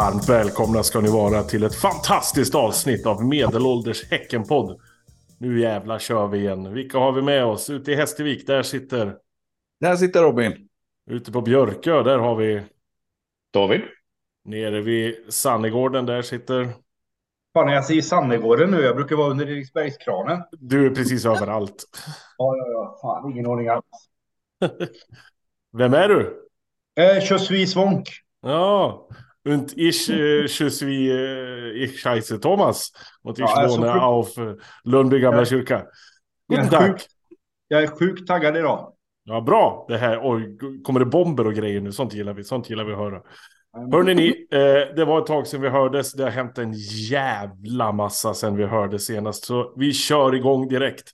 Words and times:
Varmt 0.00 0.28
välkomna 0.28 0.82
ska 0.82 1.00
ni 1.00 1.10
vara 1.10 1.42
till 1.42 1.64
ett 1.64 1.74
fantastiskt 1.74 2.54
avsnitt 2.54 3.06
av 3.06 3.24
Medelålders 3.24 4.10
Häckenpodd. 4.10 4.80
Nu 5.38 5.60
jävlar 5.60 5.98
kör 5.98 6.26
vi 6.26 6.38
igen. 6.38 6.74
Vilka 6.74 6.98
har 6.98 7.12
vi 7.12 7.22
med 7.22 7.44
oss? 7.44 7.70
Ute 7.70 7.92
i 7.92 7.94
Hästvik, 7.94 8.46
där 8.46 8.62
sitter... 8.62 9.16
Där 9.80 9.96
sitter 9.96 10.22
Robin. 10.22 10.68
Ute 11.10 11.32
på 11.32 11.40
Björkö, 11.40 12.02
där 12.02 12.18
har 12.18 12.36
vi... 12.36 12.62
David. 13.52 13.80
Nere 14.44 14.80
vid 14.80 15.14
Sannegården, 15.28 16.06
där 16.06 16.22
sitter... 16.22 16.68
Fan, 17.54 17.72
jag 17.72 17.84
säger 17.84 18.02
Sannegården 18.02 18.70
nu. 18.70 18.80
Jag 18.80 18.96
brukar 18.96 19.16
vara 19.16 19.30
under 19.30 19.50
Eriksbergskranen. 19.50 20.42
Du 20.50 20.86
är 20.86 20.90
precis 20.90 21.26
överallt. 21.26 21.84
Ja, 22.38 22.56
ja, 22.56 22.66
ja. 22.72 22.98
Fan, 23.02 23.32
ingen 23.32 23.46
ordning 23.46 23.68
alls. 23.68 23.84
Vem 25.72 25.94
är 25.94 26.08
du? 26.08 26.46
Eh, 27.00 27.16
Je 27.30 27.38
suis 27.38 27.72
Svonk. 27.72 28.08
Ja, 28.42 29.08
und 29.48 29.78
ich, 29.78 30.08
äh, 30.10 30.42
je 30.42 30.48
suis, 30.48 30.82
äh, 30.82 31.70
ich 31.84 32.04
heiße 32.04 32.40
Thomas. 32.40 32.92
Und 33.22 33.38
ich 33.38 33.44
Ja, 33.44 33.68
wohne 33.68 33.86
sjuk- 33.86 34.00
auf 34.00 34.38
äh, 34.38 34.54
Lundby 34.84 35.20
kyrka. 35.20 35.86
Guten 36.48 36.70
Tag. 36.70 37.02
jag 37.68 37.82
är 37.82 37.86
sjukt 37.86 38.26
taggad 38.26 38.56
idag. 38.56 38.92
Ja, 39.24 39.40
bra. 39.40 39.84
Det 39.88 39.96
här, 39.98 40.20
oj, 40.22 40.58
kommer 40.82 41.00
det 41.00 41.06
bomber 41.06 41.46
och 41.46 41.54
grejer 41.54 41.80
nu? 41.80 41.92
Sånt 41.92 42.14
gillar 42.14 42.34
vi. 42.34 42.44
Sånt 42.44 42.70
gillar 42.70 42.84
vi 42.84 42.92
att 42.92 42.98
höra. 42.98 43.22
Hörrni 43.92 44.14
ni, 44.14 44.46
eh, 44.50 44.94
det 44.96 45.04
var 45.04 45.18
ett 45.20 45.26
tag 45.26 45.46
sedan 45.46 45.60
vi 45.60 45.68
hördes. 45.68 46.12
Det 46.12 46.22
har 46.22 46.30
hänt 46.30 46.58
en 46.58 46.72
jävla 47.10 47.92
massa 47.92 48.34
sedan 48.34 48.56
vi 48.56 48.64
hörde 48.64 48.98
senast. 48.98 49.44
Så 49.44 49.72
vi 49.76 49.92
kör 49.92 50.34
igång 50.34 50.68
direkt. 50.68 51.10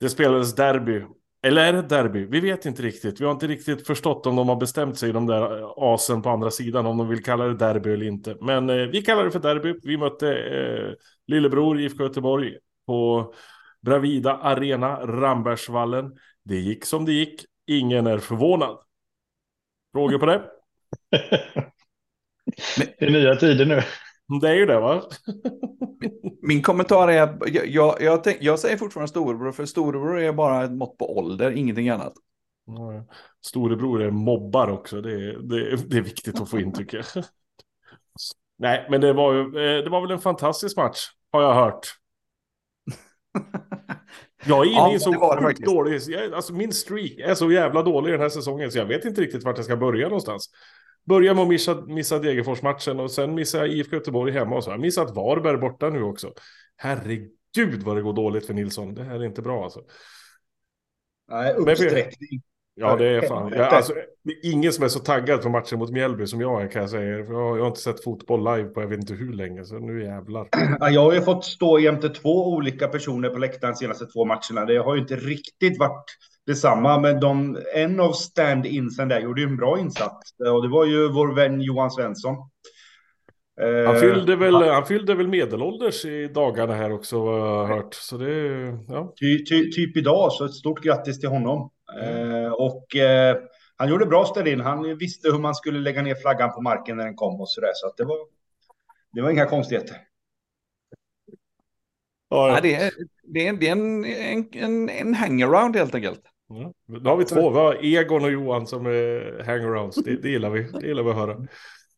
Det 0.00 0.08
spelades 0.08 0.54
derby. 0.54 1.02
Eller 1.44 1.64
är 1.64 1.72
det 1.72 1.78
ett 1.78 1.88
derby? 1.88 2.26
Vi 2.26 2.40
vet 2.40 2.66
inte 2.66 2.82
riktigt. 2.82 3.20
Vi 3.20 3.24
har 3.24 3.32
inte 3.32 3.46
riktigt 3.46 3.86
förstått 3.86 4.26
om 4.26 4.36
de 4.36 4.48
har 4.48 4.56
bestämt 4.56 4.98
sig, 4.98 5.12
de 5.12 5.26
där 5.26 5.64
asen 5.94 6.22
på 6.22 6.30
andra 6.30 6.50
sidan, 6.50 6.86
om 6.86 6.98
de 6.98 7.08
vill 7.08 7.22
kalla 7.24 7.44
det 7.44 7.54
derby 7.54 7.92
eller 7.92 8.06
inte. 8.06 8.36
Men 8.40 8.70
eh, 8.70 8.76
vi 8.76 9.02
kallar 9.02 9.24
det 9.24 9.30
för 9.30 9.38
derby. 9.38 9.74
Vi 9.82 9.96
mötte 9.96 10.28
eh, 10.38 10.94
lillebror 11.26 11.80
IFK 11.80 12.02
Göteborg 12.02 12.56
på 12.86 13.32
Bravida 13.80 14.36
Arena, 14.36 15.06
Rambergsvallen. 15.06 16.12
Det 16.44 16.56
gick 16.56 16.84
som 16.84 17.04
det 17.04 17.12
gick. 17.12 17.44
Ingen 17.66 18.06
är 18.06 18.18
förvånad. 18.18 18.78
Frågor 19.92 20.18
på 20.18 20.26
det? 20.26 20.42
Det 22.76 23.02
är 23.06 23.10
nya 23.10 23.36
tider 23.36 23.66
nu. 23.66 23.82
Det 24.40 24.48
är 24.48 24.54
ju 24.54 24.66
det 24.66 24.80
va? 24.80 25.02
Min 26.42 26.62
kommentar 26.62 27.08
är 27.08 27.22
att 27.22 27.48
jag, 27.48 27.66
jag, 27.66 28.02
jag, 28.02 28.24
tänk, 28.24 28.38
jag 28.40 28.58
säger 28.58 28.76
fortfarande 28.76 29.08
storebror, 29.08 29.52
för 29.52 29.64
storebror 29.64 30.20
är 30.20 30.32
bara 30.32 30.64
ett 30.64 30.72
mått 30.72 30.98
på 30.98 31.18
ålder, 31.18 31.50
ingenting 31.50 31.88
annat. 31.88 32.12
Storebror 33.40 34.02
är 34.02 34.10
mobbar 34.10 34.68
också. 34.68 35.00
Det 35.00 35.12
är, 35.12 35.38
det, 35.38 35.76
det 35.76 35.96
är 35.96 36.02
viktigt 36.02 36.40
att 36.40 36.50
få 36.50 36.60
in 36.60 36.72
tycker 36.72 36.96
jag. 37.14 37.24
Nej, 38.58 38.86
men 38.90 39.00
det 39.00 39.12
var, 39.12 39.32
ju, 39.34 39.40
eh, 39.40 39.84
det 39.84 39.90
var 39.90 40.00
väl 40.00 40.10
en 40.10 40.20
fantastisk 40.20 40.76
match, 40.76 40.98
har 41.32 41.42
jag 41.42 41.54
hört. 41.54 41.86
Jag 44.46 44.66
är 44.66 44.70
inne 44.70 44.76
Ja, 44.76 44.94
i 44.94 44.98
så 45.00 45.10
det 45.10 45.54
det 45.58 45.64
dålig... 45.64 46.00
Alltså 46.34 46.52
min 46.52 46.72
streak 46.72 47.12
är 47.18 47.34
så 47.34 47.52
jävla 47.52 47.82
dålig 47.82 48.12
den 48.12 48.20
här 48.20 48.28
säsongen 48.28 48.70
så 48.70 48.78
jag 48.78 48.86
vet 48.86 49.04
inte 49.04 49.20
riktigt 49.20 49.44
vart 49.44 49.56
jag 49.56 49.64
ska 49.64 49.76
börja 49.76 50.08
någonstans. 50.08 50.50
Börja 51.04 51.34
med 51.34 51.42
att 51.42 51.48
missa, 51.48 51.80
missa 51.86 52.18
Degerfors-matchen 52.18 53.00
och 53.00 53.10
sen 53.10 53.34
missar 53.34 53.58
jag 53.58 53.68
IFK 53.68 53.96
Göteborg 53.96 54.32
hemma 54.32 54.56
och 54.56 54.64
så 54.64 54.70
har 54.70 54.74
jag 54.74 54.80
missat 54.80 55.14
Varberg 55.14 55.56
borta 55.56 55.90
nu 55.90 56.02
också. 56.02 56.32
Herregud 56.76 57.82
vad 57.84 57.96
det 57.96 58.02
går 58.02 58.12
dåligt 58.12 58.46
för 58.46 58.54
Nilsson. 58.54 58.94
Det 58.94 59.04
här 59.04 59.14
är 59.14 59.24
inte 59.24 59.42
bra 59.42 59.64
alltså. 59.64 59.80
Nej, 61.28 61.54
uppsträckning. 61.54 62.42
Ja, 62.76 62.96
det 62.96 63.08
är 63.08 63.20
fan. 63.20 63.52
Jag, 63.56 63.74
alltså, 63.74 63.92
är 63.92 64.52
ingen 64.52 64.72
som 64.72 64.84
är 64.84 64.88
så 64.88 64.98
taggad 64.98 65.42
på 65.42 65.48
matchen 65.48 65.78
mot 65.78 65.90
Mjällby 65.90 66.26
som 66.26 66.40
jag 66.40 66.62
är 66.62 66.68
kan 66.68 66.80
jag 66.80 66.90
säga. 66.90 67.18
Jag, 67.18 67.28
jag 67.28 67.60
har 67.60 67.66
inte 67.66 67.80
sett 67.80 68.04
fotboll 68.04 68.56
live 68.56 68.68
på 68.68 68.80
jag 68.80 68.88
vet 68.88 68.98
inte 68.98 69.14
hur 69.14 69.32
länge, 69.32 69.64
så 69.64 69.78
nu 69.78 70.04
jävlar. 70.04 70.48
Ja, 70.80 70.90
Jag 70.90 71.00
har 71.00 71.12
ju 71.12 71.20
fått 71.20 71.44
stå 71.44 71.78
jämte 71.78 72.08
två 72.08 72.48
olika 72.48 72.88
personer 72.88 73.28
på 73.28 73.38
läktaren 73.38 73.72
de 73.72 73.78
senaste 73.78 74.06
två 74.06 74.24
matcherna. 74.24 74.64
Det 74.66 74.76
har 74.76 74.94
ju 74.94 75.00
inte 75.00 75.16
riktigt 75.16 75.78
varit 75.78 76.04
detsamma, 76.46 76.98
men 77.00 77.20
de, 77.20 77.58
en 77.74 78.00
av 78.00 78.12
stand-insen 78.12 79.08
där 79.08 79.20
gjorde 79.20 79.40
ju 79.40 79.46
en 79.46 79.56
bra 79.56 79.78
insats. 79.78 80.34
Och 80.52 80.62
det 80.62 80.68
var 80.68 80.84
ju 80.84 81.12
vår 81.12 81.34
vän 81.34 81.60
Johan 81.60 81.90
Svensson. 81.90 82.34
Eh, 83.60 83.86
Han 83.86 84.00
fyllde, 84.00 84.36
väl, 84.36 84.54
han 84.54 84.86
fyllde 84.86 85.14
väl 85.14 85.28
medelålders 85.28 86.04
i 86.04 86.28
dagarna 86.34 86.74
här 86.74 86.92
också, 86.92 87.24
vad 87.24 87.40
jag 87.40 87.66
har 87.66 87.66
hört. 87.76 87.94
Så 87.94 88.16
det, 88.16 88.32
ja. 88.88 89.14
Ty, 89.20 89.44
ty, 89.44 89.70
typ 89.72 89.96
idag, 89.96 90.32
så 90.32 90.44
ett 90.44 90.54
stort 90.54 90.82
grattis 90.82 91.20
till 91.20 91.28
honom. 91.28 91.70
Eh, 92.02 92.52
och 92.52 92.96
eh, 92.96 93.36
han 93.76 93.88
gjorde 93.88 94.06
bra 94.06 94.24
ställ-in. 94.24 94.60
Han 94.60 94.98
visste 94.98 95.30
hur 95.30 95.38
man 95.38 95.54
skulle 95.54 95.78
lägga 95.78 96.02
ner 96.02 96.14
flaggan 96.14 96.52
på 96.52 96.60
marken 96.60 96.96
när 96.96 97.04
den 97.04 97.16
kom 97.16 97.40
och 97.40 97.50
sådär. 97.50 97.70
Så 97.74 97.86
att 97.86 97.96
det 97.96 98.04
var, 98.04 98.18
det 99.12 99.22
var 99.22 99.30
inga 99.30 99.46
konstigheter. 99.46 99.96
Ja, 102.28 102.60
det 102.62 102.74
är, 102.74 102.92
det 103.22 103.48
är, 103.48 103.52
det 103.52 103.68
är 103.68 103.72
en, 103.72 104.04
en, 104.04 104.48
en, 104.52 104.88
en 104.88 105.14
hangaround 105.14 105.76
helt 105.76 105.94
enkelt. 105.94 106.20
Ja. 106.48 106.72
Då 106.86 107.10
har 107.10 107.16
vi 107.16 107.24
två, 107.24 107.50
vi 107.50 107.56
har 107.56 107.84
Egon 107.84 108.24
och 108.24 108.30
Johan 108.30 108.66
som 108.66 108.86
är 108.86 109.42
hangarounds. 109.44 109.96
Det, 109.96 110.22
det 110.22 110.28
gillar 110.28 110.50
vi, 110.50 110.62
det 110.62 110.86
gillar 110.86 111.02
vi 111.02 111.10
att 111.10 111.16
höra. 111.16 111.46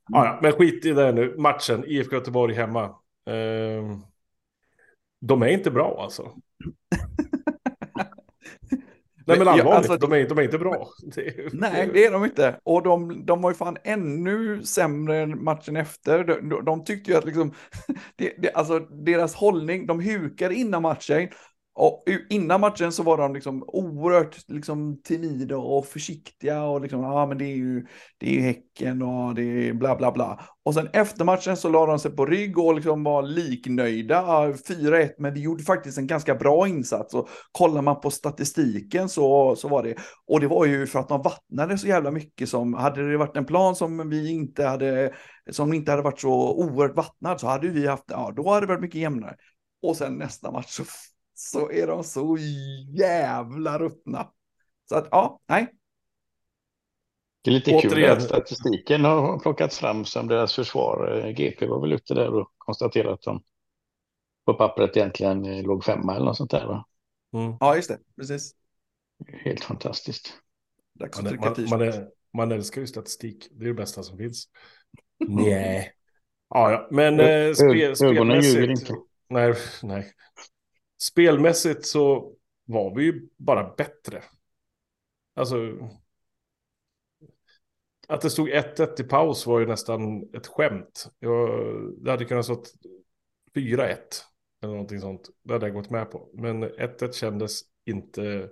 Ja, 0.09 0.27
ja, 0.27 0.39
men 0.43 0.53
skit 0.53 0.85
i 0.87 0.93
det 0.93 1.13
nu. 1.13 1.35
Matchen, 1.39 1.85
IFK 1.87 2.15
Göteborg 2.15 2.55
hemma. 2.55 2.85
Ehm, 3.31 4.03
de 5.21 5.43
är 5.43 5.49
inte 5.49 5.71
bra 5.71 6.03
alltså. 6.03 6.23
Nej 9.27 9.39
men 9.39 9.49
allvarligt, 9.49 9.91
alltså- 9.91 10.09
de, 10.09 10.13
är, 10.13 10.29
de 10.29 10.39
är 10.39 10.43
inte 10.43 10.59
bra. 10.59 10.89
Nej, 11.53 11.91
det 11.93 12.05
är 12.05 12.13
de 12.13 12.25
inte. 12.25 12.61
Och 12.65 12.83
de, 12.83 13.27
de 13.27 13.43
var 13.43 13.51
ju 13.51 13.55
fan 13.55 13.77
ännu 13.85 14.63
sämre 14.63 15.27
matchen 15.27 15.77
efter. 15.77 16.25
De, 16.25 16.49
de, 16.49 16.65
de 16.65 16.85
tyckte 16.85 17.11
ju 17.11 17.17
att 17.17 17.25
liksom, 17.25 17.55
det, 18.17 18.35
det, 18.39 18.53
alltså 18.53 18.79
deras 18.79 19.35
hållning, 19.35 19.87
de 19.87 20.01
hukade 20.01 20.55
innan 20.55 20.83
matchen. 20.83 21.29
Och 21.79 22.05
innan 22.31 22.61
matchen 22.61 22.93
så 22.93 23.03
var 23.03 23.19
de 23.19 23.35
liksom 23.35 23.65
oerhört 23.67 24.49
liksom 24.49 25.03
timida 25.03 25.57
och 25.57 25.87
försiktiga 25.87 26.63
och 26.63 26.81
liksom, 26.81 27.01
ja 27.01 27.13
ah, 27.13 27.27
men 27.27 27.39
det 27.39 27.45
är 27.45 27.57
ju, 27.57 27.87
det 28.19 28.27
är 28.27 28.33
ju 28.33 28.41
Häcken 28.41 29.03
och 29.03 29.35
det 29.35 29.43
är 29.43 29.73
bla 29.73 29.97
bla 29.97 30.13
bla. 30.13 30.41
Och 30.65 30.75
sen 30.75 30.89
efter 30.93 31.25
matchen 31.25 31.57
så 31.57 31.69
la 31.69 31.87
de 31.87 31.99
sig 31.99 32.11
på 32.11 32.27
rygg 32.27 32.59
och 32.59 32.75
liksom 32.75 33.05
var 33.05 33.23
liknöjda. 33.23 34.23
4-1, 34.53 35.11
men 35.19 35.35
vi 35.35 35.41
gjorde 35.41 35.63
faktiskt 35.63 35.99
en 35.99 36.07
ganska 36.07 36.35
bra 36.35 36.69
insats. 36.69 37.15
Och 37.15 37.29
kollar 37.53 37.83
man 37.83 38.01
på 38.01 38.11
statistiken 38.11 39.09
så, 39.09 39.57
så 39.57 39.69
var 39.69 39.83
det, 39.83 39.95
och 40.27 40.41
det 40.41 40.49
var 40.49 40.67
ju 40.67 40.87
för 40.87 40.99
att 40.99 41.09
de 41.09 41.23
vattnade 41.23 41.79
så 41.79 41.87
jävla 41.87 42.11
mycket 42.11 42.49
som, 42.49 42.75
hade 42.75 43.11
det 43.11 43.17
varit 43.17 43.37
en 43.37 43.47
plan 43.47 43.77
som 43.77 44.11
vi 44.11 44.31
inte 44.31 44.65
hade, 44.65 45.13
som 45.51 45.73
inte 45.73 45.91
hade 45.91 46.03
varit 46.03 46.21
så 46.21 46.55
oerhört 46.55 46.97
vattnad 46.97 47.41
så 47.41 47.47
hade 47.47 47.69
vi 47.69 47.87
haft, 47.87 48.05
ja 48.07 48.33
då 48.37 48.51
hade 48.51 48.67
det 48.67 48.73
varit 48.73 48.83
mycket 48.83 49.01
jämnare. 49.01 49.37
Och 49.83 49.97
sen 49.97 50.15
nästa 50.15 50.51
match 50.51 50.71
så, 50.71 50.85
så 51.39 51.71
är 51.71 51.87
de 51.87 52.05
så 52.05 52.37
jävla 52.99 53.79
ruttna. 53.79 54.33
Så 54.89 54.97
att 54.97 55.09
ja, 55.11 55.41
nej, 55.49 55.73
Det 57.43 57.51
är 57.51 57.55
lite 57.55 57.71
kul 57.71 57.91
Återigen. 57.91 58.17
att 58.17 58.23
statistiken 58.23 59.05
har 59.05 59.39
plockats 59.39 59.79
fram 59.79 60.05
som 60.05 60.29
deras 60.29 60.55
försvar. 60.55 61.19
Eh, 61.25 61.31
GP 61.31 61.67
var 61.67 61.81
väl 61.81 61.93
ute 61.93 62.15
där 62.15 62.35
och 62.35 62.53
konstaterade 62.59 63.15
att 63.15 63.23
de 63.23 63.43
på 64.45 64.55
pappret 64.55 64.97
egentligen 64.97 65.45
eh, 65.45 65.63
låg 65.63 65.85
femma 65.85 66.15
eller 66.17 66.25
något 66.27 66.37
sånt 66.37 66.51
där. 66.51 66.67
Va? 66.67 66.85
Mm. 67.33 67.57
ja 67.61 67.77
just 67.77 67.89
det, 67.89 67.99
precis. 68.17 68.55
Helt 69.45 69.65
fantastiskt. 69.65 70.33
Dags 70.95 71.23
Man, 71.23 71.37
man, 71.41 71.57
man, 71.71 71.83
är, 71.83 72.09
man 72.33 72.53
älskar 72.53 72.81
ju 72.81 72.87
statistik. 72.87 73.49
Det 73.51 73.65
är 73.65 73.69
det 73.69 73.75
bästa 73.75 74.03
som 74.03 74.19
finns. 74.19 74.49
Nej. 75.29 75.93
Ja, 76.49 76.71
ja. 76.73 76.89
Men 76.91 77.21
eh, 77.21 77.27
Ö- 77.27 77.55
spel, 77.55 77.95
ögonen 78.05 78.43
ljuger 78.43 78.51
spelmässigt. 78.51 78.91
inte. 78.91 79.03
Nej, 79.29 79.55
nej. 79.83 80.13
Spelmässigt 80.99 81.87
så 81.87 82.33
var 82.65 82.95
vi 82.95 83.05
ju 83.05 83.29
bara 83.37 83.75
bättre. 83.77 84.23
Alltså. 85.35 85.57
Att 88.09 88.21
det 88.21 88.31
stod 88.31 88.49
1-1 88.49 89.01
i 89.01 89.05
paus 89.05 89.47
var 89.47 89.61
ju 89.61 89.67
nästan 89.67 90.23
ett 90.35 90.47
skämt. 90.47 91.11
Jag, 91.19 91.49
det 92.05 92.11
hade 92.11 92.25
kunnat 92.25 92.45
stått 92.45 92.73
4-1. 93.55 93.97
Eller 94.63 94.73
någonting 94.73 95.01
sånt. 95.01 95.31
Det 95.43 95.53
hade 95.53 95.67
jag 95.67 95.75
gått 95.75 95.91
med 95.91 96.11
på. 96.11 96.31
Men 96.35 96.65
1-1 96.65 97.13
kändes 97.13 97.61
inte 97.85 98.51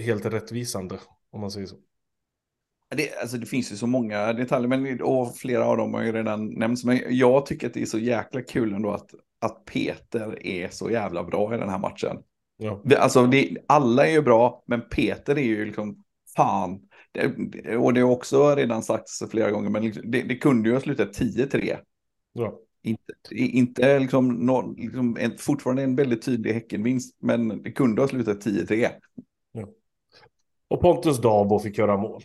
helt 0.00 0.26
rättvisande. 0.26 1.00
Om 1.30 1.40
man 1.40 1.50
säger 1.50 1.66
så. 1.66 1.76
Det, 2.88 3.16
alltså 3.16 3.36
det 3.36 3.46
finns 3.46 3.72
ju 3.72 3.76
så 3.76 3.86
många 3.86 4.32
detaljer, 4.32 4.68
men, 4.68 5.02
och 5.02 5.36
flera 5.36 5.66
av 5.66 5.76
dem 5.76 5.94
har 5.94 6.02
ju 6.02 6.12
redan 6.12 6.54
nämnts. 6.54 6.84
Men 6.84 7.00
jag 7.08 7.46
tycker 7.46 7.66
att 7.66 7.74
det 7.74 7.82
är 7.82 7.86
så 7.86 7.98
jäkla 7.98 8.42
kul 8.42 8.74
ändå 8.74 8.90
att, 8.90 9.14
att 9.38 9.64
Peter 9.64 10.46
är 10.46 10.68
så 10.68 10.90
jävla 10.90 11.24
bra 11.24 11.54
i 11.54 11.58
den 11.58 11.68
här 11.68 11.78
matchen. 11.78 12.16
Ja. 12.56 12.82
Alltså 12.98 13.26
det, 13.26 13.56
alla 13.66 14.06
är 14.06 14.12
ju 14.12 14.22
bra, 14.22 14.62
men 14.66 14.80
Peter 14.80 15.38
är 15.38 15.42
ju 15.42 15.64
liksom 15.64 16.04
fan. 16.36 16.80
Det, 17.12 17.76
och 17.76 17.94
det 17.94 18.00
har 18.00 18.10
också 18.10 18.54
redan 18.54 18.82
sagts 18.82 19.22
flera 19.30 19.50
gånger, 19.50 19.70
men 19.70 19.84
liksom, 19.84 20.10
det, 20.10 20.22
det 20.22 20.36
kunde 20.36 20.68
ju 20.68 20.74
ha 20.74 20.80
slutat 20.80 21.20
10-3. 21.20 21.78
Ja. 22.32 22.58
Inte, 22.82 23.12
inte 23.30 23.98
liksom, 23.98 24.28
nå- 24.28 24.74
liksom 24.76 25.16
en, 25.20 25.38
fortfarande 25.38 25.82
en 25.82 25.96
väldigt 25.96 26.22
tydlig 26.22 26.52
Häckenvinst, 26.52 27.16
men 27.20 27.62
det 27.62 27.72
kunde 27.72 28.02
ha 28.02 28.08
slutat 28.08 28.46
10-3. 28.46 28.90
Och 30.68 30.80
Pontus 30.80 31.18
Dabo 31.20 31.58
fick 31.58 31.78
göra 31.78 31.96
mål. 31.96 32.22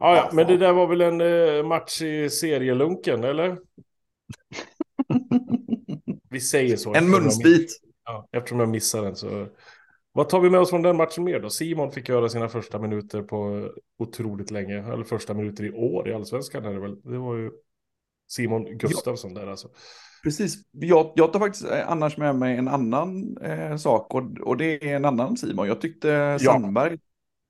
Ja, 0.00 0.16
ja, 0.16 0.30
men 0.32 0.46
det 0.46 0.56
där 0.56 0.72
var 0.72 0.86
väl 0.86 1.00
en 1.00 1.20
eh, 1.20 1.66
match 1.66 2.02
i 2.02 2.30
serielunken, 2.30 3.24
eller? 3.24 3.58
Vi 6.30 6.40
säger 6.40 6.76
så. 6.76 6.94
En 6.94 7.10
munsbit. 7.10 7.80
Ja, 8.04 8.28
eftersom 8.32 8.60
jag 8.60 8.68
missade 8.68 9.06
den 9.06 9.16
så. 9.16 9.48
Vad 10.12 10.28
tar 10.28 10.40
vi 10.40 10.50
med 10.50 10.60
oss 10.60 10.70
från 10.70 10.82
den 10.82 10.96
matchen 10.96 11.24
mer 11.24 11.40
då? 11.40 11.50
Simon 11.50 11.92
fick 11.92 12.08
göra 12.08 12.28
sina 12.28 12.48
första 12.48 12.78
minuter 12.78 13.22
på 13.22 13.68
otroligt 13.98 14.50
länge. 14.50 14.92
Eller 14.92 15.04
första 15.04 15.34
minuter 15.34 15.64
i 15.64 15.70
år 15.70 16.08
i 16.08 16.14
allsvenskan 16.14 16.64
är 16.64 16.72
det 16.72 16.80
väl. 16.80 17.02
Det 17.02 17.18
var 17.18 17.36
ju 17.36 17.50
Simon 18.28 18.78
Gustafsson 18.78 19.34
där 19.34 19.46
alltså. 19.46 19.68
Precis. 20.22 20.56
Jag, 20.70 21.12
jag 21.16 21.32
tar 21.32 21.40
faktiskt 21.40 21.64
eh, 21.64 21.90
annars 21.90 22.16
med 22.16 22.36
mig 22.36 22.56
en 22.56 22.68
annan 22.68 23.36
eh, 23.36 23.76
sak 23.76 24.14
och, 24.14 24.40
och 24.40 24.56
det 24.56 24.90
är 24.90 24.96
en 24.96 25.04
annan 25.04 25.36
Simon. 25.36 25.66
Jag 25.66 25.80
tyckte 25.80 26.38
Sandberg 26.40 26.98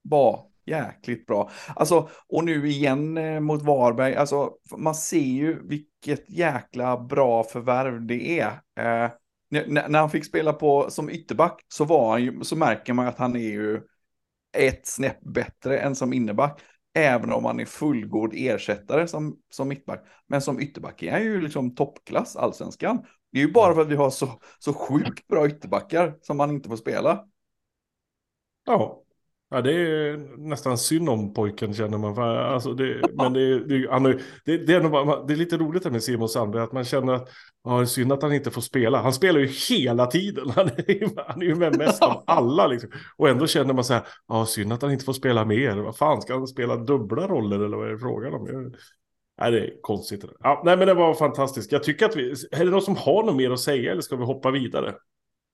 var 0.02 0.49
jäkligt 0.70 1.26
bra. 1.26 1.50
Alltså, 1.76 2.08
och 2.28 2.44
nu 2.44 2.68
igen 2.68 3.16
eh, 3.16 3.40
mot 3.40 3.62
Varberg, 3.62 4.14
alltså 4.14 4.52
man 4.76 4.94
ser 4.94 5.18
ju 5.18 5.68
vilket 5.68 6.30
jäkla 6.30 7.00
bra 7.00 7.44
förvärv 7.44 8.06
det 8.06 8.40
är. 8.40 8.50
Eh, 8.78 9.10
när, 9.50 9.88
när 9.88 9.98
han 9.98 10.10
fick 10.10 10.24
spela 10.24 10.52
på 10.52 10.90
som 10.90 11.10
ytterback 11.10 11.64
så 11.68 11.84
var 11.84 12.10
han 12.10 12.22
ju, 12.22 12.44
så 12.44 12.56
märker 12.56 12.92
man 12.92 13.06
att 13.06 13.18
han 13.18 13.36
är 13.36 13.50
ju 13.50 13.80
ett 14.56 14.86
snäpp 14.86 15.20
bättre 15.20 15.78
än 15.78 15.94
som 15.94 16.12
innerback. 16.12 16.60
Även 16.94 17.32
om 17.32 17.44
han 17.44 17.60
är 17.60 17.64
fullgod 17.64 18.32
ersättare 18.34 19.06
som, 19.08 19.36
som 19.50 19.68
mittback. 19.68 20.04
Men 20.26 20.42
som 20.42 20.60
ytterback 20.60 21.02
är 21.02 21.12
han 21.12 21.22
ju 21.22 21.40
liksom 21.40 21.74
toppklass 21.74 22.36
allsvenskan. 22.36 23.04
Det 23.32 23.38
är 23.38 23.46
ju 23.46 23.52
bara 23.52 23.74
för 23.74 23.80
att 23.80 23.88
vi 23.88 23.96
har 23.96 24.10
så, 24.10 24.28
så 24.58 24.72
sjukt 24.72 25.28
bra 25.28 25.46
ytterbackar 25.46 26.18
som 26.22 26.36
man 26.36 26.50
inte 26.50 26.68
får 26.68 26.76
spela. 26.76 27.24
Ja. 28.66 29.02
Ja, 29.52 29.60
det 29.62 29.72
är 29.72 30.16
nästan 30.48 30.78
synd 30.78 31.08
om 31.08 31.34
pojken 31.34 31.74
känner 31.74 31.98
man. 31.98 32.14
För, 32.14 32.36
Alltså 32.36 32.72
det, 32.74 33.00
men 33.14 33.32
det, 33.32 33.64
det, 33.64 33.90
han, 33.90 34.06
är- 34.06 34.22
det, 34.44 34.56
det, 34.56 34.74
är 34.74 34.80
nog 34.80 35.28
det 35.28 35.32
är 35.34 35.36
lite 35.36 35.56
roligt 35.56 35.84
här 35.84 35.90
med 35.90 36.02
Simon 36.02 36.28
Sandberg, 36.28 36.62
att 36.62 36.72
man 36.72 36.84
känner 36.84 37.12
att 37.12 37.28
ja, 37.64 37.76
det 37.76 37.82
är 37.82 37.84
synd 37.86 38.12
att 38.12 38.22
han 38.22 38.32
inte 38.32 38.50
får 38.50 38.60
spela. 38.60 39.02
Han 39.02 39.12
spelar 39.12 39.40
ju 39.40 39.46
hela 39.46 40.06
tiden. 40.06 40.50
Han 40.50 40.66
är 40.66 41.28
han 41.30 41.42
är 41.42 41.46
ju 41.46 41.54
med 41.54 41.78
mest 41.78 42.02
av 42.02 42.22
alla. 42.26 42.66
Liksom. 42.66 42.90
Och 43.16 43.28
ändå 43.28 43.46
känner 43.46 43.74
man 43.74 43.84
så 43.84 43.92
här, 43.94 44.02
ja, 44.28 44.46
synd 44.46 44.72
att 44.72 44.82
han 44.82 44.92
inte 44.92 45.04
får 45.04 45.12
spela 45.12 45.44
mer. 45.44 45.76
Vad 45.76 45.96
fan, 45.96 46.22
ska 46.22 46.34
han 46.34 46.46
spela 46.46 46.76
dubbla 46.76 47.26
roller 47.28 47.60
eller 47.60 47.76
vad 47.76 47.86
är 47.88 47.92
det 47.92 47.98
frågan 47.98 48.34
om? 48.34 48.46
Jag, 48.46 48.74
nej, 49.40 49.50
det 49.52 49.60
är 49.60 49.80
konstigt. 49.80 50.24
Ja, 50.40 50.62
nej, 50.64 50.76
men 50.76 50.86
det 50.86 50.94
var 50.94 51.14
fantastiskt. 51.14 51.72
Jag 51.72 51.82
tycker 51.82 52.06
att 52.06 52.16
vi, 52.16 52.30
är 52.52 52.64
det 52.64 52.70
någon 52.70 52.82
som 52.82 52.96
har 52.96 53.22
något 53.24 53.36
mer 53.36 53.50
att 53.50 53.60
säga 53.60 53.92
eller 53.92 54.02
ska 54.02 54.16
vi 54.16 54.24
hoppa 54.24 54.50
vidare? 54.50 54.94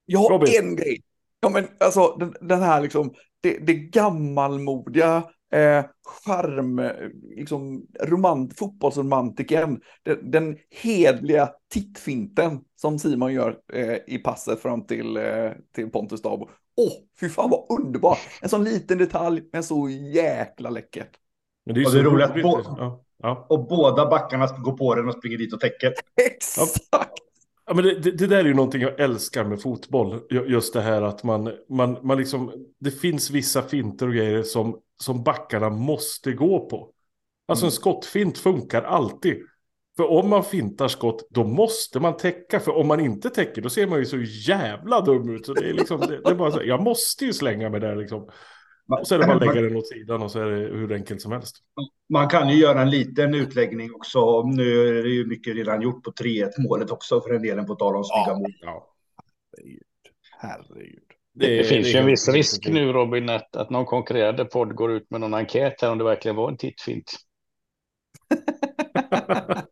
Jag 0.06 0.18
har 0.18 0.30
Robin. 0.30 0.54
en 0.58 0.76
grej. 0.76 1.02
Ja, 1.46 1.50
men 1.50 1.66
alltså 1.80 2.16
den, 2.20 2.34
den 2.40 2.62
här 2.62 2.80
liksom, 2.80 3.14
det, 3.40 3.58
det 3.66 3.74
gammalmodiga, 3.74 5.22
eh, 5.52 5.84
charm, 6.26 6.82
liksom 7.36 7.86
romant, 8.02 8.58
fotbollsromantiken, 8.58 9.80
den, 10.02 10.30
den 10.30 10.56
hedliga 10.82 11.50
tittfinten 11.72 12.60
som 12.76 12.98
Simon 12.98 13.32
gör 13.32 13.56
eh, 13.72 13.96
i 14.06 14.18
passet 14.18 14.60
fram 14.60 14.86
till, 14.86 15.16
eh, 15.16 15.50
till 15.74 15.90
Pontus 15.90 16.22
Dabo. 16.22 16.48
Åh, 16.76 16.92
fy 17.20 17.28
fan 17.28 17.50
vad 17.50 17.80
underbart! 17.80 18.18
En 18.42 18.48
sån 18.48 18.64
liten 18.64 18.98
detalj, 18.98 19.42
men 19.52 19.62
så 19.62 19.88
jäkla 19.88 20.70
läckert. 20.70 21.10
Men 21.66 21.74
det 21.74 21.78
är 21.78 21.82
ju 21.82 21.86
Och 21.86 21.92
så 21.92 21.98
roligt 22.02 22.42
få- 22.42 22.74
Ja, 22.78 23.04
ja. 23.22 23.46
Och 23.48 23.68
båda 23.68 24.10
backarna 24.10 24.46
går 24.46 24.76
på 24.76 24.94
den 24.94 25.08
och 25.08 25.14
springer 25.14 25.38
dit 25.38 25.52
och 25.54 25.60
täcker. 25.60 25.94
Exakt! 26.26 26.80
Ja, 26.90 27.04
men 27.74 27.84
det, 27.84 27.94
det, 28.00 28.10
det 28.10 28.26
där 28.26 28.36
är 28.38 28.44
ju 28.44 28.54
någonting 28.54 28.82
jag 28.82 29.00
älskar 29.00 29.44
med 29.44 29.62
fotboll. 29.62 30.20
Ju- 30.30 30.46
Just 30.46 30.72
det 30.72 30.80
här 30.80 31.02
att 31.02 31.22
man, 31.24 31.52
man, 31.68 31.98
man 32.02 32.18
liksom, 32.18 32.52
det 32.80 32.90
finns 32.90 33.30
vissa 33.30 33.62
finter 33.62 34.06
och 34.08 34.14
grejer 34.14 34.42
som, 34.42 34.80
som 35.02 35.22
backarna 35.22 35.70
måste 35.70 36.32
gå 36.32 36.68
på. 36.68 36.92
Alltså 37.48 37.64
en 37.64 37.68
Mm. 37.68 37.72
skottfint 37.72 38.38
funkar 38.38 38.82
alltid. 38.82 39.36
För 39.96 40.10
om 40.10 40.28
man 40.30 40.44
fintar 40.44 40.88
skott, 40.88 41.26
då 41.30 41.44
måste 41.44 42.00
man 42.00 42.16
täcka. 42.16 42.60
För 42.60 42.76
om 42.76 42.86
man 42.86 43.00
inte 43.00 43.30
täcker, 43.30 43.62
då 43.62 43.68
ser 43.70 43.86
man 43.86 43.98
ju 43.98 44.04
så 44.04 44.18
jävla 44.48 45.00
dum 45.00 45.34
ut. 45.34 45.46
Så 45.46 45.54
det 45.54 45.68
är 45.68 45.72
liksom, 45.72 46.00
det, 46.00 46.20
det 46.24 46.30
är 46.30 46.34
bara 46.34 46.50
så, 46.52 46.60
jag 46.64 46.82
måste 46.82 47.24
ju 47.24 47.32
slänga 47.32 47.70
mig 47.70 47.80
där 47.80 47.96
liksom. 47.96 48.28
Och 48.88 49.06
så 49.06 49.14
är 49.14 49.18
det 49.18 49.26
bara 49.26 49.36
att 49.36 49.46
lägga 49.46 49.60
den 49.60 49.76
åt 49.76 49.88
sidan 49.88 50.22
och 50.22 50.30
så 50.30 50.40
är 50.40 50.46
det 50.46 50.56
hur 50.56 50.92
enkelt 50.92 51.22
som 51.22 51.32
helst. 51.32 51.56
Man 52.08 52.28
kan 52.28 52.48
ju 52.48 52.56
göra 52.56 52.82
en 52.82 52.90
liten 52.90 53.34
utläggning 53.34 53.94
också. 53.94 54.42
Nu 54.42 54.98
är 54.98 55.02
det 55.02 55.08
ju 55.08 55.26
mycket 55.26 55.56
redan 55.56 55.82
gjort 55.82 56.04
på 56.04 56.10
3-1 56.10 56.50
målet 56.58 56.90
också 56.90 57.20
för 57.20 57.34
en 57.34 57.42
delen 57.42 57.66
på 57.66 57.74
tal 57.74 57.96
om 57.96 58.04
snygga 58.04 58.38
mål. 58.38 58.52
Ja. 58.60 58.92
Herregud. 60.38 61.02
Det, 61.34 61.64
finns 61.64 61.86
är 61.86 61.90
ju 61.90 61.98
en 61.98 62.06
viss 62.06 62.28
risk 62.28 62.68
nu 62.68 62.92
Robin 62.92 63.28
att, 63.28 63.56
att 63.56 63.70
någon 63.70 63.86
konkurrerande 63.86 64.44
podd 64.44 64.74
går 64.74 64.92
ut 64.92 65.10
med 65.10 65.20
någon 65.20 65.34
enkät 65.34 65.82
här 65.82 65.90
om 65.90 65.98
det 65.98 66.04
verkligen 66.04 66.36
var 66.36 66.50
en 66.50 66.56
tittfint. 66.56 67.12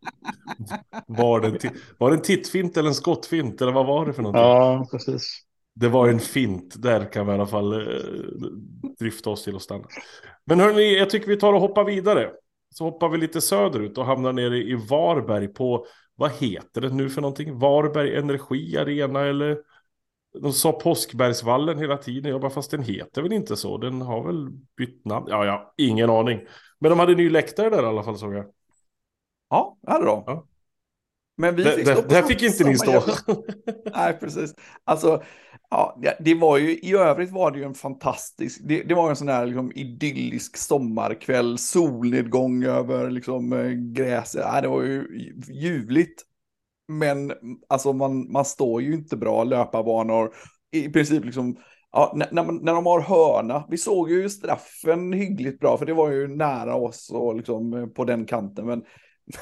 Var 1.06 1.40
det, 1.40 1.72
var 1.99 2.10
det 2.10 2.17
en 2.17 2.22
tittfint 2.22 2.76
eller 2.76 2.88
en 2.88 2.94
skottfint? 2.94 3.60
Eller 3.60 3.72
vad 3.72 3.87
var 3.87 4.06
det 4.06 4.12
för 4.12 4.22
någonting? 4.22 4.43
Ja, 4.43 4.88
precis. 4.90 5.44
Det 5.75 5.88
var 5.88 6.09
en 6.09 6.21
fint. 6.21 6.82
Där 6.82 7.12
kan 7.12 7.26
vi 7.26 7.32
i 7.32 7.35
alla 7.35 7.47
fall 7.47 7.73
eh, 7.73 8.03
drifta 8.99 9.31
oss 9.31 9.44
till 9.44 9.56
att 9.56 9.62
stanna. 9.62 9.85
Men 10.44 10.61
hörni, 10.61 10.99
jag 10.99 11.11
tycker 11.11 11.26
vi 11.26 11.37
tar 11.37 11.53
och 11.53 11.61
hoppar 11.61 11.85
vidare. 11.85 12.31
Så 12.75 12.85
hoppar 12.85 13.09
vi 13.09 13.19
lite 13.19 13.41
söderut 13.41 13.99
och 13.99 14.05
hamnar 14.06 14.32
nere 14.32 14.56
i 14.59 14.75
Varberg 14.91 15.49
på, 15.49 15.87
vad 16.17 16.31
heter 16.32 16.81
det 16.81 16.88
nu 16.88 17.11
för 17.11 17.21
någonting? 17.21 17.59
Varberg 17.59 18.17
Energi 18.17 18.76
Arena 18.79 19.21
eller? 19.21 19.59
De 20.43 20.53
sa 20.53 20.73
Påskbergsvallen 20.73 21.79
hela 21.79 21.97
tiden. 21.97 22.32
Jag 22.32 22.41
bara, 22.41 22.50
fast 22.50 22.70
den 22.70 22.82
heter 22.82 23.23
väl 23.23 23.32
inte 23.32 23.56
så? 23.56 23.79
Den 23.79 24.03
har 24.03 24.27
väl 24.27 24.50
bytt 24.77 25.05
namn? 25.05 25.27
Ja, 25.29 25.44
ja, 25.47 25.75
ingen 25.77 26.11
aning. 26.11 26.41
Men 26.81 26.91
de 26.91 26.99
hade 26.99 27.15
ny 27.15 27.31
läktare 27.31 27.70
där 27.70 27.82
i 27.82 27.87
alla 27.87 28.03
fall 28.03 28.19
såg 28.19 28.35
jag. 28.35 28.47
Ja, 29.50 29.77
det 29.82 29.91
hade 29.93 30.05
de. 30.06 30.23
Ja. 30.27 30.47
Men 31.37 31.56
vi 31.56 31.62
Där, 31.62 31.70
fick 31.70 31.87
stå 31.87 31.94
där, 31.94 32.03
på 32.03 32.09
där 32.09 32.23
fick 32.23 32.43
inte 32.43 32.65
ni 32.65 32.79
stå. 32.79 32.91
jävla- 32.91 33.15
Nej, 33.94 34.17
precis. 34.20 34.55
Alltså, 34.85 35.23
ja, 35.75 36.17
det- 36.21 36.35
var 36.35 36.59
ju, 36.59 36.79
i 36.79 36.93
övrigt 36.94 37.31
var 37.31 37.50
det 37.50 37.59
ju 37.59 37.65
en 37.65 37.75
fantastisk, 37.75 38.61
det, 38.65 38.82
det 38.82 38.94
var 38.94 39.11
en 39.11 39.17
sån 39.17 39.29
här 39.29 39.46
liksom, 39.46 39.72
idyllisk 39.75 40.56
sommarkväll, 40.56 41.58
solnedgång 41.58 42.65
över 42.65 43.10
liksom 43.10 43.53
eh, 43.53 43.70
gräset. 43.70 44.41
Ja, 44.44 44.60
det 44.60 44.69
var 44.69 44.82
ju 44.82 45.06
ljuvligt. 45.53 46.22
Men 46.89 47.32
alltså 47.69 47.93
man, 47.93 48.32
man 48.32 48.44
står 48.44 48.82
ju 48.82 48.94
inte 48.94 49.17
bra 49.17 49.44
löparbanor. 49.44 50.34
I 50.72 50.89
princip 50.89 51.25
liksom, 51.25 51.56
ja, 51.93 52.13
när, 52.17 52.29
när, 52.32 52.44
man, 52.44 52.56
när 52.63 52.72
de 52.75 52.87
har 52.87 53.01
hörna. 53.01 53.65
Vi 53.70 53.79
såg 53.79 54.10
ju 54.10 54.29
straffen 54.31 55.13
hyggligt 55.13 55.60
bra, 55.60 55.79
för 55.79 55.87
det 55.87 55.94
var 55.94 56.10
ju 56.10 56.29
nära 56.29 56.75
oss 56.75 57.10
och 57.15 57.37
liksom 57.37 57.75
eh, 57.75 57.87
på 57.87 58.05
den 58.05 58.25
kanten. 58.25 58.67
Men, 58.67 58.82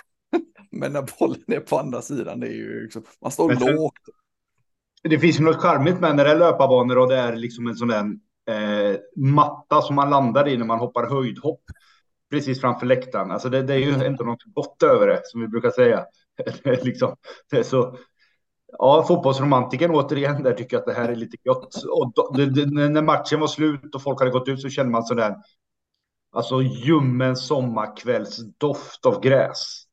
men 0.71 0.92
när 0.92 1.06
bollen 1.18 1.42
är 1.47 1.61
på 1.61 1.78
andra 1.78 2.02
sidan, 2.02 2.40
det 2.40 2.47
är 2.47 2.54
ju 2.54 2.83
liksom, 2.83 3.02
man 3.23 3.30
står 3.33 3.49
Men 3.49 3.56
sen- 3.61 3.75
lågt. 3.75 3.95
Det 5.09 5.18
finns 5.18 5.40
ju 5.40 5.44
något 5.44 5.56
charmigt 5.56 6.00
med 6.00 6.16
när 6.16 6.25
det 6.25 6.30
är 6.30 6.38
löparbanor 6.38 6.99
och 6.99 7.09
det 7.09 7.16
är 7.16 7.37
liksom 7.37 7.66
en 7.66 7.76
sån 7.76 7.88
där 7.88 8.04
eh, 8.50 8.97
matta 9.16 9.82
som 9.82 9.97
man 9.97 10.11
landar 10.11 10.49
i 10.49 10.56
när 10.56 10.64
man 10.64 10.78
hoppar 10.78 11.11
höjdhopp. 11.11 11.62
Precis 12.30 12.61
framför 12.61 12.87
läktaren. 12.87 13.30
Alltså 13.30 13.49
det, 13.49 13.62
det 13.62 13.75
är 13.75 13.78
ju 13.78 14.04
ändå 14.04 14.25
något 14.25 14.44
gott 14.44 14.82
över 14.82 15.06
det, 15.06 15.21
som 15.25 15.40
vi 15.40 15.49
brukar 15.49 15.71
säga. 15.71 16.04
Liksom, 16.82 17.16
det 17.50 17.59
är 17.59 17.62
så... 17.62 17.97
Ja, 18.78 19.04
fotbollsromantiken 19.09 19.90
återigen, 19.90 20.42
där 20.42 20.52
tycker 20.52 20.76
jag 20.76 20.80
att 20.80 20.87
det 20.87 21.02
här 21.02 21.09
är 21.09 21.16
lite 21.16 21.37
gott. 21.44 21.85
Och 21.85 22.12
då, 22.14 22.32
det, 22.37 22.47
det, 22.47 22.88
när 22.88 23.02
matchen 23.02 23.40
var 23.40 23.47
slut 23.47 23.94
och 23.94 24.02
folk 24.02 24.21
hade 24.21 24.30
gått 24.30 24.49
ut 24.49 24.61
så 24.61 24.68
kände 24.68 24.92
man 24.92 25.02
sådär, 25.02 25.37
alltså 26.32 26.62
ljummen 26.62 27.37
sommarkvälls 27.37 28.38
doft 28.59 29.06
av 29.06 29.21
gräs. 29.21 29.87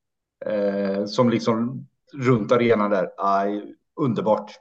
Eh, 0.46 1.06
som 1.06 1.30
liksom 1.30 1.88
runt 2.13 2.51
arenan 2.51 2.92
där. 2.92 3.10
Aj, 3.18 3.75
underbart. 3.96 4.51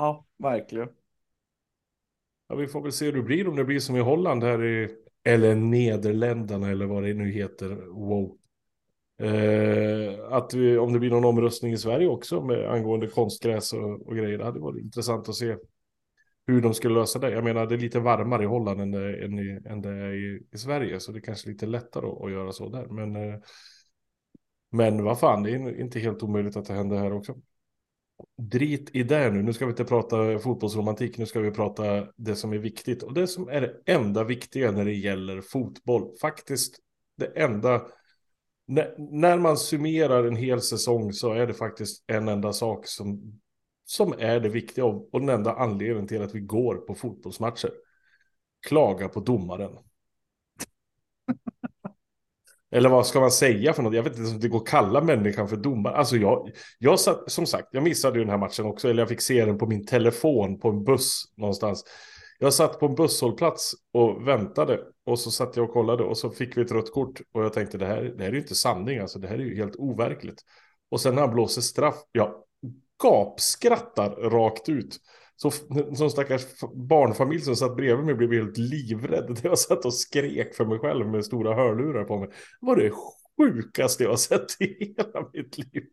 Ja, 0.00 0.26
verkligen. 0.38 0.88
Ja, 2.48 2.54
vi 2.54 2.66
får 2.66 2.82
väl 2.82 2.92
se 2.92 3.04
hur 3.04 3.12
det 3.12 3.22
blir, 3.22 3.48
om 3.48 3.56
det 3.56 3.64
blir 3.64 3.80
som 3.80 3.96
i 3.96 4.00
Holland 4.00 4.44
här 4.44 4.64
i, 4.64 4.88
eller 5.24 5.54
Nederländerna 5.54 6.70
eller 6.70 6.86
vad 6.86 7.02
det 7.02 7.14
nu 7.14 7.30
heter. 7.30 7.68
Wow. 7.86 8.38
Eh, 9.18 10.32
att 10.32 10.54
vi, 10.54 10.78
om 10.78 10.92
det 10.92 10.98
blir 10.98 11.10
någon 11.10 11.24
omröstning 11.24 11.72
i 11.72 11.78
Sverige 11.78 12.08
också 12.08 12.40
med 12.40 12.70
angående 12.70 13.06
konstgräs 13.06 13.72
och, 13.72 14.06
och 14.06 14.16
grejer. 14.16 14.38
Det 14.38 14.44
hade 14.44 14.60
varit 14.60 14.84
intressant 14.84 15.28
att 15.28 15.34
se 15.34 15.56
hur 16.46 16.60
de 16.60 16.74
skulle 16.74 16.94
lösa 16.94 17.18
det. 17.18 17.30
Jag 17.30 17.44
menar, 17.44 17.66
det 17.66 17.74
är 17.74 17.78
lite 17.78 18.00
varmare 18.00 18.42
i 18.42 18.46
Holland 18.46 18.80
än 18.80 18.90
det, 18.90 19.24
än 19.24 19.38
i, 19.38 19.60
än 19.66 19.82
det 19.82 19.90
är 19.90 20.12
i, 20.12 20.42
i 20.52 20.58
Sverige, 20.58 21.00
så 21.00 21.12
det 21.12 21.18
är 21.18 21.22
kanske 21.22 21.48
är 21.48 21.52
lite 21.52 21.66
lättare 21.66 22.06
att, 22.06 22.22
att 22.22 22.32
göra 22.32 22.52
så 22.52 22.68
där. 22.68 22.86
Men, 22.86 23.16
eh, 23.16 23.40
men 24.70 25.04
vad 25.04 25.20
fan, 25.20 25.42
det 25.42 25.50
är 25.50 25.80
inte 25.80 26.00
helt 26.00 26.22
omöjligt 26.22 26.56
att 26.56 26.64
det 26.64 26.74
händer 26.74 26.96
här 26.96 27.12
också. 27.12 27.34
Drit 28.38 28.90
i 28.92 29.02
det 29.02 29.30
nu. 29.30 29.42
Nu 29.42 29.52
ska 29.52 29.66
vi 29.66 29.70
inte 29.70 29.84
prata 29.84 30.38
fotbollsromantik. 30.38 31.18
Nu 31.18 31.26
ska 31.26 31.40
vi 31.40 31.50
prata 31.50 32.06
det 32.16 32.36
som 32.36 32.52
är 32.52 32.58
viktigt. 32.58 33.02
Och 33.02 33.14
det 33.14 33.26
som 33.26 33.48
är 33.48 33.60
det 33.60 33.92
enda 33.92 34.24
viktiga 34.24 34.70
när 34.70 34.84
det 34.84 34.92
gäller 34.92 35.40
fotboll. 35.40 36.16
Faktiskt 36.20 36.78
det 37.16 37.26
enda. 37.26 37.82
När, 38.66 38.94
när 38.98 39.38
man 39.38 39.56
summerar 39.56 40.24
en 40.24 40.36
hel 40.36 40.60
säsong 40.60 41.12
så 41.12 41.32
är 41.32 41.46
det 41.46 41.54
faktiskt 41.54 42.04
en 42.06 42.28
enda 42.28 42.52
sak 42.52 42.86
som, 42.86 43.40
som 43.84 44.14
är 44.18 44.40
det 44.40 44.48
viktiga 44.48 44.84
och, 44.84 45.14
och 45.14 45.20
den 45.20 45.28
enda 45.28 45.54
anledningen 45.54 46.08
till 46.08 46.22
att 46.22 46.34
vi 46.34 46.40
går 46.40 46.74
på 46.74 46.94
fotbollsmatcher. 46.94 47.70
Klaga 48.68 49.08
på 49.08 49.20
domaren. 49.20 49.72
Eller 52.72 52.88
vad 52.88 53.06
ska 53.06 53.20
man 53.20 53.30
säga 53.30 53.72
för 53.72 53.82
något? 53.82 53.94
Jag 53.94 54.02
vet 54.02 54.18
inte 54.18 54.30
om 54.30 54.40
det 54.40 54.48
går 54.48 54.58
att 54.58 54.66
kalla 54.66 55.00
människan 55.00 55.48
för 55.48 55.56
domare. 55.56 55.96
Alltså 55.96 56.16
jag, 56.16 56.50
jag 56.78 57.00
satt, 57.00 57.30
som 57.30 57.46
sagt, 57.46 57.68
jag 57.70 57.82
missade 57.82 58.18
ju 58.18 58.24
den 58.24 58.30
här 58.30 58.38
matchen 58.38 58.66
också. 58.66 58.88
Eller 58.88 59.02
jag 59.02 59.08
fick 59.08 59.20
se 59.20 59.44
den 59.44 59.58
på 59.58 59.66
min 59.66 59.86
telefon 59.86 60.60
på 60.60 60.68
en 60.68 60.84
buss 60.84 61.24
någonstans. 61.36 61.84
Jag 62.38 62.54
satt 62.54 62.80
på 62.80 62.86
en 62.86 62.94
busshållplats 62.94 63.74
och 63.92 64.28
väntade. 64.28 64.80
Och 65.06 65.18
så 65.18 65.30
satt 65.30 65.56
jag 65.56 65.64
och 65.64 65.72
kollade 65.72 66.04
och 66.04 66.18
så 66.18 66.30
fick 66.30 66.56
vi 66.56 66.62
ett 66.62 66.72
rött 66.72 66.92
kort. 66.92 67.20
Och 67.32 67.44
jag 67.44 67.52
tänkte 67.52 67.78
det 67.78 67.86
här, 67.86 68.02
det 68.02 68.22
här 68.22 68.30
är 68.30 68.34
ju 68.34 68.40
inte 68.40 68.54
sanning, 68.54 68.98
alltså 68.98 69.18
det 69.18 69.28
här 69.28 69.34
är 69.34 69.44
ju 69.44 69.56
helt 69.56 69.76
overkligt. 69.76 70.42
Och 70.90 71.00
sen 71.00 71.14
när 71.14 71.22
han 71.22 71.34
blåser 71.34 71.62
straff, 71.62 71.96
jag 72.12 72.34
gapskrattar 73.02 74.10
rakt 74.10 74.68
ut. 74.68 74.96
Så 75.42 75.50
som 75.94 76.10
stackars 76.10 76.42
barnfamilj 76.74 77.40
som 77.40 77.56
satt 77.56 77.76
bredvid 77.76 78.06
mig 78.06 78.14
blev 78.14 78.32
helt 78.32 78.58
livrädd. 78.58 79.40
Jag 79.42 79.58
satt 79.58 79.84
och 79.84 79.94
skrek 79.94 80.54
för 80.54 80.64
mig 80.64 80.78
själv 80.78 81.08
med 81.08 81.24
stora 81.24 81.54
hörlurar 81.54 82.04
på 82.04 82.18
mig. 82.18 82.28
Det 82.28 82.66
var 82.66 82.76
det 82.76 82.92
sjukaste 83.38 84.02
jag 84.02 84.10
har 84.10 84.16
sett 84.16 84.60
i 84.60 84.94
hela 84.96 85.28
mitt 85.32 85.58
liv. 85.58 85.84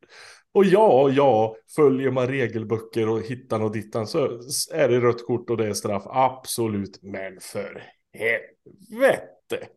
Och 0.54 0.66
ja, 0.66 1.10
ja, 1.10 1.56
följer 1.76 2.12
man 2.12 2.28
regelböcker 2.28 3.10
och 3.10 3.22
hittan 3.22 3.62
och 3.62 3.72
dittan 3.72 4.08
så 4.08 4.26
är 4.74 4.90
det 4.90 5.00
rött 5.00 5.26
kort 5.26 5.50
och 5.50 5.58
det 5.58 5.68
är 5.68 5.74
straff. 5.74 6.04
Absolut, 6.06 7.00
men 7.02 7.40
för 7.40 7.84
helvete. 8.14 9.68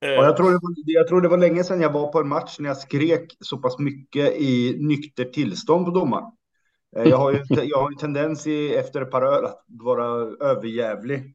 Jag, 0.00 0.36
tror 0.36 0.50
det 0.50 0.58
var, 0.62 0.74
jag 0.76 1.08
tror 1.08 1.20
det 1.20 1.28
var 1.28 1.38
länge 1.38 1.64
sedan 1.64 1.80
jag 1.80 1.92
var 1.92 2.12
på 2.12 2.20
en 2.20 2.28
match 2.28 2.56
när 2.58 2.68
jag 2.68 2.76
skrek 2.76 3.36
så 3.40 3.58
pass 3.58 3.78
mycket 3.78 4.32
i 4.32 4.76
nykter 4.78 5.24
tillstånd 5.24 5.84
på 5.84 5.90
domaren. 5.90 6.32
Eh, 6.96 7.08
jag 7.08 7.16
har 7.16 7.32
ju 7.32 7.44
jag 7.48 7.78
har 7.78 7.88
en 7.88 7.96
tendens 7.96 8.46
i, 8.46 8.74
efter 8.74 9.02
ett 9.02 9.10
par 9.10 9.22
öl 9.22 9.44
att 9.44 9.64
vara 9.66 10.06
överjävlig 10.40 11.34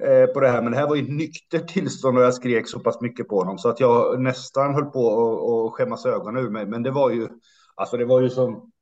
eh, 0.00 0.26
på 0.26 0.40
det 0.40 0.48
här. 0.48 0.62
Men 0.62 0.72
det 0.72 0.78
här 0.78 0.88
var 0.88 0.96
ju 0.96 1.14
nykter 1.16 1.58
tillstånd 1.58 2.18
och 2.18 2.24
jag 2.24 2.34
skrek 2.34 2.68
så 2.68 2.80
pass 2.80 3.00
mycket 3.00 3.28
på 3.28 3.38
honom 3.38 3.58
så 3.58 3.68
att 3.68 3.80
jag 3.80 4.20
nästan 4.20 4.74
höll 4.74 4.84
på 4.84 5.66
att 5.66 5.72
skämmas 5.72 6.06
ögonen 6.06 6.44
ur 6.44 6.50
mig. 6.50 6.66
Men 6.66 6.82
det 6.82 6.90
var 6.90 7.10
ju, 7.10 7.28
alltså 7.74 7.96
det 7.96 8.04
var 8.04 8.20
ju 8.20 8.30
som, 8.30 8.72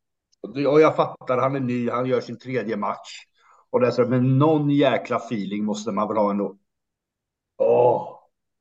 och 0.69 0.81
jag 0.81 0.97
fattar, 0.97 1.38
han 1.38 1.57
är 1.57 1.61
ny, 1.61 1.91
han 1.91 2.07
gör 2.07 2.21
sin 2.21 2.38
tredje 2.38 2.76
match. 2.76 3.26
Och 3.71 3.95
så, 3.95 4.07
men 4.07 4.38
någon 4.38 4.71
jäkla 4.71 5.17
feeling 5.17 5.64
måste 5.64 5.93
man 5.93 6.09
väl 6.09 6.17
ha 6.17 6.31
ändå. 6.31 6.57
Åh, 7.59 8.19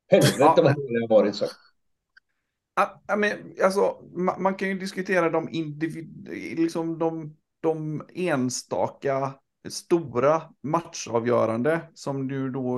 helvete 0.07 0.61
vad 0.61 0.75
dålig 0.75 1.01
jag 1.01 1.09
varit 1.09 1.35
så. 1.35 1.45
Ja, 2.75 3.15
men, 3.15 3.31
alltså, 3.63 3.97
man, 4.13 4.41
man, 4.41 4.55
kan 4.55 4.67
ju 4.67 4.79
diskutera 4.79 5.29
de 5.29 5.49
individ, 5.49 6.27
liksom 6.57 6.99
de 6.99 7.35
de 7.61 8.03
enstaka 8.13 9.33
stora 9.69 10.41
matchavgörande 10.61 11.81
som 11.93 12.27
du 12.27 12.49
då 12.49 12.77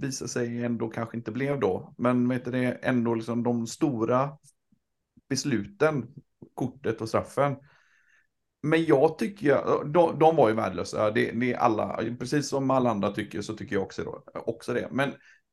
visar 0.00 0.26
sig 0.26 0.64
ändå 0.64 0.88
kanske 0.88 1.16
inte 1.16 1.32
blev 1.32 1.60
då. 1.60 1.94
Men 1.98 2.28
vet 2.28 2.44
du, 2.44 2.50
det 2.50 2.78
ändå 2.82 3.14
liksom 3.14 3.42
de 3.42 3.66
stora 3.66 4.38
besluten, 5.28 6.06
kortet 6.54 7.00
och 7.00 7.08
straffen. 7.08 7.56
Men 8.62 8.84
jag 8.84 9.18
tycker, 9.18 9.84
de, 9.84 10.18
de 10.18 10.36
var 10.36 10.48
ju 10.48 10.54
värdelösa. 10.54 11.10
Det, 11.10 11.30
det 11.30 11.52
är 11.52 11.56
alla, 11.56 12.00
precis 12.18 12.48
som 12.48 12.70
alla 12.70 12.90
andra 12.90 13.10
tycker 13.10 13.42
så 13.42 13.56
tycker 13.56 13.76
jag 13.76 13.82
också, 13.82 14.04
då, 14.04 14.24
också 14.34 14.72
det. 14.72 14.88
Men 14.90 15.10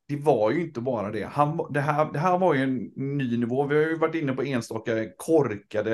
det 0.08 0.16
var 0.16 0.52
ju 0.52 0.62
inte 0.62 0.82
bara 0.82 1.12
det. 1.12 1.24
Han, 1.24 1.74
det, 1.74 1.80
här, 1.80 2.14
det 2.14 2.20
här 2.20 2.38
var 2.38 2.54
ju 2.54 2.64
en 2.64 2.78
ny 2.96 3.38
nivå. 3.38 3.68
Vi 3.68 3.76
har 3.76 3.82
ju 3.82 3.98
varit 3.98 4.16
inne 4.16 4.34
på 4.34 4.44
enstaka 4.44 5.10
korkade 5.18 5.94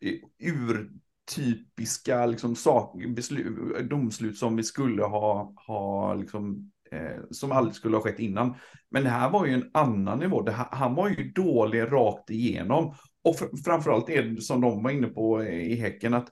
eh, 0.00 0.14
ur 0.38 0.90
typiska 1.34 2.26
liksom, 2.26 2.56
sak, 2.56 3.04
beslut, 3.16 3.88
domslut 3.90 4.38
som 4.38 4.56
vi 4.56 4.62
skulle 4.62 5.02
ha, 5.02 5.52
ha 5.66 6.14
liksom, 6.14 6.72
eh, 6.92 7.22
som 7.30 7.52
aldrig 7.52 7.74
skulle 7.74 7.96
ha 7.96 8.02
skett 8.02 8.18
innan. 8.18 8.54
Men 8.90 9.04
det 9.04 9.10
här 9.10 9.30
var 9.30 9.46
ju 9.46 9.52
en 9.52 9.70
annan 9.74 10.18
nivå. 10.18 10.50
Här, 10.50 10.66
han 10.70 10.94
var 10.94 11.08
ju 11.08 11.30
dålig 11.30 11.82
rakt 11.82 12.30
igenom. 12.30 12.94
Och 13.24 13.36
fr 13.36 13.44
framförallt 13.64 14.08
är 14.08 14.22
det 14.22 14.42
som 14.42 14.60
de 14.60 14.82
var 14.82 14.90
inne 14.90 15.06
på 15.06 15.44
i 15.44 15.74
Häcken, 15.74 16.14
att, 16.14 16.28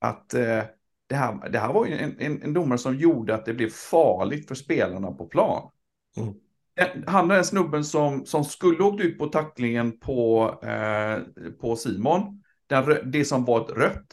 att 0.00 0.34
eh, 0.34 0.62
det, 1.06 1.14
här, 1.14 1.50
det 1.50 1.58
här 1.58 1.72
var 1.72 1.86
ju 1.86 1.98
en, 1.98 2.16
en, 2.18 2.42
en 2.42 2.52
domare 2.52 2.78
som 2.78 2.96
gjorde 2.96 3.34
att 3.34 3.44
det 3.44 3.54
blev 3.54 3.70
farligt 3.70 4.48
för 4.48 4.54
spelarna 4.54 5.12
på 5.12 5.26
plan. 5.26 5.70
Mm. 6.16 6.34
Han 7.06 7.30
är 7.30 7.34
den 7.34 7.44
snubben 7.44 7.84
som, 7.84 8.26
som 8.26 8.44
skulle 8.44 8.84
åkt 8.84 9.00
ut 9.00 9.18
på 9.18 9.26
tacklingen 9.26 9.98
på, 9.98 10.54
eh, 10.62 11.18
på 11.60 11.76
Simon. 11.76 12.42
Den, 12.66 13.10
det 13.10 13.24
som 13.24 13.44
var 13.44 13.60
ett 13.60 13.76
rött. 13.76 14.06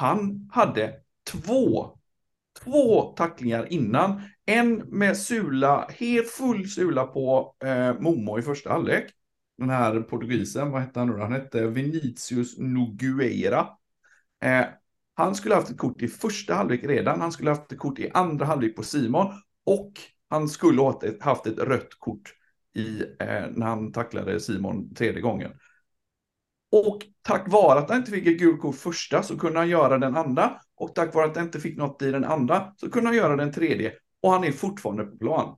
Han 0.00 0.50
hade 0.52 0.94
två, 1.30 1.90
två 2.64 3.02
tacklingar 3.02 3.72
innan. 3.72 4.22
En 4.46 4.76
med 4.76 5.16
Sula, 5.16 5.88
helt 5.98 6.28
full 6.30 6.68
Sula 6.68 7.04
på 7.04 7.56
eh, 7.64 8.00
Momo 8.00 8.38
i 8.38 8.42
första 8.42 8.70
halvlek. 8.70 9.10
Den 9.56 9.70
här 9.70 10.00
portugisen, 10.00 10.70
vad 10.70 10.80
hette 10.80 10.98
han 10.98 11.08
nu 11.08 11.18
Han 11.18 11.32
hette 11.32 11.66
Vinicius 11.66 12.58
Nogueira. 12.58 13.68
Eh, 14.42 14.66
han 15.14 15.34
skulle 15.34 15.54
haft 15.54 15.70
ett 15.70 15.78
kort 15.78 16.02
i 16.02 16.08
första 16.08 16.54
halvlek 16.54 16.84
redan. 16.84 17.20
Han 17.20 17.32
skulle 17.32 17.50
haft 17.50 17.72
ett 17.72 17.78
kort 17.78 17.98
i 17.98 18.10
andra 18.14 18.46
halvlek 18.46 18.76
på 18.76 18.82
Simon. 18.82 19.26
Och 19.66 19.92
han 20.28 20.48
skulle 20.48 20.80
ha 20.80 21.02
haft 21.20 21.46
ett 21.46 21.58
rött 21.58 21.98
kort 21.98 22.34
i, 22.74 23.02
eh, 23.20 23.46
när 23.50 23.66
han 23.66 23.92
tacklade 23.92 24.40
Simon 24.40 24.94
tredje 24.94 25.20
gången. 25.20 25.50
Och 26.72 26.98
tack 27.22 27.52
vare 27.52 27.78
att 27.78 27.88
han 27.88 27.98
inte 27.98 28.10
fick 28.10 28.26
ett 28.26 28.38
gult 28.38 28.60
kort 28.60 28.76
första 28.76 29.22
så 29.22 29.38
kunde 29.38 29.58
han 29.58 29.68
göra 29.68 29.98
den 29.98 30.16
andra. 30.16 30.60
Och 30.76 30.94
tack 30.94 31.14
vare 31.14 31.26
att 31.26 31.36
han 31.36 31.44
inte 31.44 31.60
fick 31.60 31.76
något 31.76 32.02
i 32.02 32.10
den 32.10 32.24
andra 32.24 32.74
så 32.76 32.90
kunde 32.90 33.08
han 33.08 33.16
göra 33.16 33.36
den 33.36 33.52
tredje. 33.52 33.92
Och 34.22 34.30
han 34.32 34.44
är 34.44 34.52
fortfarande 34.52 35.04
på 35.04 35.16
plan. 35.18 35.56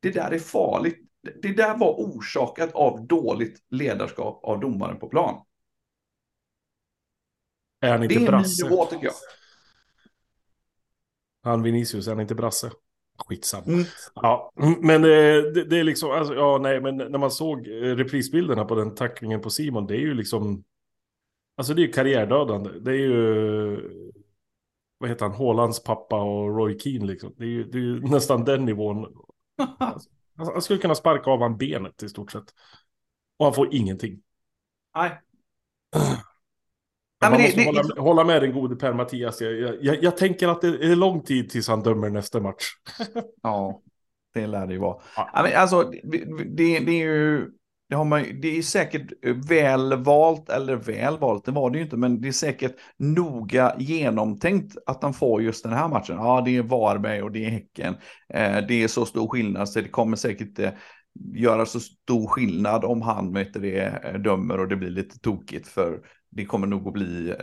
Det 0.00 0.10
där 0.10 0.30
är 0.30 0.38
farligt. 0.38 0.98
Det 1.42 1.52
där 1.52 1.76
var 1.76 1.92
orsakat 1.92 2.72
av 2.72 3.06
dåligt 3.06 3.64
ledarskap 3.70 4.44
av 4.44 4.60
domaren 4.60 4.98
på 4.98 5.08
plan. 5.08 5.44
Är 7.80 7.90
han 7.90 8.02
inte 8.02 8.14
det 8.14 8.24
är 8.24 8.26
brasse? 8.26 8.64
en 8.64 8.68
ny 8.68 8.76
nivå 8.76 8.84
tycker 8.84 9.04
jag. 9.04 9.14
Han 11.42 11.62
Vinicius, 11.62 12.06
är 12.06 12.10
han 12.10 12.20
inte 12.20 12.34
brasse? 12.34 12.70
Skitsamma. 13.18 13.64
Mm. 13.66 13.84
Ja, 14.14 14.52
men 14.80 15.02
det, 15.02 15.64
det, 15.64 15.78
är 15.78 15.84
liksom, 15.84 16.10
alltså, 16.10 16.34
ja 16.34 16.58
nej, 16.62 16.80
men 16.80 16.96
när 16.96 17.18
man 17.18 17.30
såg 17.30 17.68
reprisbilderna 17.68 18.64
på 18.64 18.74
den 18.74 18.94
tacklingen 18.94 19.40
på 19.40 19.50
Simon, 19.50 19.86
det 19.86 19.94
är 19.94 20.00
ju 20.00 20.14
liksom, 20.14 20.64
alltså 21.56 21.74
det 21.74 21.82
är 21.82 21.86
ju 21.86 21.92
karriärdödande. 21.92 22.70
Det 22.80 22.90
är 22.90 22.98
ju, 22.98 24.12
vad 24.98 25.10
heter 25.10 25.26
han, 25.26 25.34
Hålands 25.34 25.82
pappa 25.82 26.22
och 26.22 26.56
Roy 26.56 26.78
Keane 26.78 27.06
liksom. 27.06 27.34
Det 27.36 27.44
är 27.44 27.48
ju, 27.48 27.64
det 27.64 27.78
är 27.78 27.82
ju 27.82 28.00
nästan 28.00 28.44
den 28.44 28.64
nivån. 28.64 29.06
Alltså, 29.78 30.10
han 30.36 30.62
skulle 30.62 30.78
kunna 30.78 30.94
sparka 30.94 31.30
av 31.30 31.40
han 31.40 31.56
benet 31.56 32.02
i 32.02 32.08
stort 32.08 32.32
sett. 32.32 32.54
Och 33.36 33.46
han 33.46 33.54
får 33.54 33.74
ingenting. 33.74 34.22
Nej. 34.94 35.20
Ja, 37.20 37.30
man 37.30 37.42
måste 37.42 37.60
det, 37.60 37.66
hålla, 37.66 37.82
det... 37.82 38.00
hålla, 38.00 38.24
med 38.24 38.42
den 38.42 38.52
gode 38.52 38.76
Per 38.76 38.92
Mattias. 38.92 39.40
Jag, 39.40 39.52
jag, 39.80 40.02
jag, 40.02 40.16
tänker 40.16 40.48
att 40.48 40.60
det 40.60 40.68
är 40.68 40.96
lång 40.96 41.20
tid 41.22 41.50
tills 41.50 41.68
han 41.68 41.82
dömer 41.82 42.10
nästa 42.10 42.40
match. 42.40 42.64
ja, 43.42 43.80
det 44.34 44.46
lär 44.46 44.66
det 44.66 44.72
ju 44.72 44.78
vara. 44.78 44.96
Ja. 45.16 45.30
men 45.42 45.56
alltså, 45.56 45.82
det, 46.02 46.78
det, 46.78 47.00
är 47.00 47.04
ju... 47.04 47.50
Det, 47.88 47.96
har 47.96 48.04
man, 48.04 48.24
det 48.40 48.58
är 48.58 48.62
säkert 48.62 49.06
väl 49.48 50.04
valt, 50.04 50.48
eller 50.48 50.76
väl 50.76 51.18
valt, 51.18 51.44
det 51.44 51.52
var 51.52 51.70
det 51.70 51.78
ju 51.78 51.84
inte, 51.84 51.96
men 51.96 52.20
det 52.20 52.28
är 52.28 52.32
säkert 52.32 52.74
noga 52.98 53.74
genomtänkt 53.78 54.76
att 54.86 55.02
han 55.02 55.14
får 55.14 55.42
just 55.42 55.64
den 55.64 55.72
här 55.72 55.88
matchen. 55.88 56.16
Ja, 56.16 56.42
det 56.44 56.56
är 56.56 56.62
Varberg 56.62 57.22
och 57.22 57.32
det 57.32 57.44
är 57.44 57.50
Häcken. 57.50 57.94
Eh, 58.34 58.66
det 58.68 58.82
är 58.82 58.88
så 58.88 59.06
stor 59.06 59.28
skillnad, 59.28 59.68
så 59.68 59.80
det 59.80 59.88
kommer 59.88 60.16
säkert 60.16 60.48
inte 60.48 60.74
göra 61.34 61.66
så 61.66 61.80
stor 61.80 62.26
skillnad 62.26 62.84
om 62.84 63.02
han 63.02 63.32
vet 63.32 63.52
det, 63.54 64.18
dömer 64.24 64.60
och 64.60 64.68
det 64.68 64.76
blir 64.76 64.90
lite 64.90 65.18
tokigt 65.18 65.68
för 65.68 66.00
det 66.36 66.44
kommer 66.44 66.66
nog 66.66 66.86
att 66.86 66.92
bli 66.92 67.30
eh, 67.30 67.36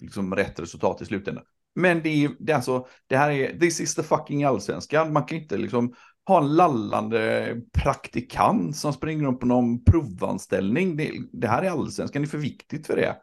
liksom, 0.00 0.34
rätt 0.34 0.60
resultat 0.60 1.02
i 1.02 1.04
slutändan. 1.04 1.44
Men 1.74 2.02
det 2.02 2.08
är, 2.08 2.30
det 2.38 2.52
är 2.52 2.56
alltså, 2.56 2.86
det 3.06 3.16
här 3.16 3.30
är, 3.30 3.58
this 3.58 3.80
is 3.80 3.94
the 3.94 4.02
fucking 4.02 4.44
allsvenskan. 4.44 5.12
Man 5.12 5.24
kan 5.24 5.38
inte 5.38 5.56
liksom 5.56 5.94
ha 6.26 6.40
en 6.40 6.56
lallande 6.56 7.56
praktikant 7.72 8.76
som 8.76 8.92
springer 8.92 9.28
upp 9.28 9.40
på 9.40 9.46
någon 9.46 9.84
provanställning. 9.84 10.96
Det, 10.96 11.12
det 11.32 11.48
här 11.48 11.62
är 11.62 11.70
allsvenskan, 11.70 12.22
det 12.22 12.26
är 12.26 12.30
för 12.30 12.38
viktigt 12.38 12.86
för 12.86 12.96
det. 12.96 13.16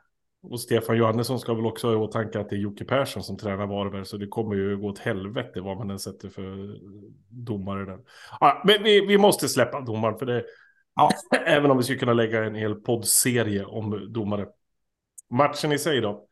Och 0.43 0.59
Stefan 0.59 0.97
Johannesson 0.97 1.39
ska 1.39 1.53
väl 1.53 1.65
också 1.65 1.87
ha 1.87 1.93
i 1.93 1.97
åtanke 1.97 2.39
att 2.39 2.49
det 2.49 2.55
är 2.55 2.59
Jocke 2.59 2.85
Persson 2.85 3.23
som 3.23 3.37
tränar 3.37 3.67
Varberg, 3.67 4.05
så 4.05 4.17
det 4.17 4.27
kommer 4.27 4.55
ju 4.55 4.77
gå 4.77 4.87
åt 4.87 4.99
helvete 4.99 5.61
vad 5.61 5.77
man 5.77 5.91
än 5.91 5.99
sätter 5.99 6.29
för 6.29 6.77
domare 7.29 7.85
där. 7.85 7.99
Ja, 8.39 8.61
men 8.65 8.83
vi, 8.83 9.05
vi 9.05 9.17
måste 9.17 9.49
släppa 9.49 9.81
domaren, 9.81 10.17
för 10.19 10.25
det, 10.25 10.43
ja, 10.95 11.09
även 11.45 11.71
om 11.71 11.77
vi 11.77 11.83
skulle 11.83 11.99
kunna 11.99 12.13
lägga 12.13 12.45
en 12.45 12.55
hel 12.55 12.75
poddserie 12.75 13.65
om 13.65 14.13
domare. 14.13 14.45
Matchen 15.29 15.71
i 15.71 15.79
sig 15.79 16.01
då? 16.01 16.27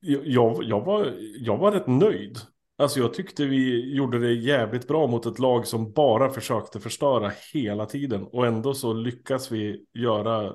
Jag, 0.00 0.64
jag, 0.64 0.84
var, 0.84 1.14
jag 1.38 1.58
var 1.58 1.72
rätt 1.72 1.86
nöjd. 1.86 2.38
Alltså 2.76 3.00
jag 3.00 3.14
tyckte 3.14 3.44
vi 3.44 3.94
gjorde 3.94 4.18
det 4.18 4.32
jävligt 4.32 4.88
bra 4.88 5.06
mot 5.06 5.26
ett 5.26 5.38
lag 5.38 5.66
som 5.66 5.92
bara 5.92 6.30
försökte 6.30 6.80
förstöra 6.80 7.32
hela 7.52 7.86
tiden. 7.86 8.24
Och 8.24 8.46
ändå 8.46 8.74
så 8.74 8.92
lyckas 8.92 9.52
vi 9.52 9.84
göra, 9.92 10.54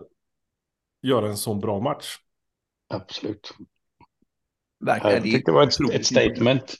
göra 1.01 1.27
en 1.27 1.37
sån 1.37 1.59
bra 1.59 1.79
match. 1.79 2.17
Absolut. 2.93 3.51
Verkligen. 4.85 5.15
Jag 5.15 5.23
tyckte 5.23 5.51
det 5.51 5.55
var 5.55 5.63
ett, 5.63 5.93
ett 5.93 6.05
statement. 6.05 6.75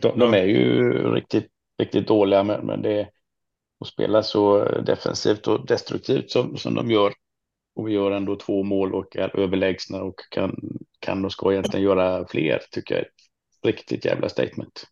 De, 0.00 0.18
de, 0.18 0.34
är 0.34 0.44
ju 0.44 0.92
riktigt, 1.14 1.46
riktigt 1.78 2.08
dåliga, 2.08 2.44
men, 2.44 2.66
men 2.66 2.82
det 2.82 3.08
och 3.80 3.86
spelar 3.86 4.22
så 4.22 4.64
defensivt 4.64 5.46
och 5.48 5.66
destruktivt 5.66 6.30
som, 6.30 6.56
som 6.56 6.74
de 6.74 6.90
gör. 6.90 7.12
Och 7.74 7.88
vi 7.88 7.92
gör 7.92 8.10
ändå 8.10 8.36
två 8.36 8.62
mål 8.62 8.94
och 8.94 9.16
är 9.16 9.40
överlägsna 9.40 10.02
och 10.02 10.20
kan, 10.30 10.60
kan 10.98 11.24
och 11.24 11.32
ska 11.32 11.52
egentligen 11.52 11.84
göra 11.84 12.26
fler, 12.26 12.60
tycker 12.70 12.94
jag 12.94 13.02
är 13.02 13.06
ett 13.06 13.66
riktigt 13.66 14.04
jävla 14.04 14.28
statement. 14.28 14.86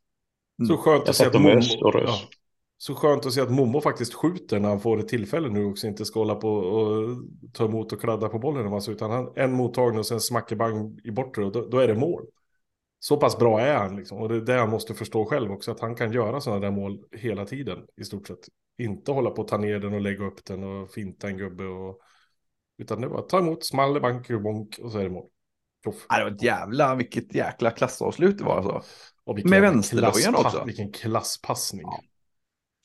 Så 0.68 0.76
skönt 0.76 1.08
att 1.08 1.16
se 1.16 1.26
att 1.26 1.40
Momo, 1.40 1.60
ja, 1.82 2.18
så 2.76 2.94
skönt 2.94 3.26
att 3.26 3.32
se 3.32 3.40
att 3.40 3.50
Momo 3.50 3.80
faktiskt 3.80 4.14
skjuter 4.14 4.60
när 4.60 4.68
han 4.68 4.80
får 4.80 5.00
ett 5.00 5.08
tillfälle 5.08 5.48
nu 5.48 5.64
också. 5.64 5.86
Inte 5.86 6.04
ska 6.04 6.20
hålla 6.20 6.34
på 6.34 6.48
och 6.48 7.16
ta 7.52 7.64
emot 7.64 7.92
och 7.92 8.00
kladda 8.00 8.28
på 8.28 8.38
bollen 8.38 8.64
en 8.64 8.70
massa. 8.70 8.92
Utan 8.92 9.10
han, 9.10 9.32
en 9.36 9.52
mottagning 9.52 9.98
och 9.98 10.06
sen 10.06 10.20
smackebang 10.20 11.00
i 11.04 11.10
bortre 11.10 11.44
och 11.44 11.52
då, 11.52 11.68
då 11.68 11.78
är 11.78 11.88
det 11.88 11.94
mål. 11.94 12.26
Så 12.98 13.16
pass 13.16 13.38
bra 13.38 13.60
är 13.60 13.76
han 13.76 13.96
liksom. 13.96 14.18
Och 14.18 14.28
det 14.28 14.36
är 14.36 14.40
det 14.40 14.60
han 14.60 14.70
måste 14.70 14.94
förstå 14.94 15.24
själv 15.24 15.52
också. 15.52 15.70
Att 15.70 15.80
han 15.80 15.94
kan 15.94 16.12
göra 16.12 16.40
sådana 16.40 16.60
där 16.60 16.70
mål 16.70 16.98
hela 17.12 17.44
tiden 17.44 17.78
i 17.96 18.04
stort 18.04 18.26
sett. 18.26 18.48
Inte 18.78 19.12
hålla 19.12 19.30
på 19.30 19.42
att 19.42 19.48
ta 19.48 19.58
ner 19.58 19.78
den 19.78 19.94
och 19.94 20.00
lägga 20.00 20.24
upp 20.24 20.44
den 20.44 20.64
och 20.64 20.90
finta 20.90 21.28
en 21.28 21.36
gubbe. 21.36 21.64
Och, 21.64 22.00
utan 22.78 23.00
det 23.00 23.08
var 23.08 23.22
ta 23.22 23.38
emot, 23.38 23.64
smaller, 23.66 24.00
bank, 24.00 24.28
bonk 24.28 24.78
och 24.82 24.92
så 24.92 24.98
är 24.98 25.02
det 25.04 25.10
mål. 25.10 25.26
Ja, 26.08 26.18
det 26.18 26.24
var 26.24 26.30
ett 26.30 26.42
jävla, 26.42 26.94
vilket 26.94 27.34
jäkla 27.34 27.70
klassavslut 27.70 28.38
det 28.38 28.44
var 28.44 28.56
alltså. 28.56 28.82
Med 29.50 29.62
klasspa- 30.34 30.46
också. 30.46 30.64
Vilken 30.64 30.92
klasspassning. 30.92 31.82
Ja. 31.82 32.00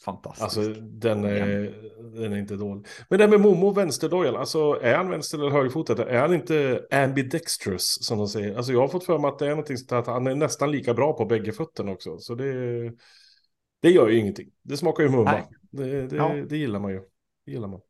Fantastiskt. 0.06 0.44
Alltså 0.44 0.62
den 0.82 1.24
är, 1.26 1.76
den 2.22 2.34
är 2.34 2.38
inte 2.38 2.56
dålig. 2.56 2.88
Men 3.10 3.18
det 3.20 3.24
här 3.26 3.32
med 3.32 3.40
Momo 3.42 3.72
vänsterdojan, 3.72 4.36
alltså 4.36 4.80
är 4.82 4.96
han 4.96 5.10
vänster 5.10 5.38
eller 5.38 5.50
högerfotad? 5.50 6.00
Är 6.10 6.20
han 6.20 6.34
inte 6.34 6.88
ambidextrous 6.92 7.98
som 8.06 8.18
de 8.18 8.28
säger? 8.28 8.56
Alltså 8.56 8.72
jag 8.72 8.82
har 8.82 8.88
fått 8.88 9.06
för 9.06 9.20
mig 9.20 9.30
att 9.30 9.40
det 9.40 9.46
är 9.46 9.50
någonting 9.50 9.78
sånt 9.78 9.92
att 9.92 10.08
han 10.08 10.28
är 10.28 10.36
nästan 10.36 10.72
lika 10.72 10.94
bra 10.94 11.14
på 11.14 11.26
bägge 11.26 11.52
fötterna 11.52 11.92
också. 11.92 12.18
Så 12.20 12.36
det, 12.36 12.54
det 13.82 13.90
gör 13.90 14.08
ju 14.08 14.20
ingenting. 14.20 14.50
Det 14.64 14.78
smakar 14.78 15.04
ju 15.04 15.10
mumma. 15.10 15.44
Det, 15.72 16.08
det, 16.08 16.16
Ja. 16.16 16.34
det 16.50 16.58
gillar 16.58 16.80
man 16.80 16.92
ju. 16.92 17.02
Det 17.46 17.52
gillar 17.52 17.68
man. 17.68 17.82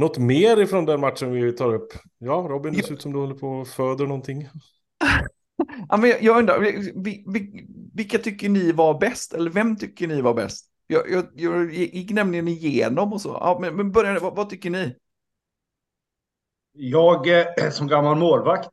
Något 0.00 0.18
mer 0.18 0.60
ifrån 0.60 0.86
den 0.86 1.00
matchen 1.00 1.32
vi 1.32 1.52
tar 1.52 1.74
upp? 1.74 1.92
Ja, 2.18 2.46
Robin, 2.50 2.72
det 2.72 2.82
ser 2.82 2.92
ut 2.94 3.02
som 3.02 3.12
du 3.12 3.18
håller 3.18 3.34
på 3.34 3.48
och 3.48 3.68
föder 3.68 4.06
någonting. 4.06 4.48
Ja, 5.88 5.96
men 5.96 6.12
jag- 6.20 6.38
undrar, 6.38 6.60
vi, 6.60 6.92
vi, 6.96 7.24
vi, 7.26 7.66
vilka 7.94 8.18
tycker 8.18 8.48
ni 8.48 8.72
var 8.72 8.98
bäst? 8.98 9.34
Eller 9.34 9.50
vem 9.50 9.76
tycker 9.76 10.08
ni 10.08 10.20
var 10.20 10.34
bäst? 10.34 10.66
Jag, 10.86 11.10
jag, 11.10 11.26
jag 11.34 11.74
gick 11.74 12.10
nämligen 12.10 12.48
igenom 12.48 13.12
och 13.12 13.20
så. 13.20 13.28
Ja, 13.28 13.58
men, 13.60 13.76
men 13.76 13.92
börja, 13.92 14.20
vad, 14.20 14.36
vad 14.36 14.50
tycker 14.50 14.70
ni? 14.70 14.96
Jag 16.72 17.40
eh, 17.40 17.70
som 17.70 17.86
gammal 17.86 18.16
målvakt. 18.16 18.70